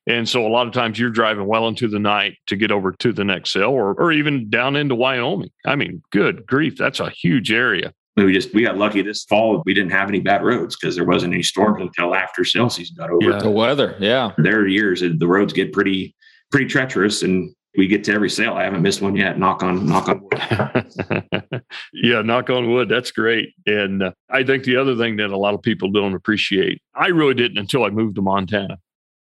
And 0.07 0.27
so 0.27 0.47
a 0.47 0.49
lot 0.49 0.67
of 0.67 0.73
times 0.73 0.99
you're 0.99 1.11
driving 1.11 1.47
well 1.47 1.69
into 1.69 1.87
the 1.87 1.99
night 1.99 2.39
to 2.47 2.57
get 2.57 2.73
over 2.73 2.93
to 2.93 3.13
the 3.13 3.25
next 3.25 3.51
sale 3.53 3.71
or, 3.71 3.93
or 3.93 4.11
even 4.11 4.49
down 4.49 4.75
into 4.75 4.95
Wyoming. 4.95 5.51
I 5.67 5.77
mean, 5.77 6.03
good 6.11 6.47
grief, 6.47 6.79
that's 6.79 6.99
a 6.99 7.11
huge 7.11 7.53
area. 7.53 7.93
We 8.17 8.33
just 8.33 8.53
we 8.53 8.63
got 8.63 8.77
lucky 8.77 9.03
this 9.03 9.25
fall. 9.25 9.63
We 9.65 9.75
didn't 9.75 9.93
have 9.93 10.09
any 10.09 10.21
bad 10.21 10.43
roads 10.43 10.77
because 10.77 10.97
there 10.97 11.05
wasn't 11.05 11.35
any 11.35 11.43
storms 11.43 11.81
until 11.81 12.15
after 12.15 12.45
sale 12.45 12.71
season 12.71 12.97
got 12.97 13.11
over. 13.11 13.31
Yeah. 13.31 13.39
The 13.39 13.51
weather, 13.51 13.97
yeah. 14.01 14.33
There 14.39 14.59
are 14.61 14.67
years 14.67 15.03
that 15.03 15.21
the 15.21 15.29
roads 15.29 15.53
get 15.53 15.73
pretty 15.73 16.17
pretty 16.51 16.67
treacherous 16.67 17.23
and 17.23 17.55
we 17.79 17.87
get 17.87 18.03
to 18.05 18.13
every 18.13 18.29
sale. 18.29 18.55
I 18.55 18.65
haven't 18.65 18.83
missed 18.83 19.01
one 19.01 19.15
yet. 19.15 19.39
Knock 19.39 19.63
on 19.63 19.87
knock 19.87 20.09
on 20.09 20.21
wood. 20.21 21.63
yeah, 21.93 22.23
knock 22.23 22.51
on 22.51 22.69
wood. 22.69 22.89
That's 22.89 23.13
great. 23.13 23.55
And 23.67 24.03
uh, 24.03 24.13
I 24.29 24.43
think 24.43 24.65
the 24.65 24.77
other 24.77 24.97
thing 24.97 25.17
that 25.19 25.31
a 25.31 25.39
lot 25.39 25.55
of 25.55 25.63
people 25.63 25.89
don't 25.93 26.15
appreciate, 26.15 26.83
I 26.97 27.07
really 27.07 27.35
didn't 27.35 27.57
until 27.57 27.85
I 27.85 27.91
moved 27.91 28.17
to 28.17 28.23
Montana. 28.23 28.79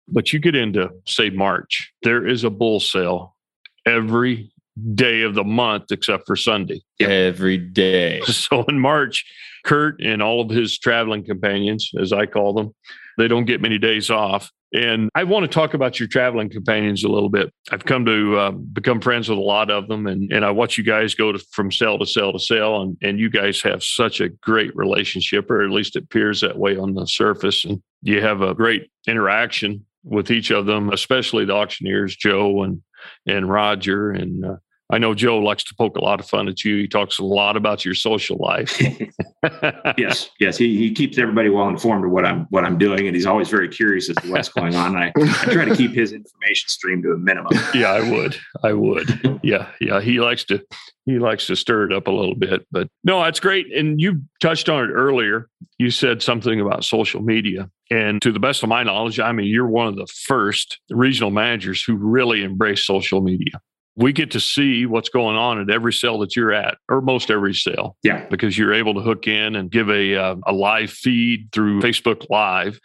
But 0.10 0.34
you 0.34 0.40
get 0.40 0.56
into 0.56 0.90
say 1.08 1.30
March, 1.30 1.94
there 2.04 2.28
is 2.28 2.44
a 2.44 2.50
bull 2.50 2.82
sale 2.82 3.38
every 3.86 4.52
day 4.96 5.22
of 5.22 5.34
the 5.34 5.46
month 5.46 5.86
except 5.90 6.28
for 6.28 6.36
Sunday. 6.36 6.82
Every 7.00 7.58
day. 7.58 8.22
So 8.28 8.64
in 8.64 8.82
March, 8.82 9.24
Kurt 9.64 10.02
and 10.04 10.22
all 10.22 10.42
of 10.42 10.50
his 10.50 10.78
traveling 10.78 11.24
companions, 11.24 11.90
as 11.98 12.12
I 12.12 12.26
call 12.26 12.54
them, 12.54 12.76
they 13.18 13.30
don't 13.30 13.46
get 13.46 13.62
many 13.62 13.78
days 13.78 14.10
off. 14.10 14.52
And 14.74 15.10
I 15.16 15.24
want 15.26 15.44
to 15.44 15.50
talk 15.50 15.74
about 15.74 16.00
your 16.00 16.08
traveling 16.08 16.50
companions 16.50 17.04
a 17.04 17.10
little 17.10 17.30
bit. 17.30 17.54
I've 17.72 17.84
come 17.84 18.06
to 18.06 18.38
uh, 18.38 18.52
become 18.52 19.02
friends 19.02 19.28
with 19.28 19.38
a 19.38 19.42
lot 19.42 19.70
of 19.70 19.88
them, 19.88 20.08
and, 20.08 20.32
and 20.32 20.46
I 20.46 20.52
watch 20.52 20.78
you 20.78 20.84
guys 20.84 21.14
go 21.14 21.32
to, 21.32 21.40
from 21.52 21.72
sale 21.72 22.00
to 22.00 22.06
sale 22.06 22.32
to 22.32 22.40
sale, 22.40 22.82
and, 22.82 22.98
and 23.02 23.20
you 23.20 23.30
guys 23.30 23.62
have 23.64 23.84
such 23.84 24.22
a 24.22 24.30
great 24.30 24.74
relationship, 24.76 25.52
or 25.52 25.64
at 25.64 25.72
least 25.72 25.96
it 25.98 26.04
appears 26.04 26.40
that 26.42 26.58
way 26.58 26.78
on 26.78 26.94
the 26.94 27.06
surface. 27.06 27.66
And 27.66 27.82
you 28.02 28.22
have 28.22 28.42
a 28.42 28.54
great 28.54 28.90
interaction 29.08 29.86
with 30.04 30.32
each 30.32 30.52
of 30.52 30.66
them, 30.66 30.90
especially 30.92 31.46
the 31.46 31.54
auctioneers, 31.54 32.16
Joe 32.16 32.64
and 32.64 32.82
and 33.26 33.50
Roger. 33.50 34.12
And 34.12 34.46
uh, 34.46 34.56
I 34.92 34.98
know 34.98 35.14
Joe 35.14 35.40
likes 35.40 35.64
to 35.66 35.76
poke 35.76 35.96
a 35.98 36.04
lot 36.04 36.20
of 36.20 36.28
fun 36.28 36.50
at 36.50 36.66
you. 36.66 36.78
He 36.78 36.88
talks 36.88 37.18
a 37.18 37.24
lot 37.24 37.56
about 37.56 37.86
your 37.86 37.94
social 37.94 38.38
life. 38.38 38.80
yes, 39.98 40.30
yes, 40.40 40.58
he, 40.58 40.78
he 40.78 40.92
keeps 40.92 41.18
everybody 41.18 41.50
well 41.50 41.68
informed 41.68 42.06
of 42.06 42.12
what 42.12 42.26
I'm 42.26 42.46
what 42.50 42.64
I'm 42.64 42.78
doing, 42.78 43.08
and 43.08 43.16
he's 43.16 43.26
always 43.26 43.50
very 43.50 43.70
curious 43.70 44.10
as 44.10 44.18
to 44.18 44.32
what's 44.32 44.50
going 44.50 44.76
on. 44.76 44.96
I, 44.96 45.12
I 45.16 45.46
try 45.46 45.66
to 45.66 45.76
keep 45.76 45.92
his 45.92 46.12
information 46.12 46.70
stream 46.70 47.02
to 47.04 47.12
a 47.12 47.18
minimum. 47.18 47.54
yeah, 47.74 47.92
I 47.92 48.12
would, 48.12 48.38
I 48.64 48.74
would. 48.74 49.40
Yeah, 49.42 49.70
yeah. 49.80 50.02
He 50.02 50.20
likes 50.20 50.44
to 50.46 50.64
he 51.06 51.18
likes 51.18 51.48
to 51.48 51.56
stir 51.56 51.86
it 51.86 51.94
up 51.94 52.08
a 52.08 52.12
little 52.12 52.36
bit, 52.36 52.68
but 52.72 52.88
no, 53.04 53.24
that's 53.24 53.40
great. 53.40 53.74
And 53.76 54.00
you 54.00 54.22
touched 54.42 54.70
on 54.70 54.84
it 54.84 54.92
earlier. 54.92 55.48
You 55.80 55.90
said 55.90 56.22
something 56.22 56.60
about 56.60 56.84
social 56.84 57.22
media, 57.22 57.70
and 57.90 58.22
to 58.22 58.32
the 58.32 58.40
best 58.40 58.62
of 58.62 58.70
my 58.70 58.84
knowledge, 58.84 59.20
I 59.20 59.32
mean, 59.32 59.48
you're 59.48 59.68
one 59.68 59.88
of 59.88 59.96
the 59.96 60.08
first 60.08 60.80
regional 60.90 61.32
managers 61.32 61.82
who 61.82 61.96
really 61.96 62.44
embrace 62.44 62.86
social 62.86 63.22
media. 63.22 63.60
We 63.96 64.14
get 64.14 64.32
to 64.32 64.40
see 64.40 64.86
what's 64.86 65.10
going 65.10 65.36
on 65.36 65.60
at 65.60 65.70
every 65.70 65.94
sale 65.94 66.20
that 66.20 66.36
you're 66.36 66.54
at, 66.54 66.78
or 66.90 67.02
most 67.02 67.30
every 67.30 67.54
sale. 67.54 67.98
Yeah, 68.04 68.26
because 68.30 68.58
you're 68.58 68.74
able 68.74 68.94
to 68.94 69.02
hook 69.02 69.28
in 69.28 69.56
and 69.56 69.70
give 69.70 69.90
a 69.90 70.16
uh, 70.16 70.36
a 70.46 70.54
live 70.54 70.92
feed 70.92 71.50
through 71.52 71.82
Facebook 71.82 72.26
Live. 72.30 72.80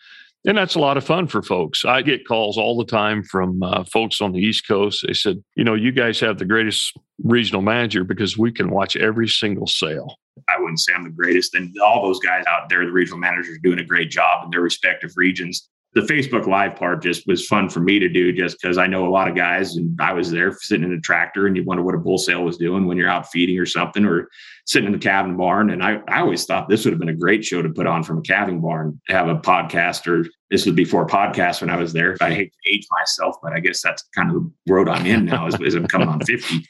And 0.47 0.57
that's 0.57 0.77
a 0.77 0.79
lot 0.79 0.97
of 0.97 1.05
fun 1.05 1.27
for 1.27 1.43
folks. 1.43 1.85
I 1.85 2.03
get 2.03 2.27
calls 2.27 2.57
all 2.57 2.79
the 2.79 2.85
time 2.85 3.25
from 3.25 3.61
uh, 3.65 3.83
folks 3.83 4.21
on 4.21 4.31
the 4.31 4.39
East 4.39 4.69
Coast. 4.69 5.05
They 5.05 5.13
said, 5.13 5.43
you 5.57 5.65
know, 5.65 5.75
you 5.75 5.91
guys 5.91 6.21
have 6.21 6.39
the 6.39 6.45
greatest 6.45 6.97
regional 7.25 7.63
manager 7.63 8.05
because 8.05 8.39
we 8.39 8.53
can 8.53 8.71
watch 8.71 8.95
every 8.95 9.27
single 9.27 9.67
sale. 9.67 10.19
I 10.49 10.61
wouldn't 10.61 10.79
say 10.79 10.93
I'm 10.95 11.03
the 11.03 11.11
greatest. 11.11 11.57
And 11.57 11.75
all 11.81 12.01
those 12.01 12.21
guys 12.21 12.45
out 12.47 12.69
there, 12.69 12.85
the 12.87 12.93
regional 12.93 13.19
managers, 13.19 13.57
are 13.57 13.59
doing 13.59 13.81
a 13.81 13.85
great 13.85 14.09
job 14.09 14.45
in 14.45 14.51
their 14.51 14.61
respective 14.61 15.11
regions 15.17 15.69
the 15.97 16.03
Facebook 16.03 16.47
Live 16.47 16.77
part 16.77 17.03
just 17.03 17.27
was 17.27 17.47
fun 17.47 17.71
for 17.71 17.81
me 17.81 17.99
to 17.99 18.07
do 18.07 18.31
just 18.31 18.61
because 18.61 18.77
I 18.77 18.87
know 18.87 19.07
a 19.07 19.09
lot 19.09 19.29
of 19.29 19.35
guys 19.35 19.77
and 19.77 19.99
I 19.99 20.13
was 20.13 20.31
there 20.31 20.53
sitting 20.53 20.85
in 20.85 20.93
a 20.93 21.01
tractor 21.01 21.47
and 21.47 21.57
you 21.57 21.65
wonder 21.65 21.83
what 21.83 21.95
a 21.95 21.99
bull 21.99 22.19
sale 22.19 22.45
was 22.45 22.59
doing 22.59 22.85
when 22.85 22.99
you're 22.99 23.09
out 23.09 23.31
feeding 23.31 23.59
or 23.59 23.65
something 23.65 24.05
or 24.05 24.29
sitting 24.67 24.89
in 24.89 24.93
the 24.93 24.99
calving 24.99 25.39
barn. 25.39 25.71
And 25.71 25.83
I, 25.83 26.03
I 26.07 26.21
always 26.21 26.45
thought 26.45 26.69
this 26.69 26.85
would 26.85 26.93
have 26.93 27.01
been 27.01 27.09
a 27.09 27.15
great 27.15 27.47
show 27.47 27.63
to 27.63 27.71
put 27.71 27.87
on 27.87 28.03
from 28.03 28.19
a 28.19 28.21
calving 28.21 28.61
barn, 28.61 29.01
have 29.09 29.29
a 29.29 29.37
podcast 29.37 30.07
or 30.07 30.29
this 30.51 30.67
was 30.67 30.75
before 30.75 31.07
podcast 31.07 31.63
when 31.63 31.71
I 31.71 31.77
was 31.77 31.95
there. 31.95 32.15
I 32.21 32.35
hate 32.35 32.53
to 32.53 32.71
age 32.71 32.87
myself, 32.91 33.37
but 33.43 33.55
I 33.55 33.61
guess 33.61 33.81
that's 33.81 34.03
kind 34.15 34.29
of 34.29 34.43
the 34.67 34.73
road 34.75 34.91
I'm 34.91 35.07
in 35.07 35.25
now 35.25 35.47
as, 35.47 35.57
as 35.63 35.75
I'm 35.75 35.87
coming 35.87 36.09
on 36.09 36.21
50. 36.21 36.63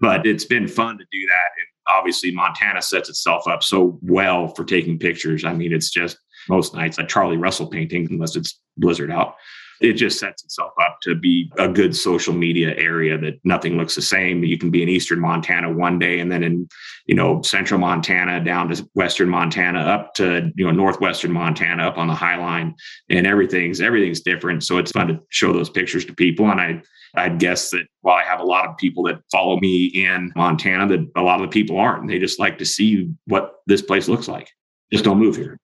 But 0.00 0.26
it's 0.26 0.44
been 0.44 0.66
fun 0.66 0.98
to 0.98 1.04
do 1.12 1.26
that. 1.28 1.50
And 1.56 1.66
obviously 1.86 2.32
Montana 2.32 2.82
sets 2.82 3.08
itself 3.08 3.46
up 3.46 3.62
so 3.62 4.00
well 4.02 4.48
for 4.48 4.64
taking 4.64 4.98
pictures. 4.98 5.44
I 5.44 5.52
mean, 5.52 5.72
it's 5.72 5.90
just 5.90 6.18
most 6.48 6.74
nights 6.74 6.98
a 6.98 7.04
Charlie 7.04 7.36
Russell 7.36 7.66
painting, 7.66 8.08
unless 8.10 8.36
it's 8.36 8.60
blizzard 8.76 9.10
out. 9.10 9.34
It 9.80 9.94
just 9.94 10.20
sets 10.20 10.44
itself 10.44 10.70
up 10.80 10.98
to 11.02 11.16
be 11.16 11.50
a 11.58 11.66
good 11.66 11.96
social 11.96 12.32
media 12.32 12.72
area 12.76 13.18
that 13.18 13.40
nothing 13.42 13.76
looks 13.76 13.96
the 13.96 14.02
same. 14.02 14.44
You 14.44 14.56
can 14.56 14.70
be 14.70 14.80
in 14.80 14.88
eastern 14.88 15.18
Montana 15.18 15.72
one 15.72 15.98
day 15.98 16.20
and 16.20 16.30
then 16.30 16.44
in, 16.44 16.68
you 17.06 17.16
know, 17.16 17.42
central 17.42 17.80
Montana 17.80 18.44
down 18.44 18.68
to 18.68 18.88
western 18.94 19.28
Montana 19.28 19.80
up 19.80 20.14
to, 20.14 20.52
you 20.54 20.64
know, 20.64 20.70
northwestern 20.70 21.32
Montana 21.32 21.82
up 21.82 21.98
on 21.98 22.06
the 22.06 22.14
high 22.14 22.36
line 22.36 22.76
and 23.10 23.26
everything's 23.26 23.80
everything's 23.80 24.20
different. 24.20 24.62
So 24.62 24.78
it's 24.78 24.92
fun 24.92 25.08
to 25.08 25.18
show 25.30 25.52
those 25.52 25.68
pictures 25.68 26.04
to 26.04 26.14
people. 26.14 26.48
And 26.48 26.60
I 26.60 26.80
I'd 27.14 27.38
guess 27.38 27.70
that 27.70 27.86
while 28.00 28.16
I 28.16 28.22
have 28.22 28.40
a 28.40 28.44
lot 28.44 28.66
of 28.66 28.76
people 28.76 29.02
that 29.04 29.20
follow 29.30 29.58
me 29.60 29.86
in 29.86 30.32
Montana, 30.34 30.86
that 30.88 31.10
a 31.16 31.22
lot 31.22 31.40
of 31.40 31.50
the 31.50 31.52
people 31.52 31.78
aren't. 31.78 32.08
They 32.08 32.18
just 32.18 32.38
like 32.38 32.58
to 32.58 32.64
see 32.64 33.10
what 33.26 33.54
this 33.66 33.82
place 33.82 34.08
looks 34.08 34.28
like. 34.28 34.50
Just 34.90 35.04
don't 35.04 35.18
move 35.18 35.36
here. 35.36 35.58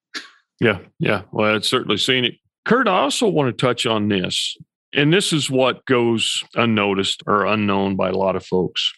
Yeah, 0.61 0.79
yeah. 0.99 1.23
Well, 1.33 1.55
I'd 1.55 1.65
certainly 1.65 1.99
seen 1.99 2.25
it. 2.25 2.35
Kurt, 2.65 2.89
I 2.89 2.99
also 2.99 3.29
want 3.29 3.57
to 3.57 3.67
touch 3.67 3.87
on 3.87 4.09
this. 4.09 4.57
And 4.95 5.13
this 5.13 5.33
is 5.33 5.51
what 5.51 5.85
goes 5.87 6.43
unnoticed 6.55 7.23
or 7.27 7.47
unknown 7.47 7.97
by 7.97 8.09
a 8.09 8.17
lot 8.17 8.37
of 8.37 8.45
folks. 8.45 8.93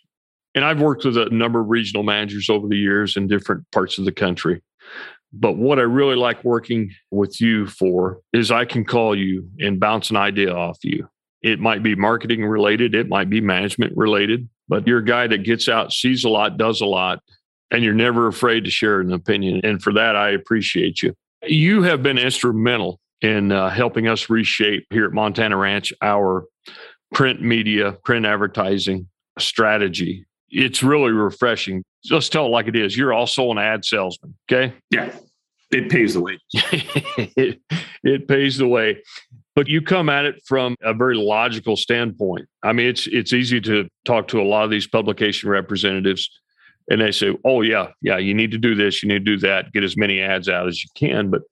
And 0.55 0.65
I've 0.65 0.81
worked 0.81 1.05
with 1.05 1.17
a 1.17 1.31
number 1.31 1.61
of 1.61 1.69
regional 1.69 2.03
managers 2.03 2.49
over 2.49 2.67
the 2.67 2.77
years 2.77 3.17
in 3.17 3.27
different 3.27 3.71
parts 3.71 3.99
of 3.99 4.05
the 4.05 4.13
country. 4.13 4.63
But 5.33 5.57
what 5.57 5.79
I 5.79 5.83
really 5.83 6.17
like 6.17 6.43
working 6.43 6.91
with 7.11 7.41
you 7.41 7.67
for 7.67 8.21
is 8.33 8.51
I 8.51 8.65
can 8.65 8.85
call 8.85 9.17
you 9.17 9.49
and 9.61 9.79
bounce 9.79 10.11
an 10.11 10.17
idea 10.17 10.53
off 10.53 10.79
you. 10.83 11.09
It 11.43 11.61
might 11.61 11.83
be 11.83 11.95
marketing 11.95 12.45
related, 12.45 12.95
it 12.95 13.09
might 13.09 13.31
be 13.31 13.41
management 13.41 13.97
related, 13.97 14.49
but 14.69 14.87
you're 14.87 14.99
a 14.99 15.05
guy 15.05 15.27
that 15.29 15.45
gets 15.45 15.69
out, 15.69 15.93
sees 15.93 16.25
a 16.25 16.29
lot, 16.29 16.59
does 16.59 16.81
a 16.81 16.87
lot, 16.87 17.23
and 17.71 17.85
you're 17.85 17.95
never 17.95 18.27
afraid 18.27 18.65
to 18.65 18.71
share 18.71 19.01
an 19.01 19.13
opinion. 19.13 19.61
And 19.65 19.83
for 19.83 19.93
that, 19.95 20.17
I 20.17 20.31
appreciate 20.31 21.03
you. 21.03 21.15
You 21.47 21.83
have 21.83 22.03
been 22.03 22.19
instrumental 22.19 23.01
in 23.21 23.53
uh, 23.53 23.71
helping 23.71 24.09
us 24.09 24.31
reshape 24.31 24.87
here 24.91 25.07
at 25.07 25.13
Montana 25.13 25.57
Ranch 25.57 25.93
our 26.03 26.47
print 27.13 27.43
media, 27.43 27.93
print 28.05 28.27
advertising 28.27 29.09
strategy. 29.39 30.27
It's 30.51 30.83
really 30.83 31.13
refreshing. 31.13 31.85
Let's 32.11 32.29
tell 32.29 32.47
it 32.47 32.51
like 32.51 32.67
it 32.67 32.77
is. 32.77 32.97
You're 32.97 33.13
also 33.13 33.51
an 33.51 33.59
ad 33.59 33.85
salesman. 33.85 34.35
Okay. 34.51 34.75
Yeah. 34.91 35.13
It 35.71 35.89
pays 35.89 36.15
the 36.15 36.21
way. 36.21 36.39
it, 36.53 37.61
it 38.03 38.27
pays 38.27 38.57
the 38.57 38.67
way. 38.67 39.03
But 39.55 39.69
you 39.69 39.83
come 39.83 40.09
at 40.09 40.25
it 40.25 40.43
from 40.47 40.75
a 40.83 40.95
very 40.95 41.17
logical 41.17 41.77
standpoint. 41.77 42.49
I 42.63 42.73
mean, 42.73 42.87
it's 42.87 43.07
it's 43.07 43.33
easy 43.33 43.61
to 43.63 43.89
talk 44.05 44.29
to 44.29 44.41
a 44.41 44.43
lot 44.43 44.65
of 44.65 44.71
these 44.71 44.89
publication 44.89 45.49
representatives 45.49 46.29
and 46.91 47.01
they 47.01 47.13
say, 47.13 47.37
"Oh 47.45 47.63
yeah, 47.63 47.89
yeah, 48.03 48.19
you 48.19 48.35
need 48.35 48.51
to 48.51 48.59
do 48.59 48.75
this, 48.75 49.03
you 49.03 49.09
need 49.09 49.25
to 49.25 49.37
do 49.37 49.39
that, 49.39 49.73
get 49.73 49.85
as 49.85 49.97
many 49.97 50.21
ads 50.21 50.49
out 50.49 50.69
as 50.69 50.83
you 50.83 50.91
can." 50.97 51.31
But 51.31 51.43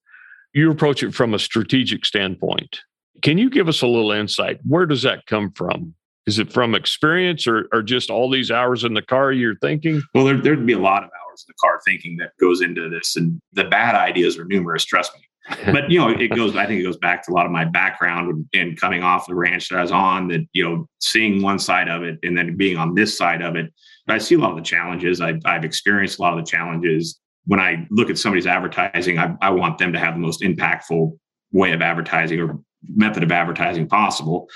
you 0.53 0.71
approach 0.71 1.03
it 1.03 1.15
from 1.15 1.35
a 1.35 1.39
strategic 1.39 2.05
standpoint. 2.05 2.81
Can 3.23 3.39
you 3.39 3.51
give 3.51 3.69
us 3.69 3.83
a 3.83 3.87
little 3.87 4.13
insight? 4.13 4.59
Where 4.67 4.87
does 4.87 5.03
that 5.03 5.27
come 5.27 5.53
from? 5.53 5.95
Is 6.27 6.39
it 6.39 6.53
from 6.53 6.75
experience 6.75 7.47
or, 7.47 7.69
or 7.73 7.83
just 7.83 8.11
all 8.11 8.31
these 8.31 8.51
hours 8.51 8.85
in 8.85 8.95
the 8.95 9.03
car 9.03 9.33
you're 9.33 9.57
thinking? 9.57 10.03
Well, 10.15 10.25
there, 10.25 10.41
there'd 10.41 10.67
be 10.67 10.75
a 10.75 10.79
lot 10.79 11.03
of 11.03 11.11
hours 11.11 11.45
in 11.47 11.53
the 11.53 11.55
car 11.61 11.81
thinking 11.87 12.17
that 12.19 12.33
goes 12.41 12.61
into 12.61 12.89
this, 12.91 13.17
and 13.17 13.41
the 13.55 13.65
bad 13.65 13.95
ideas 13.95 14.39
are 14.39 14.45
numerous. 14.45 14.85
Trust 14.85 15.15
me. 15.15 15.28
but 15.67 15.91
you 15.91 15.99
know, 15.99 16.09
it 16.09 16.29
goes. 16.35 16.57
I 16.57 16.67
think 16.67 16.81
it 16.81 16.85
goes 16.85 16.99
back 16.99 17.25
to 17.25 17.33
a 17.33 17.35
lot 17.35 17.47
of 17.47 17.53
my 17.53 17.65
background 17.65 18.47
and 18.53 18.79
coming 18.79 19.03
off 19.03 19.27
the 19.27 19.35
ranch 19.35 19.69
that 19.69 19.79
I 19.79 19.83
was 19.83 19.93
on. 19.93 20.29
That 20.29 20.47
you 20.53 20.65
know, 20.65 20.89
seeing 21.01 21.43
one 21.43 21.59
side 21.59 21.89
of 21.89 22.03
it 22.03 22.19
and 22.23 22.37
then 22.37 22.57
being 22.57 22.77
on 22.77 22.95
this 22.95 23.17
side 23.17 23.43
of 23.43 23.57
it, 23.57 23.73
I 24.09 24.19
see 24.19 24.35
a 24.35 24.39
lot 24.39 24.51
of 24.51 24.57
the 24.57 24.63
challenges. 24.63 25.21
I've, 25.21 25.41
I've 25.45 25.65
experienced 25.65 26.19
a 26.19 26.23
lot 26.23 26.39
of 26.39 26.45
the 26.45 26.51
challenges. 26.51 27.21
When 27.47 27.61
I 27.61 27.87
look 27.91 28.11
at 28.11 28.19
somebody's 28.19 28.47
advertising, 28.47 29.19
I, 29.19 29.35
I 29.41 29.51
want 29.51 29.79
them 29.79 29.93
to 29.95 29.99
have 29.99 30.15
the 30.15 30.21
most 30.21 30.43
impactful 30.43 31.17
way 31.53 31.73
of 31.73 31.81
advertising 31.81 32.41
or 32.41 32.59
method 32.87 33.23
of 33.23 33.33
advertising 33.33 33.89
possible. 33.89 34.49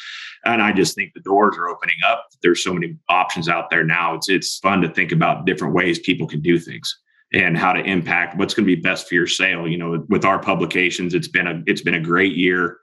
And 0.45 0.61
I 0.61 0.73
just 0.73 0.95
think 0.95 1.13
the 1.15 1.23
doors 1.23 1.57
are 1.59 1.69
opening 1.69 1.97
up. 2.07 2.27
There's 2.43 2.63
so 2.63 2.75
many 2.75 2.97
options 3.09 3.49
out 3.49 3.71
there 3.71 3.85
now. 3.85 4.15
It's 4.15 4.29
it's 4.29 4.59
fun 4.59 4.83
to 4.83 4.89
think 4.89 5.11
about 5.11 5.47
different 5.47 5.75
ways 5.75 5.99
people 6.01 6.27
can 6.27 6.43
do 6.43 6.59
things 6.59 6.99
and 7.33 7.57
how 7.57 7.73
to 7.73 7.83
impact 7.83 8.37
what's 8.37 8.55
going 8.55 8.67
to 8.67 8.77
be 8.77 8.81
best 8.81 9.09
for 9.09 9.15
your 9.15 9.27
sale. 9.27 9.67
You 9.67 9.79
know, 9.79 10.05
with 10.09 10.25
our 10.25 10.41
publications, 10.41 11.15
it's 11.15 11.29
been 11.29 11.47
a 11.47 11.63
it's 11.67 11.83
been 11.83 11.95
a 11.95 12.01
great 12.01 12.35
year 12.35 12.79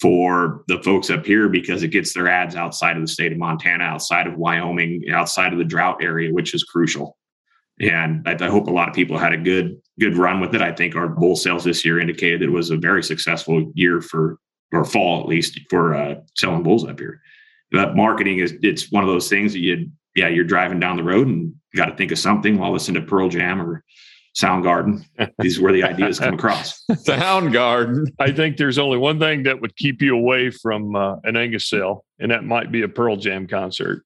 for 0.00 0.62
the 0.68 0.80
folks 0.82 1.10
up 1.10 1.26
here 1.26 1.48
because 1.48 1.82
it 1.82 1.88
gets 1.88 2.14
their 2.14 2.28
ads 2.28 2.54
outside 2.54 2.96
of 2.96 3.02
the 3.02 3.08
state 3.08 3.32
of 3.32 3.38
Montana, 3.38 3.82
outside 3.82 4.28
of 4.28 4.36
Wyoming, 4.36 5.04
outside 5.12 5.52
of 5.52 5.58
the 5.58 5.64
drought 5.64 6.02
area, 6.02 6.32
which 6.32 6.54
is 6.54 6.62
crucial. 6.62 7.16
And 7.80 8.26
I, 8.28 8.36
I, 8.40 8.48
hope 8.48 8.68
a 8.68 8.72
lot 8.72 8.88
of 8.88 8.94
people 8.94 9.18
had 9.18 9.32
a 9.32 9.36
good 9.36 9.80
good 9.98 10.16
run 10.16 10.40
with 10.40 10.54
it. 10.54 10.62
I 10.62 10.72
think 10.72 10.94
our 10.94 11.08
bull 11.08 11.36
sales 11.36 11.64
this 11.64 11.84
year 11.84 12.00
indicated 12.00 12.42
it 12.42 12.50
was 12.50 12.70
a 12.70 12.76
very 12.76 13.02
successful 13.02 13.72
year 13.74 14.00
for 14.00 14.38
or 14.72 14.84
fall 14.84 15.20
at 15.20 15.28
least 15.28 15.58
for 15.70 15.94
uh, 15.94 16.16
selling 16.36 16.62
bulls 16.62 16.86
up 16.86 16.98
here. 16.98 17.20
But 17.70 17.96
marketing 17.96 18.38
is 18.38 18.54
it's 18.62 18.90
one 18.90 19.04
of 19.04 19.10
those 19.10 19.28
things 19.28 19.52
that 19.52 19.60
you 19.60 19.90
yeah 20.18 20.28
you're 20.28 20.44
driving 20.44 20.80
down 20.80 20.96
the 20.96 21.02
road 21.02 21.28
and 21.28 21.54
got 21.76 21.86
to 21.86 21.96
think 21.96 22.12
of 22.12 22.18
something 22.18 22.58
while 22.58 22.72
listening 22.72 23.00
to 23.00 23.08
Pearl 23.08 23.28
Jam 23.28 23.60
or 23.60 23.84
Soundgarden. 24.36 25.04
These 25.38 25.58
are 25.58 25.62
where 25.62 25.72
the 25.72 25.82
ideas 25.82 26.18
come 26.20 26.34
across. 26.34 26.84
Soundgarden. 26.90 28.06
I 28.18 28.32
think 28.32 28.56
there's 28.56 28.78
only 28.78 28.96
one 28.98 29.18
thing 29.18 29.44
that 29.44 29.60
would 29.60 29.76
keep 29.76 30.02
you 30.02 30.16
away 30.16 30.50
from 30.50 30.94
uh, 30.94 31.16
an 31.24 31.36
Angus 31.36 31.68
sale, 31.68 32.04
and 32.18 32.30
that 32.30 32.44
might 32.44 32.70
be 32.70 32.82
a 32.82 32.88
Pearl 32.88 33.16
Jam 33.16 33.46
concert. 33.46 34.04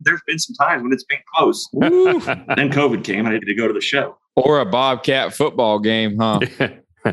There's 0.00 0.20
been 0.26 0.38
some 0.38 0.54
times 0.54 0.82
when 0.82 0.92
it's 0.92 1.04
been 1.04 1.20
close. 1.34 1.68
then 1.72 2.70
COVID 2.70 3.04
came, 3.04 3.26
I 3.26 3.32
had 3.32 3.42
to 3.42 3.54
go 3.54 3.68
to 3.68 3.74
the 3.74 3.80
show. 3.80 4.16
Or 4.34 4.60
a 4.60 4.66
Bobcat 4.66 5.34
football 5.34 5.78
game, 5.78 6.18
huh? 6.18 6.40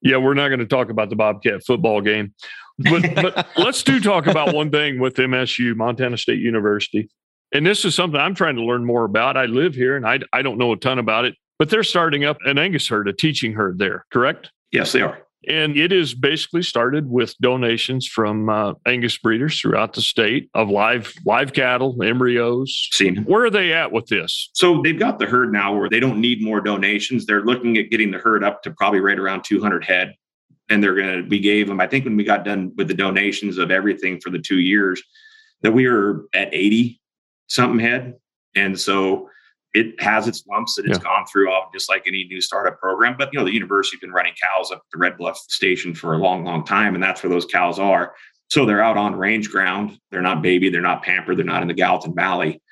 yeah, 0.00 0.16
we're 0.18 0.34
not 0.34 0.48
going 0.48 0.60
to 0.60 0.66
talk 0.66 0.90
about 0.90 1.10
the 1.10 1.16
Bobcat 1.16 1.64
football 1.66 2.00
game. 2.00 2.34
But, 2.78 3.14
but 3.14 3.48
let's 3.56 3.82
do 3.82 4.00
talk 4.00 4.26
about 4.26 4.54
one 4.54 4.70
thing 4.70 5.00
with 5.00 5.14
MSU, 5.14 5.76
Montana 5.76 6.16
State 6.16 6.40
University. 6.40 7.08
And 7.54 7.64
this 7.64 7.84
is 7.84 7.94
something 7.94 8.20
I'm 8.20 8.34
trying 8.34 8.56
to 8.56 8.62
learn 8.62 8.84
more 8.84 9.04
about. 9.04 9.36
I 9.36 9.46
live 9.46 9.74
here 9.74 9.96
and 9.96 10.04
I, 10.04 10.18
I 10.32 10.42
don't 10.42 10.58
know 10.58 10.72
a 10.72 10.76
ton 10.76 10.98
about 10.98 11.24
it. 11.24 11.36
But 11.56 11.70
they're 11.70 11.84
starting 11.84 12.24
up 12.24 12.38
an 12.44 12.58
Angus 12.58 12.88
herd, 12.88 13.06
a 13.06 13.12
teaching 13.12 13.52
herd 13.52 13.78
there, 13.78 14.04
correct? 14.10 14.50
Yes, 14.72 14.90
they 14.90 15.02
are. 15.02 15.22
And 15.46 15.76
it 15.76 15.92
is 15.92 16.14
basically 16.14 16.62
started 16.62 17.08
with 17.08 17.36
donations 17.38 18.08
from 18.08 18.48
uh, 18.48 18.72
Angus 18.86 19.16
breeders 19.18 19.60
throughout 19.60 19.92
the 19.92 20.00
state 20.00 20.50
of 20.54 20.68
live 20.68 21.14
live 21.24 21.52
cattle, 21.52 22.02
embryos. 22.02 22.88
Seen. 22.90 23.18
Where 23.24 23.44
are 23.44 23.50
they 23.50 23.72
at 23.72 23.92
with 23.92 24.06
this? 24.06 24.50
So 24.54 24.82
they've 24.82 24.98
got 24.98 25.20
the 25.20 25.26
herd 25.26 25.52
now 25.52 25.76
where 25.76 25.88
they 25.88 26.00
don't 26.00 26.20
need 26.20 26.42
more 26.42 26.60
donations. 26.60 27.24
They're 27.24 27.44
looking 27.44 27.76
at 27.78 27.90
getting 27.90 28.10
the 28.10 28.18
herd 28.18 28.42
up 28.42 28.62
to 28.64 28.72
probably 28.72 29.00
right 29.00 29.18
around 29.18 29.44
200 29.44 29.84
head. 29.84 30.14
And 30.70 30.82
they're 30.82 30.94
going 30.94 31.22
to, 31.22 31.28
we 31.28 31.38
gave 31.38 31.68
them, 31.68 31.78
I 31.78 31.86
think 31.86 32.04
when 32.04 32.16
we 32.16 32.24
got 32.24 32.44
done 32.44 32.72
with 32.76 32.88
the 32.88 32.94
donations 32.94 33.58
of 33.58 33.70
everything 33.70 34.20
for 34.20 34.30
the 34.30 34.38
two 34.38 34.60
years, 34.60 35.02
that 35.60 35.72
we 35.72 35.86
were 35.86 36.26
at 36.32 36.52
80 36.52 37.00
something 37.48 37.80
head. 37.80 38.14
And 38.54 38.78
so 38.78 39.28
it 39.74 40.00
has 40.00 40.28
its 40.28 40.46
lumps 40.46 40.76
that 40.76 40.86
it's 40.86 40.98
yeah. 40.98 41.04
gone 41.04 41.26
through 41.26 41.50
all 41.50 41.68
just 41.72 41.88
like 41.88 42.04
any 42.06 42.24
new 42.24 42.40
startup 42.40 42.78
program. 42.78 43.16
But 43.18 43.30
you 43.32 43.38
know, 43.38 43.44
the 43.44 43.52
university's 43.52 44.00
been 44.00 44.12
running 44.12 44.34
cows 44.40 44.70
up 44.70 44.82
the 44.92 44.98
Red 44.98 45.18
Bluff 45.18 45.36
station 45.36 45.94
for 45.94 46.14
a 46.14 46.18
long, 46.18 46.44
long 46.44 46.64
time, 46.64 46.94
and 46.94 47.02
that's 47.02 47.22
where 47.22 47.30
those 47.30 47.46
cows 47.46 47.78
are. 47.78 48.14
So 48.48 48.64
they're 48.64 48.82
out 48.82 48.96
on 48.96 49.16
range 49.16 49.50
ground. 49.50 49.98
They're 50.10 50.22
not 50.22 50.42
baby, 50.42 50.70
they're 50.70 50.80
not 50.80 51.02
pampered, 51.02 51.38
they're 51.38 51.44
not 51.44 51.62
in 51.62 51.68
the 51.68 51.74
Gallatin 51.74 52.14
Valley. 52.14 52.62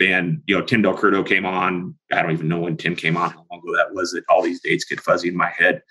And 0.00 0.42
you 0.46 0.58
know, 0.58 0.64
Tim 0.64 0.82
DelCurto 0.82 1.26
came 1.26 1.46
on. 1.46 1.94
I 2.12 2.22
don't 2.22 2.32
even 2.32 2.48
know 2.48 2.60
when 2.60 2.76
Tim 2.76 2.94
came 2.94 3.16
on, 3.16 3.30
how 3.30 3.46
long 3.50 3.60
ago 3.60 3.76
that 3.76 3.94
was. 3.94 4.12
That 4.12 4.24
all 4.28 4.42
these 4.42 4.60
dates 4.60 4.84
get 4.84 5.00
fuzzy 5.00 5.28
in 5.28 5.36
my 5.36 5.50
head. 5.50 5.82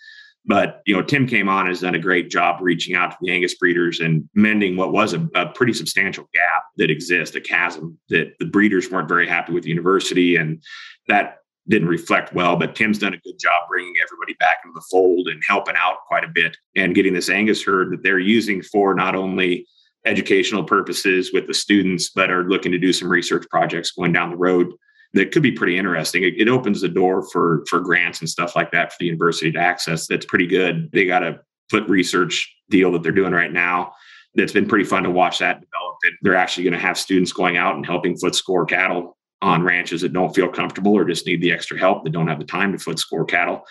But 0.46 0.82
you 0.86 0.96
know, 0.96 1.04
Tim 1.04 1.28
came 1.28 1.50
on 1.50 1.68
has 1.68 1.82
done 1.82 1.96
a 1.96 2.00
great 2.00 2.30
job 2.30 2.60
reaching 2.62 2.96
out 2.96 3.12
to 3.12 3.18
the 3.22 3.32
Angus 3.32 3.56
breeders 3.56 4.00
and 4.00 4.28
mending 4.34 4.78
what 4.78 4.92
was 4.92 5.14
a, 5.14 5.28
a 5.36 5.48
pretty 5.48 5.74
substantial 5.74 6.30
gap 6.34 6.64
that 6.78 6.90
exists, 6.90 7.36
a 7.36 7.42
chasm 7.42 7.98
that 8.10 8.34
the 8.40 8.46
breeders 8.46 8.90
weren't 8.90 9.10
very 9.10 9.28
happy 9.28 9.54
with 9.54 9.64
the 9.64 9.70
university, 9.70 10.38
and 10.38 10.64
that 11.08 11.38
didn't 11.68 11.88
reflect 11.88 12.34
well. 12.34 12.56
But 12.56 12.76
Tim's 12.76 13.00
done 13.00 13.14
a 13.14 13.20
good 13.20 13.38
job 13.40 13.68
bringing 13.70 13.94
everybody 14.02 14.34
back 14.40 14.58
into 14.66 14.74
the 14.74 14.86
fold 14.90 15.28
and 15.28 15.42
helping 15.48 15.76
out 15.78 15.98
quite 16.08 16.24
a 16.24 16.32
bit 16.34 16.58
and 16.76 16.96
getting 16.96 17.14
this 17.14 17.30
Angus 17.30 17.64
herd 17.64 17.92
that 17.92 18.02
they're 18.02 18.18
using 18.18 18.62
for 18.62 18.96
not 18.96 19.16
only 19.16 19.68
educational 20.06 20.64
purposes 20.64 21.32
with 21.34 21.46
the 21.48 21.54
students, 21.54 22.10
but 22.10 22.32
are 22.32 22.50
looking 22.50 22.72
to 22.72 22.80
do 22.80 22.94
some 22.94 23.10
research 23.10 23.46
projects 23.50 23.92
going 23.92 24.14
down 24.14 24.32
the 24.32 24.38
road 24.38 24.72
that 25.14 25.32
could 25.32 25.44
be 25.44 25.52
pretty 25.52 25.78
interesting. 25.78 26.24
It, 26.24 26.36
it, 26.38 26.48
opens 26.48 26.82
the 26.82 26.90
door 26.90 27.28
for 27.32 27.64
for 27.68 27.80
grants 27.80 28.20
and 28.20 28.30
stuff 28.30 28.56
like 28.56 28.72
that 28.72 28.92
for 28.92 28.98
the 29.00 29.08
university 29.08 29.52
to 29.52 29.60
access. 29.60 30.08
That's 30.08 30.26
pretty 30.26 30.48
good. 30.48 30.90
They 30.92 31.06
got 31.06 31.24
a 31.24 31.40
foot 31.70 31.88
research 31.90 32.56
deal 32.70 32.92
that 32.92 33.04
they're 33.04 33.12
doing 33.12 33.34
right 33.34 33.52
now. 33.52 33.94
That's 34.36 34.54
been 34.54 34.68
pretty 34.68 34.86
fun 34.86 35.04
to 35.04 35.10
watch 35.10 35.40
that 35.40 35.62
develop. 35.62 35.96
They're 36.22 36.36
actually 36.36 36.64
going 36.64 36.74
to 36.74 36.80
have 36.80 36.98
students 36.98 37.34
going 37.34 37.58
out 37.58 37.76
and 37.76 37.86
helping 37.86 38.18
foot 38.18 38.36
score 38.36 38.66
cattle 38.66 39.18
on 39.42 39.64
ranches 39.64 40.02
that 40.02 40.14
don't 40.14 40.36
feel 40.36 40.50
comfortable 40.50 40.94
or 40.94 41.06
just 41.06 41.26
need 41.26 41.42
the 41.42 41.52
extra 41.52 41.78
help 41.78 42.04
that 42.04 42.12
don't 42.12 42.28
have 42.28 42.40
the 42.40 42.46
time 42.46 42.72
to 42.72 42.78
foot 42.78 43.00
score 43.00 43.26
cattle. 43.26 43.64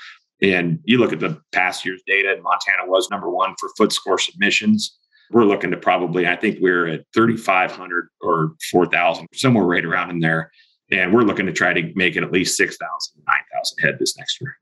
And 0.43 0.81
you 0.85 0.99
look 0.99 1.13
at 1.13 1.21
the 1.21 1.41
past 1.53 1.85
year's 1.85 2.03
data, 2.07 2.33
and 2.33 2.43
Montana 2.43 2.87
was 2.87 3.11
number 3.11 3.29
one 3.29 3.55
for 3.59 3.71
foot 3.77 3.93
score 3.93 4.19
submissions. 4.19 4.99
We're 5.31 5.45
looking 5.45 5.71
to 5.73 5.77
probably, 5.77 6.27
I 6.27 6.37
think 6.37 6.59
we're 6.61 6.87
at 6.87 7.05
3,500 7.13 8.09
or 8.23 8.55
4,000, 8.71 9.27
somewhere 9.35 9.65
right 9.65 9.85
around 9.85 10.11
in 10.11 10.21
there 10.21 10.51
and 10.91 11.13
we're 11.13 11.23
looking 11.23 11.47
to 11.47 11.53
try 11.53 11.73
to 11.73 11.93
make 11.95 12.17
it 12.17 12.23
at 12.23 12.33
least 12.33 12.57
6,000, 12.57 13.23
9,000 13.27 13.79
head 13.79 13.99
this 13.99 14.17
next 14.17 14.41
year. 14.41 14.57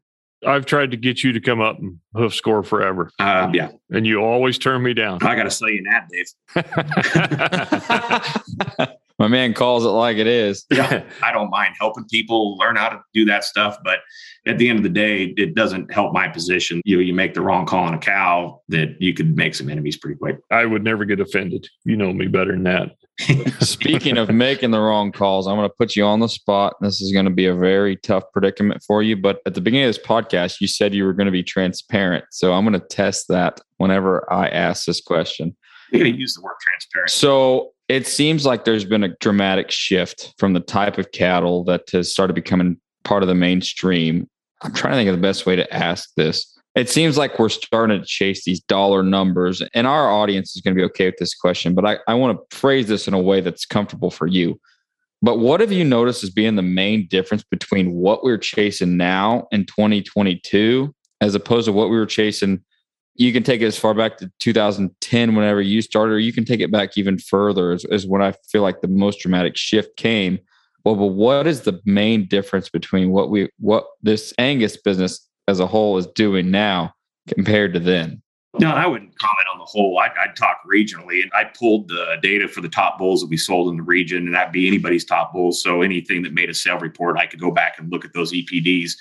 I've 0.47 0.67
tried 0.67 0.91
to 0.91 0.97
get 0.97 1.25
you 1.25 1.33
to 1.33 1.41
come 1.41 1.61
up 1.61 1.79
and 1.79 1.99
hoof 2.15 2.35
score 2.35 2.63
forever. 2.63 3.11
Uh, 3.19 3.51
yeah. 3.53 3.71
And 3.91 4.07
you 4.07 4.19
always 4.19 4.59
turn 4.59 4.83
me 4.83 4.93
down. 4.95 5.19
I 5.23 5.35
got 5.35 5.45
to 5.45 5.51
sell 5.51 5.71
you 5.71 5.85
that, 5.85 6.09
Dave. 6.11 6.27
My 9.19 9.29
man 9.29 9.55
calls 9.55 9.85
it 9.85 9.89
like 9.89 10.19
it 10.19 10.27
is. 10.27 10.65
Yeah, 10.77 11.05
I 11.23 11.33
don't 11.33 11.49
mind 11.49 11.75
helping 11.81 12.05
people 12.05 12.59
learn 12.59 12.77
how 12.77 12.91
to 12.91 13.01
do 13.15 13.25
that 13.25 13.45
stuff, 13.45 13.79
but 13.83 14.01
at 14.47 14.59
the 14.59 14.69
end 14.69 14.79
of 14.79 14.83
the 14.83 14.91
day, 14.91 15.35
it 15.39 15.55
doesn't 15.55 15.91
help 15.91 16.13
my 16.13 16.29
position. 16.29 16.83
You 16.85 16.97
know, 16.97 17.03
you 17.03 17.15
make 17.15 17.33
the 17.33 17.41
wrong 17.41 17.65
call 17.65 17.85
on 17.85 17.95
a 17.95 17.99
cow 17.99 18.61
that 18.69 18.97
you 19.01 19.15
could 19.15 19.35
make 19.35 19.55
some 19.55 19.71
enemies 19.71 19.97
pretty 19.97 20.19
quick. 20.19 20.37
I 20.51 20.67
would 20.67 20.85
never 20.85 21.07
get 21.07 21.19
offended. 21.19 21.67
You 21.85 21.97
know 21.97 22.13
me 22.13 22.27
better 22.27 22.53
than 22.53 22.65
that. 22.65 22.91
Speaking 23.61 24.19
of 24.19 24.29
making 24.29 24.71
the 24.71 24.81
wrong 24.81 25.13
calls, 25.13 25.47
I'm 25.47 25.57
going 25.57 25.69
to 25.69 25.75
put 25.79 25.97
you 25.97 26.05
on 26.05 26.21
the 26.21 26.29
spot. 26.29 26.75
This 26.83 27.01
is 27.01 27.13
going 27.13 27.25
to 27.25 27.31
be 27.31 27.47
a 27.47 27.55
very 27.55 27.97
tough 27.97 28.25
predicament 28.35 28.83
for 28.87 29.03
you. 29.03 29.17
But 29.17 29.39
at 29.47 29.55
the 29.55 29.63
beginning 29.63 29.89
of 29.89 29.95
this 29.95 30.05
podcast, 30.07 30.61
you 30.61 30.67
said 30.67 30.93
you 30.93 31.05
were 31.05 31.15
going 31.15 31.27
to 31.27 31.33
be 31.33 31.43
transparent. 31.43 32.25
So 32.31 32.53
I'm 32.53 32.67
going 32.67 32.79
to 32.79 32.87
test 32.87 33.29
that 33.29 33.61
whenever 33.79 34.31
I 34.31 34.49
ask 34.49 34.85
this 34.85 35.01
question. 35.01 35.57
You're 35.91 36.03
going 36.03 36.13
to 36.13 36.19
use 36.19 36.35
the 36.35 36.43
word 36.43 36.57
transparent. 36.61 37.11
So 37.11 37.73
it 37.89 38.07
seems 38.07 38.45
like 38.45 38.65
there's 38.65 38.85
been 38.85 39.05
a 39.05 39.17
dramatic 39.21 39.71
shift 39.71 40.35
from 40.39 40.53
the 40.53 40.61
type 40.61 40.99
of 40.99 41.13
cattle 41.13 41.65
that 41.65 41.91
has 41.91 42.11
started 42.11 42.35
becoming 42.35 42.81
part 43.05 43.23
of 43.23 43.29
the 43.29 43.35
mainstream. 43.35 44.29
I'm 44.63 44.73
trying 44.73 44.93
to 44.93 44.97
think 44.97 45.09
of 45.09 45.17
the 45.17 45.23
best 45.23 45.47
way 45.47 45.57
to 45.57 45.75
ask 45.75 46.11
this 46.17 46.57
it 46.77 46.91
seems 46.91 47.17
like 47.17 47.39
we're 47.39 47.49
starting 47.49 47.99
to 47.99 48.07
chase 48.07 48.45
these 48.45 48.61
dollar 48.61 49.03
numbers 49.03 49.63
and 49.75 49.87
our 49.87 50.11
audience 50.11 50.55
is 50.55 50.61
going 50.61 50.77
to 50.77 50.79
be 50.79 50.85
okay 50.85 51.07
with 51.07 51.17
this 51.19 51.35
question 51.35 51.75
but 51.75 51.85
i, 51.85 51.99
I 52.07 52.15
want 52.15 52.39
to 52.39 52.57
phrase 52.57 52.87
this 52.87 53.09
in 53.09 53.15
a 53.15 53.21
way 53.21 53.41
that's 53.41 53.67
comfortable 53.67 54.11
for 54.11 54.27
you 54.27 54.61
but 55.23 55.39
what 55.39 55.61
have 55.61 55.73
you 55.73 55.85
noticed 55.85 56.23
as 56.23 56.31
being 56.31 56.55
the 56.55 56.63
main 56.63 57.09
difference 57.09 57.43
between 57.43 57.93
what 57.93 58.23
we're 58.23 58.39
chasing 58.39 58.97
now 58.97 59.49
in 59.51 59.65
2022 59.65 60.95
as 61.21 61.35
opposed 61.35 61.65
to 61.65 61.73
what 61.73 61.89
we 61.89 61.97
were 61.97 62.07
chasing 62.07 62.63
you 63.19 63.33
can 63.33 63.43
take 63.43 63.61
it 63.61 63.67
as 63.67 63.79
far 63.79 63.95
back 63.95 64.19
to 64.19 64.31
2010 64.41 65.35
whenever 65.35 65.61
you 65.61 65.83
started 65.83 66.15
or 66.15 66.19
you 66.19 66.33
can 66.33 66.45
take 66.45 66.61
it 66.61 66.71
back 66.71 66.97
even 66.97 67.19
further 67.19 67.73
is, 67.73 67.85
is 67.87 68.07
when 68.07 68.23
i 68.23 68.33
feel 68.51 68.63
like 68.63 68.81
the 68.81 68.89
most 68.89 69.21
dramatic 69.21 69.57
shift 69.57 69.97
came 69.97 70.39
well 70.85 70.95
but 70.95 71.07
what 71.07 71.47
is 71.47 71.63
the 71.63 71.81
main 71.85 72.27
difference 72.27 72.69
between 72.69 73.11
what 73.11 73.31
we 73.31 73.49
what 73.59 73.87
this 74.03 74.33
angus 74.39 74.77
business 74.77 75.27
as 75.49 75.61
a 75.61 75.67
whole 75.67 75.97
is 75.99 76.07
doing 76.09 76.51
now 76.51 76.93
compared 77.29 77.75
to 77.75 77.81
then? 77.81 78.23
No, 78.59 78.71
I 78.71 78.87
wouldn't 78.87 79.19
comment 79.19 79.47
on 79.53 79.59
the 79.59 79.67
whole. 79.67 79.99
I'd, 79.99 80.13
I'd, 80.19 80.35
talk 80.35 80.61
regionally, 80.67 81.23
and 81.23 81.31
I 81.35 81.45
pulled 81.45 81.89
the 81.89 82.17
data 82.23 82.49
for 82.49 82.63
the 82.63 82.71
top 82.71 82.99
bulls 82.99 83.21
that 83.21 83.29
we 83.29 83.37
sold 83.37 83.69
in 83.69 83.77
the 83.77 83.83
region, 83.83 84.25
and 84.25 84.35
that'd 84.35 84.53
be 84.53 84.67
anybody's 84.67 85.05
top 85.05 85.35
bulls. 85.35 85.63
So 85.63 85.83
anything 85.83 86.23
that 86.23 86.33
made 86.33 86.49
a 86.49 86.55
sale 86.55 86.79
report, 86.79 87.19
I 87.19 87.27
could 87.27 87.39
go 87.39 87.51
back 87.51 87.79
and 87.79 87.93
look 87.93 88.07
at 88.07 88.15
those 88.15 88.33
EPDs. 88.33 88.93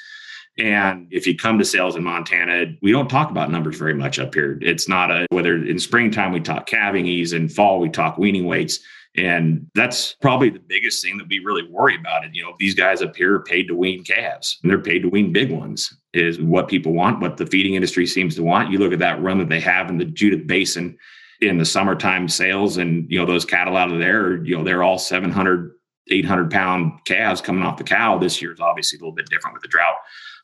And 0.58 1.08
if 1.12 1.28
you 1.28 1.36
come 1.36 1.60
to 1.60 1.66
sales 1.66 1.96
in 1.96 2.04
Montana, 2.04 2.74
we 2.82 2.92
don't 2.92 3.10
talk 3.10 3.30
about 3.30 3.52
numbers 3.52 3.78
very 3.78 3.94
much 3.94 4.20
up 4.20 4.34
here. 4.34 4.58
It's 4.62 4.88
not 4.88 5.12
a 5.12 5.26
whether 5.30 5.56
in 5.56 5.80
springtime 5.80 6.32
we 6.32 6.40
talk 6.40 6.66
calving 6.66 7.06
ease, 7.06 7.34
in 7.34 7.50
fall 7.50 7.80
we 7.80 7.90
talk 7.90 8.18
weaning 8.18 8.46
weights. 8.46 8.80
And 9.18 9.70
that's 9.76 10.16
probably 10.22 10.50
the 10.50 10.60
biggest 10.60 11.04
thing 11.04 11.18
that 11.18 11.28
we 11.30 11.40
really 11.40 11.68
worry 11.70 11.96
about. 11.98 12.26
It, 12.26 12.32
you 12.34 12.44
know, 12.44 12.54
these 12.60 12.76
guys 12.76 13.02
up 13.02 13.16
here 13.16 13.36
are 13.36 13.44
paid 13.44 13.68
to 13.68 13.76
wean 13.76 14.04
calves 14.04 14.60
and 14.62 14.70
they're 14.70 14.80
paid 14.80 15.04
to 15.04 15.10
wean 15.10 15.32
big 15.32 15.52
ones 15.52 15.94
is 16.14 16.40
what 16.40 16.68
people 16.68 16.94
want, 16.94 17.22
what 17.22 17.38
the 17.38 17.46
feeding 17.46 17.76
industry 17.76 18.06
seems 18.06 18.36
to 18.36 18.44
want. 18.44 18.72
You 18.72 18.78
look 18.78 18.94
at 18.94 19.00
that 19.00 19.22
run 19.22 19.38
that 19.40 19.50
they 19.50 19.62
have 19.62 19.90
in 19.90 19.98
the 19.98 20.06
Judith 20.06 20.48
Basin 20.48 20.98
in 21.42 21.58
the 21.58 21.66
summertime 21.66 22.28
sales 22.28 22.78
and, 22.78 23.10
you 23.10 23.20
know, 23.20 23.26
those 23.26 23.46
cattle 23.46 23.78
out 23.78 23.92
of 23.92 24.00
there, 24.00 24.44
you 24.44 24.58
know, 24.58 24.64
they're 24.64 24.84
all 24.84 24.98
700, 24.98 25.72
800 26.10 26.52
pound 26.52 27.00
calves 27.06 27.42
coming 27.42 27.64
off 27.64 27.78
the 27.78 27.84
cow. 27.84 28.18
This 28.18 28.42
year 28.42 28.54
is 28.54 28.60
obviously 28.60 28.98
a 28.98 29.00
little 29.00 29.16
bit 29.16 29.30
different 29.30 29.54
with 29.54 29.64
the 29.64 29.70
drought. 29.70 29.96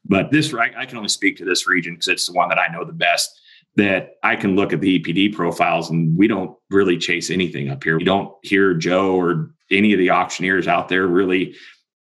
But 0.06 0.32
this, 0.32 0.54
I, 0.54 0.72
I 0.76 0.86
can 0.86 0.98
only 0.98 1.10
speak 1.10 1.38
to 1.38 1.46
this 1.46 1.68
region 1.68 1.94
because 1.94 2.08
it's 2.08 2.28
the 2.28 2.34
one 2.34 2.50
that 2.50 2.60
I 2.60 2.68
know 2.68 2.84
the 2.84 2.94
best 2.94 3.40
that 3.76 4.16
I 4.24 4.36
can 4.36 4.56
look 4.56 4.74
at 4.74 4.82
the 4.82 5.00
EPD 5.00 5.34
profiles 5.34 5.90
and 5.90 6.18
we 6.18 6.28
don't 6.28 6.58
really 6.70 6.98
chase 6.98 7.30
anything 7.30 7.70
up 7.70 7.84
here. 7.84 7.98
We 7.98 8.04
don't 8.04 8.34
hear 8.44 8.74
Joe 8.74 9.16
or 9.16 9.52
any 9.70 9.94
of 9.94 10.00
the 10.00 10.12
auctioneers 10.12 10.68
out 10.68 10.90
there 10.90 11.08
really 11.08 11.56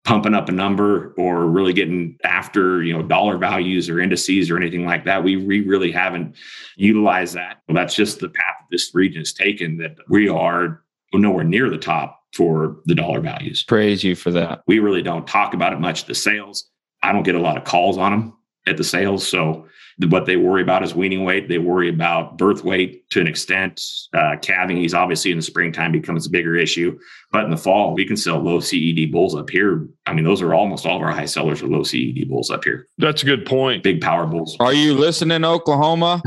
pumping 0.05 0.35
up 0.35 0.51
a 0.51 0.53
number 0.53 1.15
or 1.17 1.47
really 1.47 1.73
getting 1.73 2.19
after 2.25 2.83
you 2.83 2.93
know 2.93 3.03
dollar 3.03 3.39
values 3.39 3.89
or 3.89 4.01
indices 4.01 4.51
or 4.51 4.59
anything 4.59 4.85
like 4.85 5.05
that. 5.07 5.25
We, 5.25 5.37
we 5.37 5.61
really 5.61 5.91
haven't 5.91 6.37
utilized 6.77 7.35
that. 7.35 7.63
Well, 7.67 7.75
that's 7.75 7.95
just 7.95 8.21
the 8.21 8.29
path 8.29 8.57
this 8.71 8.95
region 8.95 9.21
has 9.21 9.33
taken 9.33 9.79
that 9.79 9.97
we 10.09 10.29
are 10.29 10.83
nowhere 11.15 11.45
near 11.45 11.71
the 11.71 11.79
top 11.79 12.21
for 12.35 12.79
the 12.87 12.95
dollar 12.95 13.21
values. 13.21 13.63
Praise 13.63 14.03
you 14.03 14.17
for 14.17 14.33
that. 14.33 14.63
We 14.67 14.81
really 14.81 15.03
don't 15.03 15.27
talk 15.27 15.55
about 15.55 15.73
it 15.73 15.81
much. 15.81 16.07
The 16.07 16.15
sales 16.15 16.71
i 17.05 17.13
don't 17.13 17.23
get 17.23 17.35
a 17.35 17.41
lot 17.41 17.57
of 17.57 17.65
calls 17.65 17.99
on 17.99 18.13
them 18.13 18.37
at 18.67 18.77
the 18.77 18.85
sales 18.85 19.27
so 19.27 19.67
what 20.09 20.27
they 20.27 20.37
worry 20.37 20.63
about 20.63 20.83
is 20.83 20.95
weaning 20.95 21.25
weight. 21.25 21.49
They 21.49 21.59
worry 21.59 21.89
about 21.89 22.37
birth 22.37 22.65
weight 22.65 23.09
to 23.11 23.21
an 23.21 23.27
extent. 23.27 23.81
Uh, 24.13 24.37
calving 24.43 24.79
ease 24.79 24.95
obviously 24.95 25.31
in 25.31 25.37
the 25.37 25.43
springtime 25.43 25.93
becomes 25.93 26.27
a 26.27 26.31
bigger 26.31 26.57
issue. 26.57 26.99
But 27.31 27.45
in 27.45 27.51
the 27.51 27.57
fall, 27.57 27.95
we 27.95 28.05
can 28.05 28.17
sell 28.17 28.39
low 28.41 28.61
CED 28.61 29.13
bulls 29.13 29.35
up 29.35 29.51
here. 29.51 29.87
I 30.07 30.13
mean, 30.13 30.25
those 30.25 30.43
are 30.43 30.55
almost 30.55 30.87
all 30.87 30.97
of 30.97 31.03
our 31.03 31.13
high 31.13 31.27
sellers 31.27 31.63
are 31.63 31.69
low 31.69 31.85
CED 31.85 32.29
bulls 32.29 32.51
up 32.51 32.65
here. 32.65 32.87
That's 32.99 33.23
a 33.23 33.27
good 33.27 33.47
point. 33.47 33.83
Big 33.83 34.01
power 34.01 34.27
bulls. 34.27 34.57
Are 34.61 34.75
you 34.75 34.95
listening, 34.95 35.45
Oklahoma? 35.45 36.23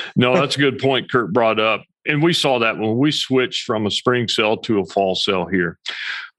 no, 0.16 0.34
that's 0.34 0.56
a 0.56 0.60
good 0.60 0.78
point 0.78 1.10
Kurt 1.10 1.32
brought 1.32 1.60
up. 1.60 1.84
And 2.08 2.22
we 2.22 2.32
saw 2.32 2.60
that 2.60 2.78
when 2.78 2.98
we 2.98 3.10
switched 3.10 3.64
from 3.64 3.86
a 3.86 3.90
spring 3.90 4.28
sale 4.28 4.56
to 4.58 4.78
a 4.78 4.86
fall 4.86 5.16
sale 5.16 5.46
here 5.46 5.78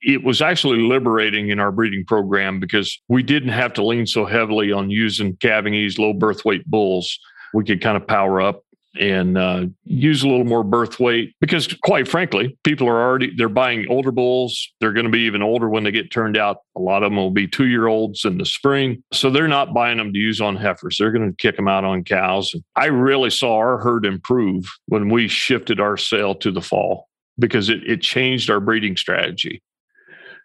it 0.02 0.24
was 0.24 0.42
actually 0.42 0.80
liberating 0.80 1.50
in 1.50 1.60
our 1.60 1.72
breeding 1.72 2.06
program 2.06 2.60
because 2.60 3.00
we 3.08 3.24
didn't 3.24 3.50
have 3.50 3.74
to 3.74 3.86
lean 3.86 4.06
so 4.06 4.26
heavily 4.26 4.72
on 4.72 4.90
using 4.90 5.36
calving 5.38 5.74
ease 5.74 5.98
low 5.98 6.14
birth 6.14 6.46
weight 6.46 6.66
bulls. 6.70 7.20
We 7.54 7.64
could 7.64 7.82
kind 7.82 7.98
of 7.98 8.08
power 8.08 8.42
up 8.42 8.64
and 9.00 9.38
uh, 9.38 9.66
use 9.86 10.24
a 10.24 10.28
little 10.28 10.46
more 10.46 10.64
birth 10.64 11.00
weight 11.00 11.36
because 11.40 11.68
quite 11.84 12.08
frankly 12.08 12.58
people 12.64 12.88
are 12.88 13.02
already 13.02 13.32
they're 13.36 13.50
buying 13.50 13.86
older 13.90 14.12
bulls. 14.12 14.72
They're 14.80 14.94
going 14.94 15.06
to 15.06 15.12
be 15.12 15.22
even 15.22 15.42
older 15.42 15.70
when 15.70 15.84
they 15.84 15.92
get 15.92 16.12
turned 16.12 16.38
out. 16.38 16.58
A 16.76 16.82
lot 16.82 17.04
of 17.04 17.12
them 17.12 17.18
will 17.18 17.32
be 17.32 17.48
two 17.48 17.68
year 17.68 17.88
olds 17.88 18.26
in 18.26 18.38
the 18.38 18.46
spring. 18.46 19.04
So 19.14 19.30
they're 19.30 19.48
not 19.48 19.74
buying 19.74 19.98
them 19.98 20.14
to 20.14 20.20
use 20.20 20.42
on 20.42 20.56
heifers. 20.56 20.98
They're 20.98 21.12
going 21.12 21.30
to 21.30 21.36
kick 21.36 21.56
them 21.56 21.68
out 21.68 21.84
on 21.84 22.04
cows. 22.04 22.56
I 22.76 22.86
really 22.86 23.30
saw 23.30 23.56
our 23.58 23.78
herd 23.78 24.06
improve 24.06 24.66
when 24.88 25.10
we 25.10 25.28
shifted 25.28 25.80
our 25.80 25.98
sale 25.98 26.36
to 26.36 26.52
the 26.52 26.62
fall 26.62 27.08
because 27.40 27.70
it, 27.70 27.84
it 27.86 28.02
changed 28.02 28.50
our 28.50 28.60
breeding 28.60 28.98
strategy 28.98 29.62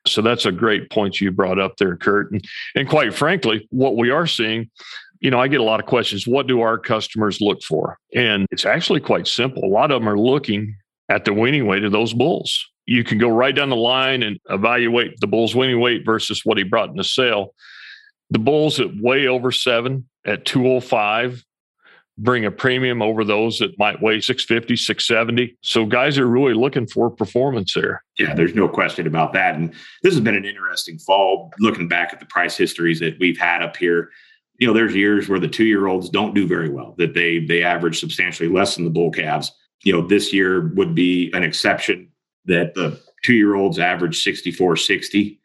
so 0.06 0.22
that's 0.22 0.46
a 0.46 0.52
great 0.52 0.90
point 0.90 1.20
you 1.20 1.30
brought 1.30 1.58
up 1.58 1.76
there, 1.76 1.96
Kurt. 1.96 2.32
And, 2.32 2.44
and 2.74 2.88
quite 2.88 3.14
frankly, 3.14 3.66
what 3.70 3.96
we 3.96 4.10
are 4.10 4.26
seeing, 4.26 4.70
you 5.20 5.30
know, 5.30 5.38
I 5.38 5.48
get 5.48 5.60
a 5.60 5.64
lot 5.64 5.80
of 5.80 5.86
questions. 5.86 6.26
What 6.26 6.48
do 6.48 6.60
our 6.60 6.78
customers 6.78 7.40
look 7.40 7.62
for? 7.62 7.98
And 8.14 8.46
it's 8.50 8.66
actually 8.66 9.00
quite 9.00 9.28
simple. 9.28 9.64
A 9.64 9.66
lot 9.66 9.92
of 9.92 10.00
them 10.00 10.08
are 10.08 10.18
looking 10.18 10.74
at 11.08 11.24
the 11.24 11.32
weaning 11.32 11.66
weight 11.66 11.84
of 11.84 11.92
those 11.92 12.12
bulls. 12.12 12.68
You 12.86 13.04
can 13.04 13.18
go 13.18 13.28
right 13.28 13.54
down 13.54 13.70
the 13.70 13.76
line 13.76 14.24
and 14.24 14.40
evaluate 14.50 15.20
the 15.20 15.28
bull's 15.28 15.54
weaning 15.54 15.80
weight 15.80 16.04
versus 16.04 16.44
what 16.44 16.58
he 16.58 16.64
brought 16.64 16.90
in 16.90 16.96
the 16.96 17.04
sale. 17.04 17.54
The 18.30 18.40
bulls 18.40 18.80
at 18.80 18.88
way 18.96 19.28
over 19.28 19.52
seven 19.52 20.08
at 20.26 20.44
205 20.44 21.44
bring 22.22 22.44
a 22.44 22.50
premium 22.50 23.02
over 23.02 23.24
those 23.24 23.58
that 23.58 23.76
might 23.78 24.00
weigh 24.00 24.20
650, 24.20 24.76
670. 24.76 25.56
So 25.62 25.84
guys 25.84 26.18
are 26.18 26.26
really 26.26 26.54
looking 26.54 26.86
for 26.86 27.10
performance 27.10 27.74
there. 27.74 28.04
Yeah, 28.16 28.34
there's 28.34 28.54
no 28.54 28.68
question 28.68 29.06
about 29.06 29.32
that. 29.32 29.56
And 29.56 29.74
this 30.02 30.14
has 30.14 30.20
been 30.20 30.36
an 30.36 30.44
interesting 30.44 30.98
fall 30.98 31.52
looking 31.58 31.88
back 31.88 32.12
at 32.12 32.20
the 32.20 32.26
price 32.26 32.56
histories 32.56 33.00
that 33.00 33.18
we've 33.18 33.38
had 33.38 33.62
up 33.62 33.76
here. 33.76 34.10
you 34.58 34.66
know, 34.68 34.72
there's 34.72 34.94
years 34.94 35.28
where 35.28 35.40
the 35.40 35.48
two 35.48 35.64
year 35.64 35.88
olds 35.88 36.08
don't 36.08 36.34
do 36.34 36.46
very 36.46 36.68
well, 36.68 36.94
that 36.98 37.14
they 37.14 37.40
they 37.40 37.64
average 37.64 37.98
substantially 37.98 38.48
less 38.48 38.76
than 38.76 38.84
the 38.84 38.90
bull 38.90 39.10
calves. 39.10 39.50
You 39.82 39.92
know, 39.92 40.06
this 40.06 40.32
year 40.32 40.72
would 40.74 40.94
be 40.94 41.32
an 41.34 41.42
exception 41.42 42.08
that 42.44 42.74
the 42.74 43.00
two 43.24 43.34
year 43.34 43.56
olds 43.56 43.80
average 43.80 44.22
6460 44.22 45.40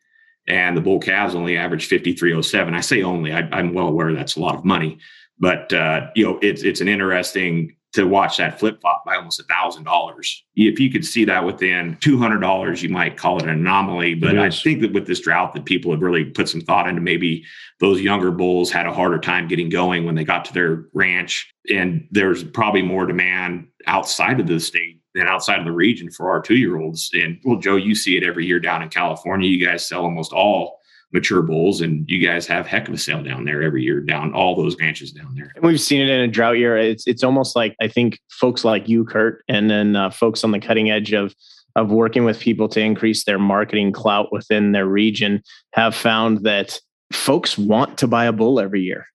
and 0.47 0.77
the 0.77 0.81
bull 0.81 0.99
calves 0.99 1.35
only 1.35 1.57
average 1.57 1.87
5307. 1.87 2.73
I 2.73 2.81
say 2.81 3.03
only, 3.03 3.33
I, 3.33 3.59
am 3.59 3.73
well 3.73 3.87
aware 3.87 4.13
that's 4.13 4.35
a 4.35 4.39
lot 4.39 4.55
of 4.55 4.63
money, 4.63 4.99
but 5.39 5.71
uh, 5.73 6.07
you 6.15 6.25
know, 6.25 6.39
it's 6.41 6.63
it's 6.63 6.81
an 6.81 6.87
interesting 6.87 7.75
to 7.93 8.05
watch 8.05 8.37
that 8.37 8.59
flip 8.59 8.79
flop 8.81 9.03
by 9.05 9.15
almost 9.15 9.39
a 9.39 9.43
thousand 9.43 9.83
dollars. 9.83 10.43
If 10.55 10.79
you 10.79 10.91
could 10.91 11.05
see 11.05 11.25
that 11.25 11.45
within 11.45 11.97
two 12.01 12.17
hundred 12.17 12.39
dollars, 12.39 12.83
you 12.83 12.89
might 12.89 13.17
call 13.17 13.37
it 13.37 13.43
an 13.43 13.49
anomaly. 13.49 14.15
But 14.15 14.37
I 14.37 14.49
think 14.49 14.81
that 14.81 14.93
with 14.93 15.07
this 15.07 15.21
drought, 15.21 15.53
that 15.53 15.65
people 15.65 15.91
have 15.91 16.01
really 16.01 16.25
put 16.25 16.49
some 16.49 16.61
thought 16.61 16.87
into 16.87 17.01
maybe 17.01 17.45
those 17.79 18.01
younger 18.01 18.31
bulls 18.31 18.71
had 18.71 18.85
a 18.85 18.93
harder 18.93 19.19
time 19.19 19.47
getting 19.47 19.69
going 19.69 20.05
when 20.05 20.15
they 20.15 20.23
got 20.23 20.45
to 20.45 20.53
their 20.53 20.85
ranch, 20.93 21.51
and 21.73 22.07
there's 22.11 22.43
probably 22.43 22.81
more 22.81 23.05
demand 23.05 23.67
outside 23.87 24.39
of 24.39 24.47
the 24.47 24.59
state 24.59 25.01
than 25.15 25.27
outside 25.27 25.59
of 25.59 25.65
the 25.65 25.71
region 25.71 26.11
for 26.11 26.29
our 26.29 26.41
two 26.41 26.55
year 26.55 26.77
olds. 26.77 27.09
And 27.13 27.39
well, 27.43 27.59
Joe, 27.59 27.77
you 27.77 27.95
see 27.95 28.17
it 28.17 28.23
every 28.23 28.45
year 28.45 28.59
down 28.59 28.83
in 28.83 28.89
California. 28.89 29.49
You 29.49 29.65
guys 29.65 29.87
sell 29.87 30.03
almost 30.03 30.33
all 30.33 30.76
mature 31.13 31.41
bulls, 31.41 31.81
and 31.81 32.09
you 32.09 32.25
guys 32.25 32.45
have 32.47 32.67
heck 32.67 32.87
of 32.87 32.93
a 32.93 32.97
sale 32.97 33.23
down 33.23 33.45
there 33.45 33.63
every 33.63 33.83
year 33.83 34.01
down 34.01 34.33
all 34.33 34.55
those 34.55 34.77
ranches 34.79 35.11
down 35.11 35.33
there. 35.35 35.51
And 35.55 35.63
we've 35.63 35.79
seen 35.79 36.01
it 36.01 36.09
in 36.09 36.21
a 36.21 36.27
drought 36.27 36.57
year. 36.57 36.77
It's 36.77 37.07
it's 37.07 37.23
almost 37.23 37.55
like 37.55 37.75
I 37.81 37.87
think 37.87 38.19
folks 38.29 38.65
like 38.65 38.89
you, 38.89 39.05
Kurt, 39.05 39.43
and 39.47 39.69
then 39.69 39.95
uh, 39.95 40.09
folks 40.09 40.43
on 40.43 40.51
the 40.51 40.59
cutting 40.59 40.89
edge 40.89 41.13
of 41.13 41.33
of 41.75 41.91
working 41.91 42.25
with 42.25 42.39
people 42.39 42.67
to 42.67 42.81
increase 42.81 43.23
their 43.23 43.39
marketing 43.39 43.91
clout 43.91 44.33
within 44.33 44.71
their 44.71 44.87
region 44.87 45.41
have 45.73 45.95
found 45.95 46.43
that 46.43 46.79
folks 47.13 47.57
want 47.57 47.99
to 47.99 48.07
buy 48.07 48.25
a 48.25 48.31
bull 48.31 48.59
every 48.59 48.81
year. 48.81 49.05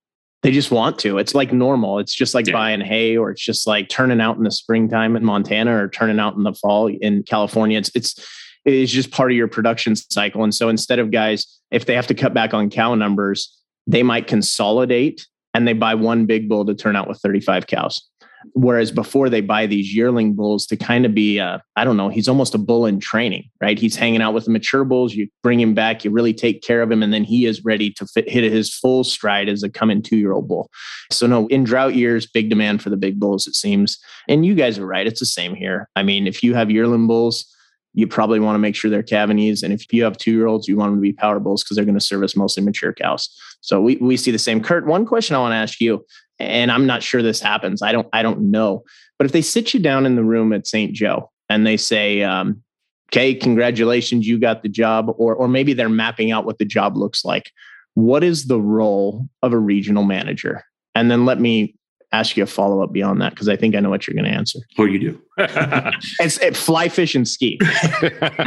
They 0.43 0.53
just 0.53 0.71
want 0.71 0.99
to. 1.01 1.19
It's 1.19 1.35
like 1.35 1.53
normal. 1.53 1.99
It's 1.99 2.15
just 2.15 2.35
like 2.35 2.47
yeah. 2.47 2.55
buying 2.55 2.81
hay, 2.81 3.17
or 3.17 3.31
it's 3.31 3.45
just 3.45 3.67
like 3.67 3.89
turning 3.89 4.21
out 4.21 4.37
in 4.37 4.45
the 4.45 4.51
springtime 4.51 5.15
in 5.15 5.25
Montana, 5.25 5.77
or 5.77 5.89
turning 5.89 6.19
out 6.19 6.35
in 6.35 6.43
the 6.43 6.55
fall 6.55 6.89
in 6.89 7.23
California. 7.25 7.79
It's 7.79 7.91
it's 7.95 8.19
it's 8.65 8.93
just 8.93 9.11
part 9.11 9.31
of 9.31 9.37
your 9.37 9.49
production 9.49 9.97
cycle. 9.97 10.45
And 10.45 10.55
so 10.55 10.69
instead 10.69 10.99
of 10.99 11.11
guys, 11.11 11.47
if 11.71 11.87
they 11.87 11.95
have 11.95 12.07
to 12.09 12.15
cut 12.15 12.35
back 12.35 12.55
on 12.55 12.71
cow 12.71 12.95
numbers, 12.95 13.59
they 13.87 14.03
might 14.03 14.27
consolidate 14.27 15.27
and 15.55 15.67
they 15.67 15.73
buy 15.73 15.95
one 15.95 16.27
big 16.27 16.49
bull 16.49 16.65
to 16.65 16.75
turn 16.75 16.97
out 16.97 17.09
with 17.09 17.19
35 17.21 17.67
cows. 17.67 18.09
Whereas 18.55 18.91
before 18.91 19.29
they 19.29 19.41
buy 19.41 19.67
these 19.67 19.95
yearling 19.95 20.35
bulls 20.35 20.67
to 20.67 20.77
kind 20.77 21.07
of 21.07 21.15
be, 21.15 21.39
uh, 21.39 21.59
I 21.77 21.85
don't 21.85 21.97
know, 21.97 22.09
he's 22.09 22.29
almost 22.29 22.55
a 22.55 22.59
bull 22.59 22.87
in 22.87 22.99
training, 22.99 23.45
right? 23.61 23.79
He's 23.79 23.97
hanging 23.97 24.21
out 24.21 24.35
with 24.35 24.47
the 24.47 24.51
mature 24.51 24.85
bulls. 24.85 25.15
You 25.15 25.29
bring 25.43 25.61
him 25.61 25.75
back, 25.75 26.05
you 26.05 26.11
really 26.11 26.35
take 26.35 26.63
care 26.63 26.83
of 26.83 26.91
him, 26.91 27.03
and 27.03 27.13
then 27.13 27.25
he 27.25 27.47
is 27.47 27.65
ready 27.65 27.91
to 27.93 28.07
fit, 28.07 28.29
hit 28.29 28.51
his 28.51 28.75
full 28.75 29.05
stride 29.05 29.49
as 29.49 29.63
a 29.63 29.71
coming 29.71 30.03
two 30.03 30.17
year 30.17 30.33
old 30.33 30.49
bull. 30.49 30.71
So, 31.11 31.27
no, 31.27 31.47
in 31.49 31.65
drought 31.65 31.95
years, 31.95 32.27
big 32.27 32.51
demand 32.51 32.83
for 32.83 32.91
the 32.91 32.97
big 32.97 33.21
bulls, 33.21 33.47
it 33.47 33.55
seems. 33.55 33.99
And 34.29 34.45
you 34.45 34.55
guys 34.55 34.79
are 34.79 34.87
right. 34.87 35.07
It's 35.07 35.21
the 35.21 35.27
same 35.27 35.55
here. 35.55 35.89
I 35.95 36.03
mean, 36.03 36.27
if 36.27 36.43
you 36.43 36.55
have 36.55 36.71
yearling 36.71 37.07
bulls, 37.07 37.47
you 37.95 38.07
probably 38.07 38.41
want 38.41 38.55
to 38.55 38.59
make 38.59 38.75
sure 38.75 38.91
they're 38.91 39.03
calving 39.03 39.39
ease. 39.39 39.63
And 39.63 39.73
if 39.73 39.93
you 39.93 40.05
have 40.05 40.17
two 40.17 40.33
year 40.33 40.47
olds, 40.47 40.67
you 40.67 40.77
want 40.77 40.93
them 40.93 40.99
to 40.99 41.03
be 41.03 41.13
power 41.13 41.39
bulls 41.39 41.63
because 41.63 41.77
they're 41.77 41.85
going 41.85 41.99
to 41.99 42.05
service 42.05 42.37
mostly 42.37 42.63
mature 42.63 42.93
cows. 42.93 43.29
So 43.61 43.81
we, 43.81 43.97
we 43.97 44.17
see 44.17 44.31
the 44.31 44.39
same. 44.39 44.63
Kurt, 44.63 44.87
one 44.87 45.05
question 45.05 45.37
I 45.37 45.41
want 45.41 45.53
to 45.53 45.57
ask 45.57 45.81
you, 45.81 46.05
and 46.39 46.73
I'm 46.73 46.87
not 46.87 47.03
sure 47.03 47.23
this 47.23 47.41
happens. 47.41 47.83
I 47.83 47.93
don't 47.93 48.09
I 48.13 48.23
don't 48.23 48.51
know. 48.51 48.85
But 49.19 49.27
if 49.27 49.33
they 49.33 49.43
sit 49.43 49.75
you 49.75 49.81
down 49.81 50.07
in 50.07 50.17
the 50.17 50.25
room 50.25 50.53
at 50.53 50.67
St. 50.67 50.93
Joe 50.93 51.31
and 51.49 51.67
they 51.67 51.77
say, 51.77 52.23
um, 52.23 52.63
okay, 53.11 53.35
congratulations, 53.35 54.27
you 54.27 54.39
got 54.39 54.63
the 54.63 54.69
job, 54.69 55.15
or 55.17 55.35
or 55.35 55.49
maybe 55.49 55.75
they're 55.75 55.89
mapping 55.89 56.33
out 56.33 56.45
what 56.45 56.59
the 56.59 56.65
job 56.65 56.97
looks 56.97 57.25
like. 57.25 57.51
What 57.95 58.25
is 58.25 58.47
the 58.47 58.61
role 58.61 59.29
of 59.43 59.53
a 59.53 59.59
regional 59.59 60.03
manager? 60.03 60.65
And 60.95 61.11
then 61.11 61.25
let 61.25 61.41
me 61.41 61.77
ask 62.13 62.37
you 62.37 62.43
a 62.43 62.47
follow 62.47 62.83
up 62.83 62.93
beyond 62.93 63.21
that 63.21 63.31
because 63.31 63.49
I 63.49 63.57
think 63.57 63.75
I 63.75 63.81
know 63.81 63.91
what 63.91 64.07
you're 64.07 64.15
going 64.15 64.31
to 64.31 64.37
answer. 64.37 64.61
Oh, 64.79 64.85
you 64.85 64.99
do. 64.99 65.23
it's 65.39 66.39
it, 66.39 66.57
fly 66.57 66.89
fish 66.89 67.15
and 67.15 67.27
ski, 67.27 67.59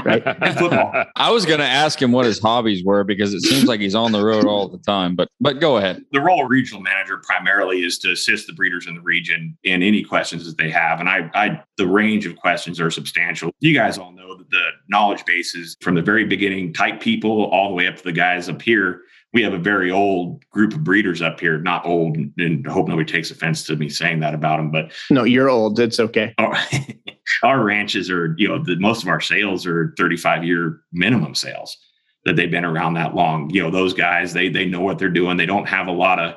right? 0.06 0.22
And 0.26 0.58
football. 0.58 0.94
I 1.16 1.32
was 1.32 1.46
going 1.46 1.60
to 1.60 1.66
ask 1.66 2.00
him 2.00 2.12
what 2.12 2.26
his 2.26 2.40
hobbies 2.40 2.84
were 2.86 3.04
because 3.04 3.34
it 3.34 3.42
seems 3.42 3.66
like 3.66 3.80
he's 3.80 3.96
on 3.96 4.12
the 4.12 4.24
road 4.24 4.46
all 4.46 4.68
the 4.68 4.78
time. 4.80 5.16
But 5.16 5.30
but 5.42 5.60
go 5.60 5.78
ahead. 5.78 6.04
The 6.12 6.22
role 6.22 6.44
of 6.44 6.50
regional 6.50 6.82
manager 6.82 7.18
primarily 7.18 7.84
is 7.84 7.98
to 8.00 8.12
assist 8.12 8.46
the 8.46 8.54
breeders 8.54 8.86
in 8.86 8.94
the 8.96 9.02
region 9.02 9.58
in 9.64 9.82
any 9.82 10.04
questions 10.04 10.46
that 10.46 10.58
they 10.58 10.70
have, 10.70 11.00
and 11.00 11.10
I, 11.10 11.30
I 11.34 11.64
the 11.78 11.88
range 11.88 12.28
of 12.28 12.36
questions 12.36 12.80
are 12.80 12.92
substantial. 12.92 13.52
You 13.62 13.74
guys 13.74 13.98
all 13.98 14.12
know 14.12 14.38
that 14.38 14.50
the 14.52 14.68
knowledge 14.88 15.26
bases 15.26 15.76
from 15.82 15.96
the 15.96 16.04
very 16.04 16.26
beginning, 16.26 16.72
type 16.72 17.02
people 17.02 17.46
all 17.46 17.70
the 17.70 17.76
way 17.76 17.88
up 17.88 17.96
to 17.96 18.04
the 18.04 18.12
guys 18.12 18.48
up 18.48 18.62
here 18.62 19.02
we 19.36 19.44
have 19.44 19.54
a 19.54 19.60
very 19.60 19.92
old 19.92 20.50
group 20.50 20.74
of 20.74 20.84
breeders 20.84 21.22
up 21.22 21.42
here. 21.42 21.60
Not 21.60 21.86
old, 21.86 22.16
and 22.16 22.66
I 22.66 22.72
hope 22.72 22.88
nobody 22.88 23.12
takes 23.12 23.32
offense 23.32 23.64
to 23.64 23.76
me 23.76 23.90
saying 23.90 24.22
that 24.22 24.34
about 24.34 24.58
them. 24.58 24.72
But 24.72 24.94
no, 25.12 25.26
you're 25.26 25.50
old. 25.50 25.78
It's 25.78 26.00
okay. 26.00 26.34
Our, 26.38 26.56
oh, 26.56 26.90
our 27.44 27.62
ranches 27.62 28.10
are, 28.10 28.34
you 28.38 28.48
know, 28.48 28.64
the, 28.64 28.78
most 28.78 29.04
of 29.04 29.10
our 29.10 29.20
sales 29.20 29.68
are 29.68 29.94
35 29.98 30.46
year 30.46 30.80
minimum 30.94 31.36
sales 31.36 31.78
that 32.24 32.38
they've 32.38 32.50
been 32.50 32.64
around 32.64 32.94
that 32.94 33.14
long. 33.14 33.50
You 33.50 33.62
know, 33.62 33.70
those 33.70 33.94
guys 33.94 34.32
they 34.32 34.48
they 34.48 34.66
know 34.66 34.80
what 34.80 34.98
they're 34.98 35.10
doing. 35.10 35.36
They 35.36 35.46
don't 35.46 35.68
have 35.68 35.88
a 35.88 35.92
lot 35.92 36.18
of 36.18 36.36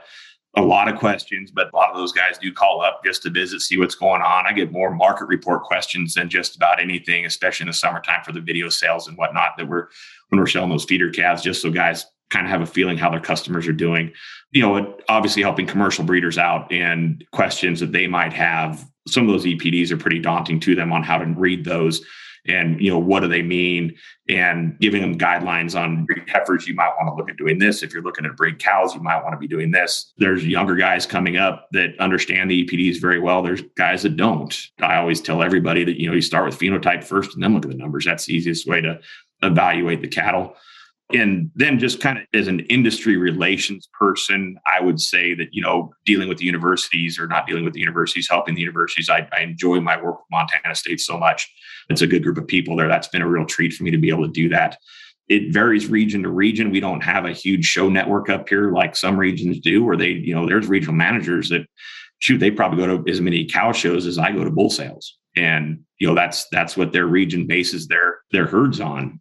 a 0.56 0.62
lot 0.62 0.88
of 0.88 0.98
questions, 0.98 1.52
but 1.52 1.70
a 1.72 1.76
lot 1.76 1.90
of 1.90 1.96
those 1.96 2.10
guys 2.10 2.36
do 2.36 2.52
call 2.52 2.80
up 2.80 3.02
just 3.04 3.22
to 3.22 3.30
visit, 3.30 3.60
see 3.60 3.78
what's 3.78 3.94
going 3.94 4.22
on. 4.22 4.44
I 4.44 4.52
get 4.52 4.72
more 4.72 4.92
market 4.92 5.26
report 5.26 5.62
questions 5.62 6.14
than 6.14 6.28
just 6.28 6.56
about 6.56 6.80
anything, 6.80 7.26
especially 7.26 7.64
in 7.64 7.68
the 7.68 7.74
summertime 7.74 8.24
for 8.24 8.32
the 8.32 8.40
video 8.40 8.68
sales 8.68 9.06
and 9.06 9.16
whatnot 9.16 9.50
that 9.56 9.68
we're 9.68 9.86
when 10.30 10.40
we're 10.40 10.48
selling 10.48 10.70
those 10.70 10.84
feeder 10.84 11.10
calves, 11.10 11.42
just 11.42 11.62
so 11.62 11.70
guys 11.70 12.06
kind 12.30 12.46
of 12.46 12.50
have 12.50 12.60
a 12.60 12.66
feeling 12.66 12.98
how 12.98 13.10
their 13.10 13.20
customers 13.20 13.66
are 13.66 13.72
doing. 13.72 14.12
You 14.52 14.62
know, 14.62 14.96
obviously 15.08 15.42
helping 15.42 15.66
commercial 15.66 16.04
breeders 16.04 16.38
out 16.38 16.70
and 16.72 17.24
questions 17.32 17.80
that 17.80 17.92
they 17.92 18.06
might 18.06 18.32
have. 18.32 18.86
Some 19.06 19.28
of 19.28 19.32
those 19.32 19.44
EPDs 19.44 19.90
are 19.90 19.96
pretty 19.96 20.18
daunting 20.18 20.60
to 20.60 20.74
them 20.74 20.92
on 20.92 21.02
how 21.02 21.18
to 21.18 21.24
read 21.24 21.64
those 21.64 22.04
and 22.48 22.80
you 22.80 22.90
know 22.90 22.98
what 22.98 23.20
do 23.20 23.28
they 23.28 23.42
mean? 23.42 23.94
And 24.28 24.78
giving 24.80 25.02
them 25.02 25.18
guidelines 25.18 25.78
on 25.78 26.06
heifers. 26.26 26.66
You 26.66 26.74
might 26.74 26.92
want 26.96 27.08
to 27.08 27.14
look 27.14 27.30
at 27.30 27.36
doing 27.36 27.58
this. 27.58 27.82
If 27.82 27.92
you're 27.92 28.02
looking 28.02 28.24
at 28.26 28.36
breed 28.36 28.58
cows 28.58 28.94
you 28.94 29.00
might 29.00 29.22
want 29.22 29.32
to 29.32 29.38
be 29.38 29.46
doing 29.46 29.70
this. 29.70 30.12
There's 30.18 30.46
younger 30.46 30.74
guys 30.74 31.06
coming 31.06 31.36
up 31.36 31.68
that 31.72 31.98
understand 31.98 32.50
the 32.50 32.64
epds 32.64 33.00
very 33.00 33.20
well. 33.20 33.42
There's 33.42 33.62
guys 33.76 34.02
that 34.02 34.16
don't. 34.16 34.56
I 34.80 34.96
always 34.96 35.20
tell 35.20 35.42
everybody 35.42 35.84
that 35.84 36.00
you 36.00 36.08
know 36.08 36.14
you 36.14 36.22
start 36.22 36.46
with 36.46 36.58
phenotype 36.58 37.04
first 37.04 37.34
and 37.34 37.42
then 37.42 37.54
look 37.54 37.64
at 37.64 37.70
the 37.70 37.76
numbers. 37.76 38.04
That's 38.04 38.26
the 38.26 38.34
easiest 38.34 38.66
way 38.66 38.80
to 38.80 39.00
evaluate 39.42 40.02
the 40.02 40.08
cattle 40.08 40.56
and 41.14 41.50
then 41.54 41.78
just 41.78 42.00
kind 42.00 42.18
of 42.18 42.24
as 42.34 42.48
an 42.48 42.60
industry 42.60 43.16
relations 43.16 43.88
person 43.98 44.58
i 44.66 44.80
would 44.80 45.00
say 45.00 45.34
that 45.34 45.48
you 45.52 45.62
know 45.62 45.90
dealing 46.04 46.28
with 46.28 46.38
the 46.38 46.44
universities 46.44 47.18
or 47.18 47.26
not 47.26 47.46
dealing 47.46 47.64
with 47.64 47.72
the 47.72 47.80
universities 47.80 48.28
helping 48.28 48.54
the 48.54 48.60
universities 48.60 49.08
i, 49.08 49.26
I 49.32 49.40
enjoy 49.40 49.80
my 49.80 49.96
work 49.96 50.18
with 50.18 50.26
montana 50.30 50.74
state 50.74 51.00
so 51.00 51.18
much. 51.18 51.50
It's 51.88 52.02
a 52.02 52.06
good 52.06 52.22
group 52.22 52.38
of 52.38 52.46
people 52.46 52.76
there. 52.76 52.88
That's 52.88 53.08
been 53.08 53.22
a 53.22 53.28
real 53.28 53.46
treat 53.46 53.72
for 53.72 53.82
me 53.82 53.90
to 53.90 53.98
be 53.98 54.10
able 54.10 54.26
to 54.26 54.32
do 54.32 54.48
that. 54.50 54.78
It 55.28 55.52
varies 55.52 55.88
region 55.88 56.22
to 56.22 56.30
region. 56.30 56.70
We 56.70 56.80
don't 56.80 57.02
have 57.02 57.24
a 57.24 57.32
huge 57.32 57.66
show 57.66 57.88
network 57.88 58.30
up 58.30 58.48
here 58.48 58.72
like 58.72 58.96
some 58.96 59.18
regions 59.18 59.60
do 59.60 59.84
where 59.84 59.96
they 59.96 60.10
you 60.10 60.34
know 60.34 60.46
there's 60.46 60.66
regional 60.66 60.94
managers 60.94 61.48
that 61.50 61.66
shoot 62.20 62.38
they 62.38 62.50
probably 62.50 62.84
go 62.84 62.98
to 62.98 63.10
as 63.10 63.20
many 63.20 63.44
cow 63.44 63.72
shows 63.72 64.04
as 64.06 64.18
i 64.18 64.32
go 64.32 64.44
to 64.44 64.50
bull 64.50 64.70
sales. 64.70 65.18
And 65.36 65.80
you 65.98 66.06
know 66.06 66.14
that's 66.14 66.46
that's 66.50 66.76
what 66.76 66.92
their 66.92 67.06
region 67.06 67.46
bases 67.46 67.88
their 67.88 68.20
their 68.32 68.46
herds 68.46 68.80
on 68.80 69.20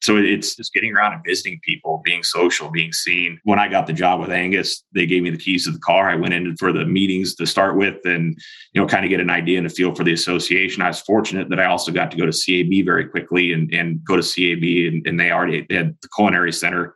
so 0.00 0.16
it's 0.16 0.54
just 0.54 0.72
getting 0.72 0.94
around 0.94 1.14
and 1.14 1.22
visiting 1.26 1.58
people, 1.62 2.00
being 2.04 2.22
social, 2.22 2.70
being 2.70 2.92
seen. 2.92 3.40
When 3.42 3.58
I 3.58 3.68
got 3.68 3.86
the 3.86 3.92
job 3.92 4.20
with 4.20 4.30
Angus, 4.30 4.84
they 4.94 5.06
gave 5.06 5.22
me 5.22 5.30
the 5.30 5.38
keys 5.38 5.64
to 5.64 5.72
the 5.72 5.78
car. 5.80 6.08
I 6.08 6.14
went 6.14 6.34
in 6.34 6.56
for 6.56 6.72
the 6.72 6.84
meetings 6.84 7.34
to 7.36 7.46
start 7.46 7.76
with 7.76 7.96
and, 8.04 8.38
you 8.72 8.80
know, 8.80 8.86
kind 8.86 9.04
of 9.04 9.08
get 9.08 9.20
an 9.20 9.30
idea 9.30 9.58
and 9.58 9.66
a 9.66 9.70
feel 9.70 9.94
for 9.94 10.04
the 10.04 10.12
association. 10.12 10.82
I 10.82 10.88
was 10.88 11.00
fortunate 11.00 11.48
that 11.50 11.58
I 11.58 11.64
also 11.64 11.90
got 11.90 12.12
to 12.12 12.16
go 12.16 12.26
to 12.26 12.32
CAB 12.32 12.84
very 12.84 13.06
quickly 13.06 13.52
and, 13.52 13.72
and 13.74 14.02
go 14.04 14.16
to 14.16 14.22
CAB 14.22 14.62
and, 14.62 15.06
and 15.06 15.18
they 15.18 15.32
already 15.32 15.66
had 15.70 15.96
the 16.00 16.08
culinary 16.14 16.52
center 16.52 16.94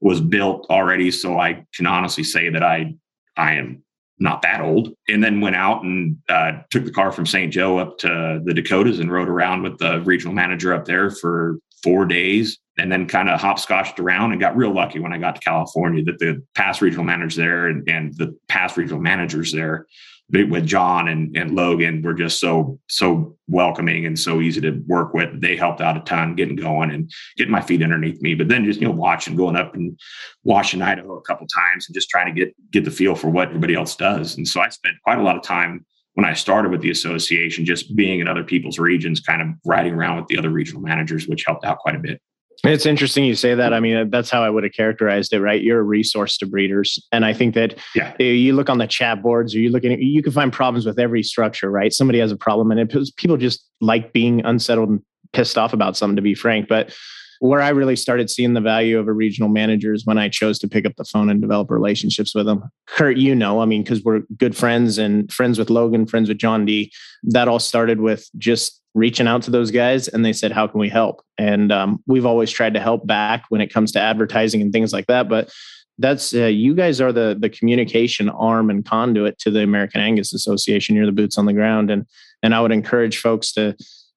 was 0.00 0.20
built 0.20 0.66
already. 0.68 1.10
So 1.10 1.38
I 1.38 1.64
can 1.74 1.86
honestly 1.86 2.24
say 2.24 2.50
that 2.50 2.62
I, 2.62 2.94
I 3.36 3.54
am 3.54 3.82
not 4.22 4.42
that 4.42 4.60
old. 4.60 4.94
And 5.08 5.22
then 5.22 5.40
went 5.40 5.56
out 5.56 5.82
and 5.82 6.16
uh, 6.28 6.52
took 6.70 6.84
the 6.84 6.92
car 6.92 7.12
from 7.12 7.26
St. 7.26 7.52
Joe 7.52 7.78
up 7.78 7.98
to 7.98 8.40
the 8.44 8.54
Dakotas 8.54 9.00
and 9.00 9.10
rode 9.10 9.28
around 9.28 9.62
with 9.62 9.78
the 9.78 10.00
regional 10.02 10.34
manager 10.34 10.72
up 10.72 10.84
there 10.84 11.10
for 11.10 11.58
four 11.82 12.06
days 12.06 12.58
and 12.78 12.90
then 12.90 13.06
kind 13.06 13.28
of 13.28 13.40
hopscotched 13.40 13.98
around 13.98 14.32
and 14.32 14.40
got 14.40 14.56
real 14.56 14.72
lucky 14.72 15.00
when 15.00 15.12
I 15.12 15.18
got 15.18 15.34
to 15.34 15.40
California 15.40 16.02
that 16.04 16.18
the 16.18 16.42
past 16.54 16.80
regional 16.80 17.04
managers 17.04 17.36
there 17.36 17.66
and, 17.66 17.86
and 17.88 18.16
the 18.16 18.36
past 18.48 18.76
regional 18.76 19.00
managers 19.00 19.52
there 19.52 19.86
with 20.32 20.66
John 20.66 21.08
and, 21.08 21.36
and 21.36 21.54
Logan 21.54 22.02
were 22.02 22.14
just 22.14 22.40
so 22.40 22.78
so 22.88 23.36
welcoming 23.48 24.06
and 24.06 24.18
so 24.18 24.40
easy 24.40 24.60
to 24.62 24.82
work 24.86 25.12
with. 25.12 25.40
They 25.40 25.56
helped 25.56 25.80
out 25.80 25.96
a 25.96 26.00
ton 26.00 26.34
getting 26.34 26.56
going 26.56 26.90
and 26.90 27.10
getting 27.36 27.52
my 27.52 27.60
feet 27.60 27.82
underneath 27.82 28.20
me. 28.22 28.34
But 28.34 28.48
then 28.48 28.64
just 28.64 28.80
you 28.80 28.88
know 28.88 28.94
watching 28.94 29.36
going 29.36 29.56
up 29.56 29.74
and 29.74 29.98
watching 30.44 30.82
Idaho 30.82 31.16
a 31.16 31.22
couple 31.22 31.46
times 31.46 31.86
and 31.86 31.94
just 31.94 32.08
trying 32.08 32.34
to 32.34 32.38
get 32.38 32.54
get 32.70 32.84
the 32.84 32.90
feel 32.90 33.14
for 33.14 33.28
what 33.28 33.48
everybody 33.48 33.74
else 33.74 33.94
does. 33.94 34.36
And 34.36 34.48
so 34.48 34.60
I 34.60 34.68
spent 34.70 34.96
quite 35.04 35.18
a 35.18 35.22
lot 35.22 35.36
of 35.36 35.42
time 35.42 35.84
when 36.14 36.26
I 36.26 36.34
started 36.34 36.70
with 36.70 36.82
the 36.82 36.90
association, 36.90 37.64
just 37.64 37.94
being 37.96 38.20
in 38.20 38.28
other 38.28 38.44
people's 38.44 38.78
regions, 38.78 39.20
kind 39.20 39.40
of 39.40 39.48
riding 39.64 39.94
around 39.94 40.18
with 40.18 40.26
the 40.26 40.38
other 40.38 40.50
regional 40.50 40.82
managers, 40.82 41.26
which 41.26 41.44
helped 41.46 41.64
out 41.64 41.78
quite 41.78 41.96
a 41.96 42.00
bit. 42.00 42.20
It's 42.64 42.86
interesting 42.86 43.24
you 43.24 43.34
say 43.34 43.56
that. 43.56 43.74
I 43.74 43.80
mean, 43.80 44.10
that's 44.10 44.30
how 44.30 44.44
I 44.44 44.48
would 44.48 44.62
have 44.62 44.72
characterized 44.72 45.32
it, 45.32 45.40
right? 45.40 45.60
You're 45.60 45.80
a 45.80 45.84
resource 45.84 46.36
to 46.38 46.46
breeders. 46.46 47.04
And 47.10 47.24
I 47.24 47.32
think 47.32 47.54
that 47.54 47.76
yeah. 47.94 48.14
you 48.22 48.54
look 48.54 48.70
on 48.70 48.78
the 48.78 48.86
chat 48.86 49.20
boards 49.20 49.52
or 49.54 49.58
you 49.58 49.70
look 49.70 49.84
at 49.84 49.98
you 49.98 50.22
can 50.22 50.32
find 50.32 50.52
problems 50.52 50.86
with 50.86 50.98
every 51.00 51.24
structure, 51.24 51.70
right? 51.70 51.92
Somebody 51.92 52.20
has 52.20 52.30
a 52.30 52.36
problem 52.36 52.70
and 52.70 52.78
it, 52.78 53.16
people 53.16 53.36
just 53.36 53.68
like 53.80 54.12
being 54.12 54.44
unsettled 54.44 54.90
and 54.90 55.02
pissed 55.32 55.58
off 55.58 55.72
about 55.72 55.96
something, 55.96 56.14
to 56.16 56.22
be 56.22 56.36
frank. 56.36 56.68
But 56.68 56.94
where 57.42 57.60
I 57.60 57.70
really 57.70 57.96
started 57.96 58.30
seeing 58.30 58.54
the 58.54 58.60
value 58.60 59.00
of 59.00 59.08
a 59.08 59.12
regional 59.12 59.48
manager 59.48 59.92
is 59.92 60.06
when 60.06 60.16
I 60.16 60.28
chose 60.28 60.60
to 60.60 60.68
pick 60.68 60.86
up 60.86 60.94
the 60.94 61.04
phone 61.04 61.28
and 61.28 61.40
develop 61.40 61.72
relationships 61.72 62.36
with 62.36 62.46
them. 62.46 62.62
Kurt, 62.86 63.16
you 63.16 63.34
know, 63.34 63.60
I 63.60 63.64
mean, 63.64 63.82
because 63.82 64.04
we're 64.04 64.20
good 64.36 64.56
friends 64.56 64.96
and 64.96 65.30
friends 65.32 65.58
with 65.58 65.68
Logan, 65.68 66.06
friends 66.06 66.28
with 66.28 66.38
John 66.38 66.64
D. 66.64 66.92
That 67.24 67.48
all 67.48 67.58
started 67.58 68.00
with 68.00 68.30
just 68.38 68.80
reaching 68.94 69.26
out 69.26 69.42
to 69.42 69.50
those 69.50 69.72
guys 69.72 70.06
and 70.06 70.24
they 70.24 70.32
said 70.32 70.52
how 70.52 70.68
can 70.68 70.78
we 70.78 70.88
help 70.88 71.24
and 71.38 71.72
um, 71.72 72.00
we've 72.06 72.26
always 72.26 72.50
tried 72.50 72.74
to 72.74 72.80
help 72.80 73.06
back 73.06 73.44
when 73.48 73.62
it 73.62 73.72
comes 73.72 73.90
to 73.90 73.98
advertising 73.98 74.60
and 74.60 74.70
things 74.70 74.92
like 74.92 75.06
that 75.06 75.30
but 75.30 75.50
that's 75.98 76.34
uh, 76.34 76.44
you 76.44 76.74
guys 76.74 77.00
are 77.00 77.10
the 77.10 77.34
the 77.40 77.48
communication 77.48 78.28
arm 78.28 78.68
and 78.68 78.84
conduit 78.84 79.38
to 79.38 79.50
the 79.50 79.62
american 79.62 80.02
angus 80.02 80.34
association 80.34 80.94
you're 80.94 81.06
the 81.06 81.10
boots 81.12 81.38
on 81.38 81.46
the 81.46 81.54
ground 81.54 81.90
and 81.90 82.04
and 82.42 82.54
i 82.54 82.60
would 82.60 82.70
encourage 82.70 83.16
folks 83.16 83.50
to 83.50 83.74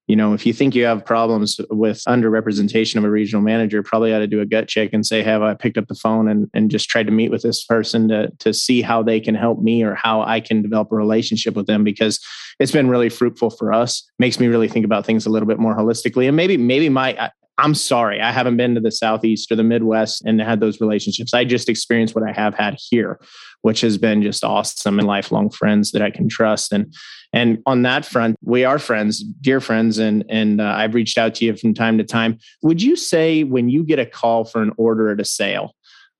you 0.08 0.16
know, 0.16 0.34
if 0.34 0.46
you 0.46 0.54
think 0.54 0.76
you 0.76 0.86
have 0.86 1.04
problems 1.04 1.60
with 1.72 2.04
underrepresentation 2.08 2.98
of 2.98 3.04
a 3.04 3.10
regional 3.10 3.42
manager, 3.42 3.82
probably 3.82 4.14
ought 4.14 4.20
to 4.20 4.28
do 4.28 4.40
a 4.40 4.46
gut 4.46 4.68
check 4.68 4.92
and 4.94 5.06
say, 5.06 5.24
have 5.24 5.42
I 5.42 5.56
picked 5.56 5.78
up 5.78 5.88
the 5.88 5.96
phone 5.96 6.28
and, 6.28 6.50
and 6.54 6.70
just 6.70 6.90
tried 6.90 7.08
to 7.08 7.12
meet 7.12 7.32
with 7.32 7.42
this 7.42 7.64
person 7.64 8.08
to, 8.10 8.30
to 8.40 8.54
see 8.54 8.82
how 8.82 9.02
they 9.02 9.20
can 9.20 9.34
help 9.34 9.62
me 9.62 9.84
or 9.84 9.96
how 9.96 10.22
I 10.22 10.42
can 10.42 10.62
develop 10.62 10.92
a 10.92 10.96
relationship 10.96 11.56
with 11.56 11.66
them? 11.66 11.84
Because 11.84 12.20
it's 12.60 12.72
been 12.72 12.88
really 12.88 13.10
fruitful 13.10 13.50
for 13.50 13.74
us. 13.74 14.08
Makes 14.20 14.40
me 14.40 14.48
really 14.48 14.68
think 14.68 14.86
about 14.86 15.06
things 15.06 15.26
a 15.26 15.30
little 15.30 15.48
bit 15.48 15.60
more 15.60 15.76
holistically. 15.76 16.28
And 16.28 16.38
maybe, 16.38 16.56
maybe 16.56 16.88
my, 16.90 17.32
I'm 17.58 17.74
sorry, 17.74 18.22
I 18.22 18.32
haven't 18.32 18.58
been 18.58 18.76
to 18.76 18.82
the 18.82 18.92
Southeast 18.92 19.52
or 19.52 19.56
the 19.56 19.64
Midwest 19.64 20.24
and 20.26 20.42
had 20.42 20.60
those 20.60 20.82
relationships. 20.82 21.34
I 21.34 21.46
just 21.46 21.70
experienced 21.70 22.14
what 22.14 22.28
I 22.28 22.34
have 22.34 22.54
had 22.54 22.78
here, 22.78 23.20
which 23.66 23.82
has 23.82 23.98
been 23.98 24.22
just 24.22 24.44
awesome 24.44 25.00
and 25.00 25.08
lifelong 25.08 25.50
friends 25.50 25.90
that 25.90 26.04
I 26.04 26.12
can 26.12 26.30
trust. 26.30 26.72
And 26.72 26.94
and 27.34 27.64
on 27.66 27.82
that 27.82 28.06
front, 28.06 28.38
we 28.44 28.64
are 28.64 28.78
friends, 28.78 29.24
dear 29.42 29.60
friends, 29.60 29.98
and 29.98 30.24
and 30.30 30.62
uh, 30.62 30.66
I've 30.78 30.94
reached 30.94 31.18
out 31.18 31.34
to 31.36 31.46
you 31.46 31.56
from 31.56 31.74
time 31.74 31.98
to 31.98 32.04
time. 32.04 32.38
Would 32.62 32.84
you 32.84 32.96
say 32.96 33.44
when 33.44 33.68
you 33.68 33.84
get 33.84 33.98
a 33.98 34.06
call 34.06 34.46
for 34.46 34.62
an 34.62 34.72
order 34.78 35.10
at 35.10 35.20
a 35.20 35.26
sale, 35.26 35.74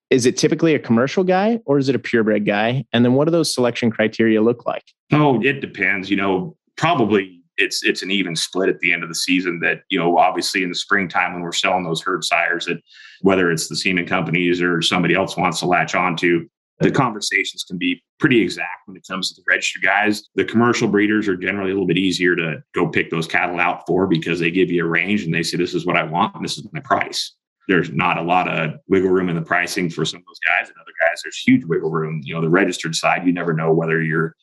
is 0.10 0.26
it 0.26 0.38
typically 0.38 0.74
a 0.74 0.80
commercial 0.80 1.24
guy 1.24 1.60
or 1.68 1.78
is 1.78 1.88
it 1.88 1.94
a 1.94 2.00
purebred 2.00 2.48
guy? 2.48 2.84
And 2.92 3.06
then 3.06 3.14
what 3.14 3.26
do 3.26 3.32
those 3.32 3.54
selection 3.54 3.92
criteria 3.92 4.42
look 4.42 4.66
like? 4.66 4.84
Oh, 5.12 5.40
it 5.44 5.62
depends. 5.62 6.10
You 6.10 6.18
know, 6.18 6.58
probably 6.78 7.44
it's 7.58 7.84
it's 7.84 8.02
an 8.02 8.10
even 8.10 8.36
split 8.36 8.70
at 8.70 8.80
the 8.80 8.92
end 8.92 9.04
of 9.04 9.10
the 9.10 9.14
season 9.14 9.60
that 9.60 9.82
you 9.90 10.00
know 10.00 10.18
obviously 10.18 10.64
in 10.64 10.70
the 10.70 10.76
springtime 10.76 11.34
when 11.34 11.44
we're 11.44 11.52
selling 11.52 11.84
those 11.84 12.02
herd 12.02 12.24
sires 12.24 12.66
that 12.66 12.82
whether 13.22 13.52
it's 13.52 13.70
the 13.70 13.76
semen 13.76 14.08
companies 14.08 14.64
or 14.64 14.82
somebody 14.82 15.14
else 15.14 15.38
wants 15.38 15.60
to 15.60 15.68
latch 15.68 15.94
on 15.94 16.16
to 16.18 16.50
the 16.80 16.92
conversations 16.92 17.64
can 17.64 17.78
be 17.78 18.04
pretty 18.20 18.42
exact 18.42 18.86
when 18.86 18.98
it 18.98 19.06
comes 19.08 19.30
to 19.30 19.42
the 19.42 19.46
registered 19.48 19.84
guys. 19.84 20.24
The 20.36 20.44
commercial 20.44 20.88
breeders 20.88 21.28
are 21.28 21.38
generally 21.38 21.72
a 21.72 21.74
little 21.74 21.88
bit 21.88 21.98
easier 21.98 22.36
to 22.36 22.62
go 22.74 22.88
pick 22.88 23.10
those 23.10 23.28
cattle 23.28 23.60
out 23.60 23.86
for 23.88 24.08
because 24.08 24.40
they 24.40 24.52
give 24.52 24.72
you 24.72 24.86
a 24.86 24.88
range 24.88 25.24
and 25.24 25.34
they 25.34 25.44
say, 25.44 25.58
This 25.58 25.74
is 25.74 25.86
what 25.86 25.98
I 25.98 26.04
want 26.04 26.36
and 26.36 26.44
this 26.44 26.58
is 26.58 26.68
my 26.74 26.82
price. 26.82 27.34
There's 27.68 27.92
not 27.92 28.18
a 28.18 28.22
lot 28.22 28.48
of 28.48 28.76
wiggle 28.88 29.10
room 29.10 29.30
in 29.30 29.36
the 29.36 29.42
pricing 29.42 29.90
for 29.90 30.06
some 30.06 30.20
of 30.20 30.26
those 30.26 30.40
guys. 30.46 30.68
And 30.68 30.78
other 30.80 30.92
guys, 31.02 31.22
there's 31.24 31.38
huge 31.38 31.64
wiggle 31.66 31.90
room. 31.90 32.22
You 32.24 32.36
know, 32.36 32.42
the 32.42 32.50
registered 32.50 32.96
side, 32.96 33.26
you 33.26 33.34
never 33.34 33.54
know 33.54 33.74
whether 33.74 34.04
your 34.04 34.36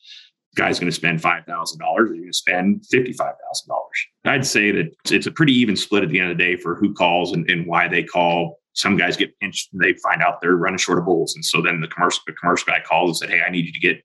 guy's 0.55 0.79
going 0.79 0.91
to 0.91 0.95
spend 0.95 1.21
$5,000 1.21 1.47
or 1.81 2.05
you're 2.05 2.15
going 2.15 2.27
to 2.27 2.33
spend 2.33 2.83
$55,000. 2.93 3.33
I'd 4.25 4.45
say 4.45 4.71
that 4.71 4.93
it's 5.09 5.25
a 5.25 5.31
pretty 5.31 5.53
even 5.53 5.75
split 5.75 6.03
at 6.03 6.09
the 6.09 6.19
end 6.19 6.31
of 6.31 6.37
the 6.37 6.43
day 6.43 6.55
for 6.55 6.75
who 6.75 6.93
calls 6.93 7.33
and, 7.33 7.49
and 7.49 7.65
why 7.65 7.87
they 7.87 8.03
call 8.03 8.59
some 8.73 8.97
guys 8.97 9.17
get 9.17 9.37
pinched 9.39 9.71
and 9.71 9.81
they 9.81 9.93
find 9.93 10.21
out 10.21 10.41
they're 10.41 10.55
running 10.55 10.77
short 10.77 10.99
of 10.99 11.05
bulls. 11.05 11.35
And 11.35 11.45
so 11.45 11.61
then 11.61 11.79
the 11.79 11.87
commercial 11.87 12.21
the 12.27 12.33
commercial 12.33 12.65
guy 12.65 12.79
calls 12.85 13.09
and 13.09 13.29
said, 13.29 13.37
Hey, 13.37 13.43
I 13.45 13.49
need 13.49 13.65
you 13.65 13.73
to 13.73 13.79
get 13.79 14.03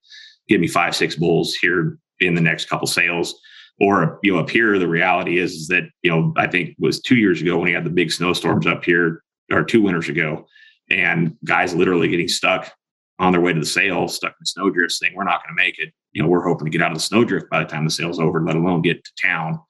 give 0.49 0.61
me 0.61 0.69
five, 0.69 0.95
six 0.95 1.17
bulls 1.17 1.55
here 1.55 1.99
in 2.21 2.35
the 2.35 2.41
next 2.41 2.69
couple 2.69 2.87
sales. 2.87 3.39
Or, 3.81 4.19
you 4.23 4.33
know, 4.33 4.41
up 4.41 4.51
here, 4.51 4.79
the 4.79 4.89
reality 4.89 5.39
is, 5.39 5.53
is 5.53 5.69
that, 5.69 5.85
you 6.03 6.11
know, 6.11 6.33
I 6.37 6.49
think 6.49 6.75
was 6.79 7.01
two 7.01 7.17
years 7.17 7.41
ago 7.41 7.59
when 7.59 7.69
he 7.69 7.75
had 7.75 7.85
the 7.85 7.91
big 7.91 8.11
snowstorms 8.11 8.67
up 8.67 8.85
here, 8.85 9.23
or 9.53 9.63
two 9.63 9.83
winters 9.83 10.09
ago, 10.09 10.47
and 10.91 11.37
guys 11.45 11.75
literally 11.75 12.09
getting 12.09 12.29
stuck 12.29 12.73
on 13.21 13.33
their 13.33 13.41
way 13.41 13.53
to 13.53 13.61
the 13.61 13.67
sale, 13.67 14.09
stuck 14.09 14.33
in 14.33 14.37
the 14.41 14.47
snowdrift, 14.47 14.93
saying, 14.93 15.13
We're 15.15 15.25
not 15.25 15.43
going 15.45 15.57
to 15.57 15.63
make 15.63 15.79
it. 15.79 15.93
You 16.13 16.23
know, 16.23 16.29
we're 16.29 16.47
hoping 16.47 16.65
to 16.65 16.71
get 16.71 16.83
out 16.83 16.91
of 16.91 16.97
the 16.97 17.03
snowdrift 17.03 17.49
by 17.51 17.61
the 17.61 17.69
time 17.69 17.85
the 17.85 17.91
sale's 17.91 18.19
over, 18.19 18.43
let 18.43 18.57
alone 18.57 18.83
get 18.83 19.05
to 19.05 19.11
town 19.23 19.61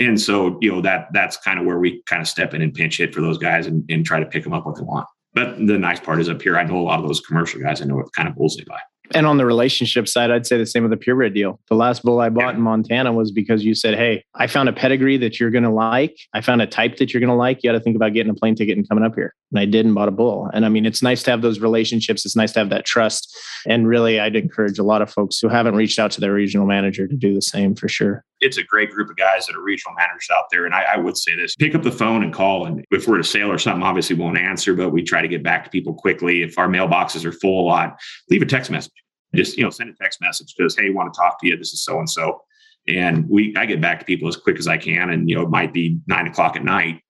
and 0.00 0.20
so 0.20 0.58
you 0.60 0.72
know 0.72 0.80
that 0.80 1.08
that's 1.12 1.36
kind 1.36 1.58
of 1.58 1.66
where 1.66 1.78
we 1.78 2.02
kind 2.06 2.22
of 2.22 2.28
step 2.28 2.54
in 2.54 2.62
and 2.62 2.74
pinch 2.74 2.98
hit 2.98 3.14
for 3.14 3.20
those 3.20 3.38
guys 3.38 3.66
and, 3.66 3.84
and 3.90 4.04
try 4.04 4.18
to 4.18 4.26
pick 4.26 4.42
them 4.42 4.52
up 4.52 4.66
what 4.66 4.76
they 4.76 4.82
want. 4.82 5.06
But 5.32 5.58
the 5.58 5.78
nice 5.78 6.00
part 6.00 6.20
is 6.20 6.28
up 6.28 6.42
here 6.42 6.58
i 6.58 6.64
know 6.64 6.78
a 6.78 6.82
lot 6.82 6.98
of 6.98 7.06
those 7.06 7.20
commercial 7.20 7.60
guys 7.60 7.80
i 7.80 7.84
know 7.84 7.96
what 7.96 8.12
kind 8.12 8.28
of 8.28 8.34
bulls 8.34 8.56
they 8.56 8.64
buy 8.64 8.80
and 9.12 9.26
on 9.26 9.36
the 9.36 9.46
relationship 9.46 10.08
side, 10.08 10.30
I'd 10.30 10.46
say 10.46 10.56
the 10.58 10.66
same 10.66 10.82
with 10.82 10.90
the 10.90 10.96
purebred 10.96 11.34
deal. 11.34 11.60
The 11.68 11.74
last 11.74 12.02
bull 12.02 12.20
I 12.20 12.28
bought 12.28 12.52
yeah. 12.52 12.56
in 12.56 12.60
Montana 12.60 13.12
was 13.12 13.30
because 13.30 13.64
you 13.64 13.74
said, 13.74 13.94
Hey, 13.94 14.24
I 14.34 14.46
found 14.46 14.68
a 14.68 14.72
pedigree 14.72 15.16
that 15.18 15.40
you're 15.40 15.50
going 15.50 15.64
to 15.64 15.70
like. 15.70 16.16
I 16.32 16.40
found 16.40 16.62
a 16.62 16.66
type 16.66 16.96
that 16.98 17.12
you're 17.12 17.20
going 17.20 17.30
to 17.30 17.34
like. 17.34 17.62
You 17.62 17.70
got 17.70 17.78
to 17.78 17.80
think 17.80 17.96
about 17.96 18.12
getting 18.12 18.30
a 18.30 18.34
plane 18.34 18.54
ticket 18.54 18.76
and 18.76 18.88
coming 18.88 19.04
up 19.04 19.14
here. 19.14 19.34
And 19.50 19.58
I 19.58 19.64
did 19.64 19.84
and 19.84 19.94
bought 19.94 20.08
a 20.08 20.12
bull. 20.12 20.48
And 20.52 20.64
I 20.64 20.68
mean, 20.68 20.86
it's 20.86 21.02
nice 21.02 21.22
to 21.24 21.30
have 21.30 21.42
those 21.42 21.60
relationships. 21.60 22.24
It's 22.24 22.36
nice 22.36 22.52
to 22.52 22.60
have 22.60 22.70
that 22.70 22.86
trust. 22.86 23.36
And 23.66 23.88
really, 23.88 24.20
I'd 24.20 24.36
encourage 24.36 24.78
a 24.78 24.84
lot 24.84 25.02
of 25.02 25.10
folks 25.10 25.40
who 25.40 25.48
haven't 25.48 25.74
reached 25.74 25.98
out 25.98 26.12
to 26.12 26.20
their 26.20 26.32
regional 26.32 26.66
manager 26.66 27.08
to 27.08 27.16
do 27.16 27.34
the 27.34 27.42
same 27.42 27.74
for 27.74 27.88
sure. 27.88 28.24
It's 28.40 28.56
a 28.56 28.62
great 28.62 28.90
group 28.90 29.10
of 29.10 29.16
guys 29.16 29.46
that 29.46 29.56
are 29.56 29.60
regional 29.60 29.94
managers 29.96 30.28
out 30.32 30.44
there. 30.50 30.64
And 30.64 30.74
I, 30.74 30.82
I 30.94 30.96
would 30.96 31.16
say 31.16 31.36
this 31.36 31.56
pick 31.56 31.74
up 31.74 31.82
the 31.82 31.92
phone 31.92 32.22
and 32.22 32.32
call. 32.32 32.64
And 32.64 32.84
if 32.90 33.06
we're 33.06 33.16
at 33.16 33.20
a 33.20 33.24
sale 33.24 33.50
or 33.50 33.58
something, 33.58 33.82
obviously 33.82 34.16
won't 34.16 34.38
answer, 34.38 34.74
but 34.74 34.90
we 34.90 35.02
try 35.02 35.20
to 35.20 35.28
get 35.28 35.42
back 35.42 35.64
to 35.64 35.70
people 35.70 35.92
quickly. 35.92 36.42
If 36.42 36.58
our 36.58 36.68
mailboxes 36.68 37.24
are 37.24 37.32
full 37.32 37.62
a 37.62 37.66
lot, 37.66 38.00
leave 38.30 38.42
a 38.42 38.46
text 38.46 38.70
message 38.70 38.92
just 39.34 39.56
you 39.56 39.64
know 39.64 39.70
send 39.70 39.90
a 39.90 39.94
text 39.94 40.20
message 40.20 40.54
because 40.56 40.76
hey 40.76 40.90
want 40.90 41.12
to 41.12 41.18
talk 41.18 41.40
to 41.40 41.46
you 41.46 41.56
this 41.56 41.72
is 41.72 41.82
so 41.82 41.98
and 41.98 42.08
so 42.08 42.42
and 42.88 43.28
we 43.28 43.54
i 43.56 43.66
get 43.66 43.80
back 43.80 43.98
to 43.98 44.04
people 44.04 44.28
as 44.28 44.36
quick 44.36 44.58
as 44.58 44.66
i 44.66 44.76
can 44.76 45.10
and 45.10 45.28
you 45.28 45.36
know 45.36 45.42
it 45.42 45.50
might 45.50 45.72
be 45.72 45.98
nine 46.06 46.26
o'clock 46.26 46.56
at 46.56 46.64
night 46.64 47.00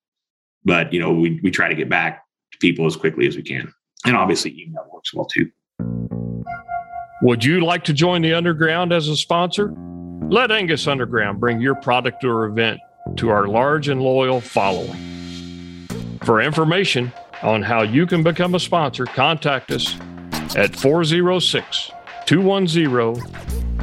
but 0.65 0.93
you 0.93 1.01
know 1.01 1.13
we, 1.13 1.41
we 1.43 1.51
try 1.51 1.69
to 1.69 1.75
get 1.75 1.89
back 1.89 2.25
to 2.53 2.59
people 2.59 2.87
as 2.87 2.97
quickly 2.97 3.27
as 3.27 3.37
we 3.37 3.43
can. 3.43 3.73
And 4.07 4.17
obviously 4.17 4.53
email 4.61 4.87
works 4.93 5.15
well 5.15 5.27
too. 5.27 5.51
Would 7.23 7.45
you 7.45 7.61
like 7.61 7.85
to 7.85 7.93
join 7.93 8.23
the 8.23 8.33
underground 8.33 8.93
as 8.93 9.09
a 9.09 9.17
sponsor? 9.17 9.75
Let 10.31 10.51
angus 10.51 10.87
underground 10.87 11.39
bring 11.39 11.61
your 11.61 11.75
product 11.75 12.25
or 12.25 12.47
event 12.47 12.81
to 13.17 13.29
our 13.29 13.47
large 13.47 13.89
and 13.89 14.01
loyal 14.01 14.41
following. 14.41 14.97
For 16.25 16.41
information 16.41 17.13
on 17.43 17.63
how 17.63 17.83
you 17.83 18.07
can 18.07 18.23
become 18.23 18.55
a 18.55 18.61
sponsor 18.61 19.05
contact 19.07 19.71
us 19.71 19.97
at 20.57 20.75
406 20.77 21.91
210 22.31 23.17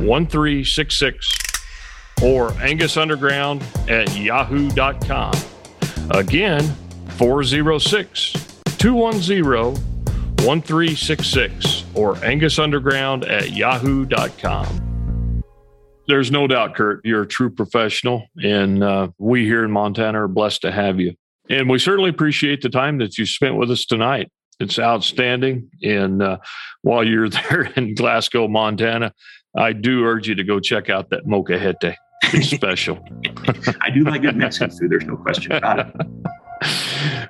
1366 0.08 1.38
or 2.24 2.54
Angus 2.62 2.95
Underground 2.95 3.62
at 3.89 4.16
yahoo.com. 4.18 5.34
Again, 6.12 6.64
406 7.18 8.32
210 8.78 9.43
1366 10.45 11.84
or 11.93 12.24
Angus 12.24 12.58
Underground 12.58 13.26
at 13.26 13.52
yahoo.com. 13.52 15.43
There's 16.08 16.32
no 16.32 16.48
doubt, 16.48 16.74
Kurt, 16.74 17.02
you're 17.04 17.24
a 17.24 17.28
true 17.28 17.50
professional, 17.50 18.28
and 18.41 18.82
uh, 18.82 19.10
we 19.18 19.43
here 19.43 19.66
in 19.66 19.72
Montana 19.72 20.24
are 20.24 20.30
blessed 20.30 20.62
to 20.62 20.72
have 20.72 21.02
you. 21.02 21.16
And 21.50 21.70
we 21.70 21.80
certainly 21.80 22.12
appreciate 22.12 22.62
the 22.62 22.70
time 22.70 23.00
that 23.00 23.18
you 23.18 23.26
spent 23.26 23.58
with 23.58 23.70
us 23.72 23.86
tonight. 23.86 24.32
It's 24.60 24.80
outstanding. 24.80 25.70
And 25.84 26.22
uh, 26.22 26.38
while 26.82 27.03
you're 27.03 27.30
there 27.49 27.64
in 27.76 27.95
Glasgow, 27.95 28.47
Montana, 28.47 29.14
I 29.55 29.74
do 29.74 30.03
urge 30.03 30.28
you 30.28 30.36
to 30.36 30.43
go 30.43 30.60
check 30.60 30.89
out 30.89 31.10
that 31.10 31.26
molcajete. 31.26 31.95
It's 32.34 32.49
special. 32.49 32.99
I 33.82 33.89
do 33.89 34.03
like 34.03 34.22
good 34.22 34.36
Mexican 34.36 34.76
food. 34.76 34.91
There's 34.91 35.05
no 35.05 35.18
question 35.18 35.51
about 35.51 35.80
it. 35.80 37.30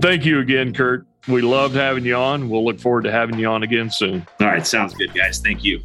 Thank 0.00 0.24
you 0.24 0.38
again, 0.38 0.72
Kurt. 0.72 1.06
We 1.28 1.42
loved 1.42 1.74
having 1.74 2.04
you 2.04 2.14
on. 2.14 2.48
We'll 2.48 2.64
look 2.64 2.78
forward 2.78 3.04
to 3.04 3.12
having 3.12 3.38
you 3.38 3.48
on 3.48 3.62
again 3.62 3.90
soon. 3.90 4.26
All 4.40 4.46
right. 4.46 4.66
Sounds 4.66 4.94
good, 4.94 5.12
guys. 5.12 5.40
Thank 5.40 5.64
you. 5.64 5.80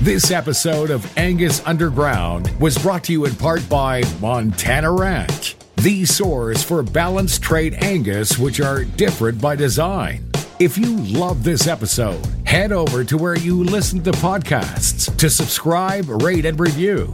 This 0.00 0.30
episode 0.30 0.90
of 0.90 1.16
Angus 1.18 1.64
Underground 1.66 2.50
was 2.60 2.78
brought 2.78 3.04
to 3.04 3.12
you 3.12 3.24
in 3.24 3.34
part 3.34 3.66
by 3.68 4.02
Montana 4.20 4.90
Ranch 4.90 5.56
the 5.86 6.04
source 6.04 6.64
for 6.64 6.82
balanced 6.82 7.40
trait 7.42 7.72
Angus, 7.74 8.36
which 8.36 8.60
are 8.60 8.82
different 8.82 9.40
by 9.40 9.54
design. 9.54 10.28
If 10.58 10.76
you 10.76 10.96
love 10.96 11.44
this 11.44 11.68
episode, 11.68 12.26
head 12.44 12.72
over 12.72 13.04
to 13.04 13.16
where 13.16 13.38
you 13.38 13.62
listen 13.62 14.02
to 14.02 14.10
podcasts 14.10 15.16
to 15.16 15.30
subscribe, 15.30 16.08
rate, 16.24 16.44
and 16.44 16.58
review. 16.58 17.12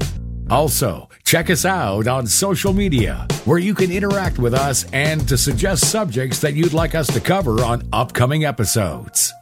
Also, 0.48 1.10
check 1.22 1.50
us 1.50 1.66
out 1.66 2.06
on 2.06 2.26
social 2.26 2.72
media 2.72 3.28
where 3.44 3.58
you 3.58 3.74
can 3.74 3.92
interact 3.92 4.38
with 4.38 4.54
us 4.54 4.90
and 4.94 5.28
to 5.28 5.36
suggest 5.36 5.90
subjects 5.90 6.38
that 6.40 6.54
you'd 6.54 6.72
like 6.72 6.94
us 6.94 7.08
to 7.08 7.20
cover 7.20 7.62
on 7.62 7.86
upcoming 7.92 8.46
episodes. 8.46 9.34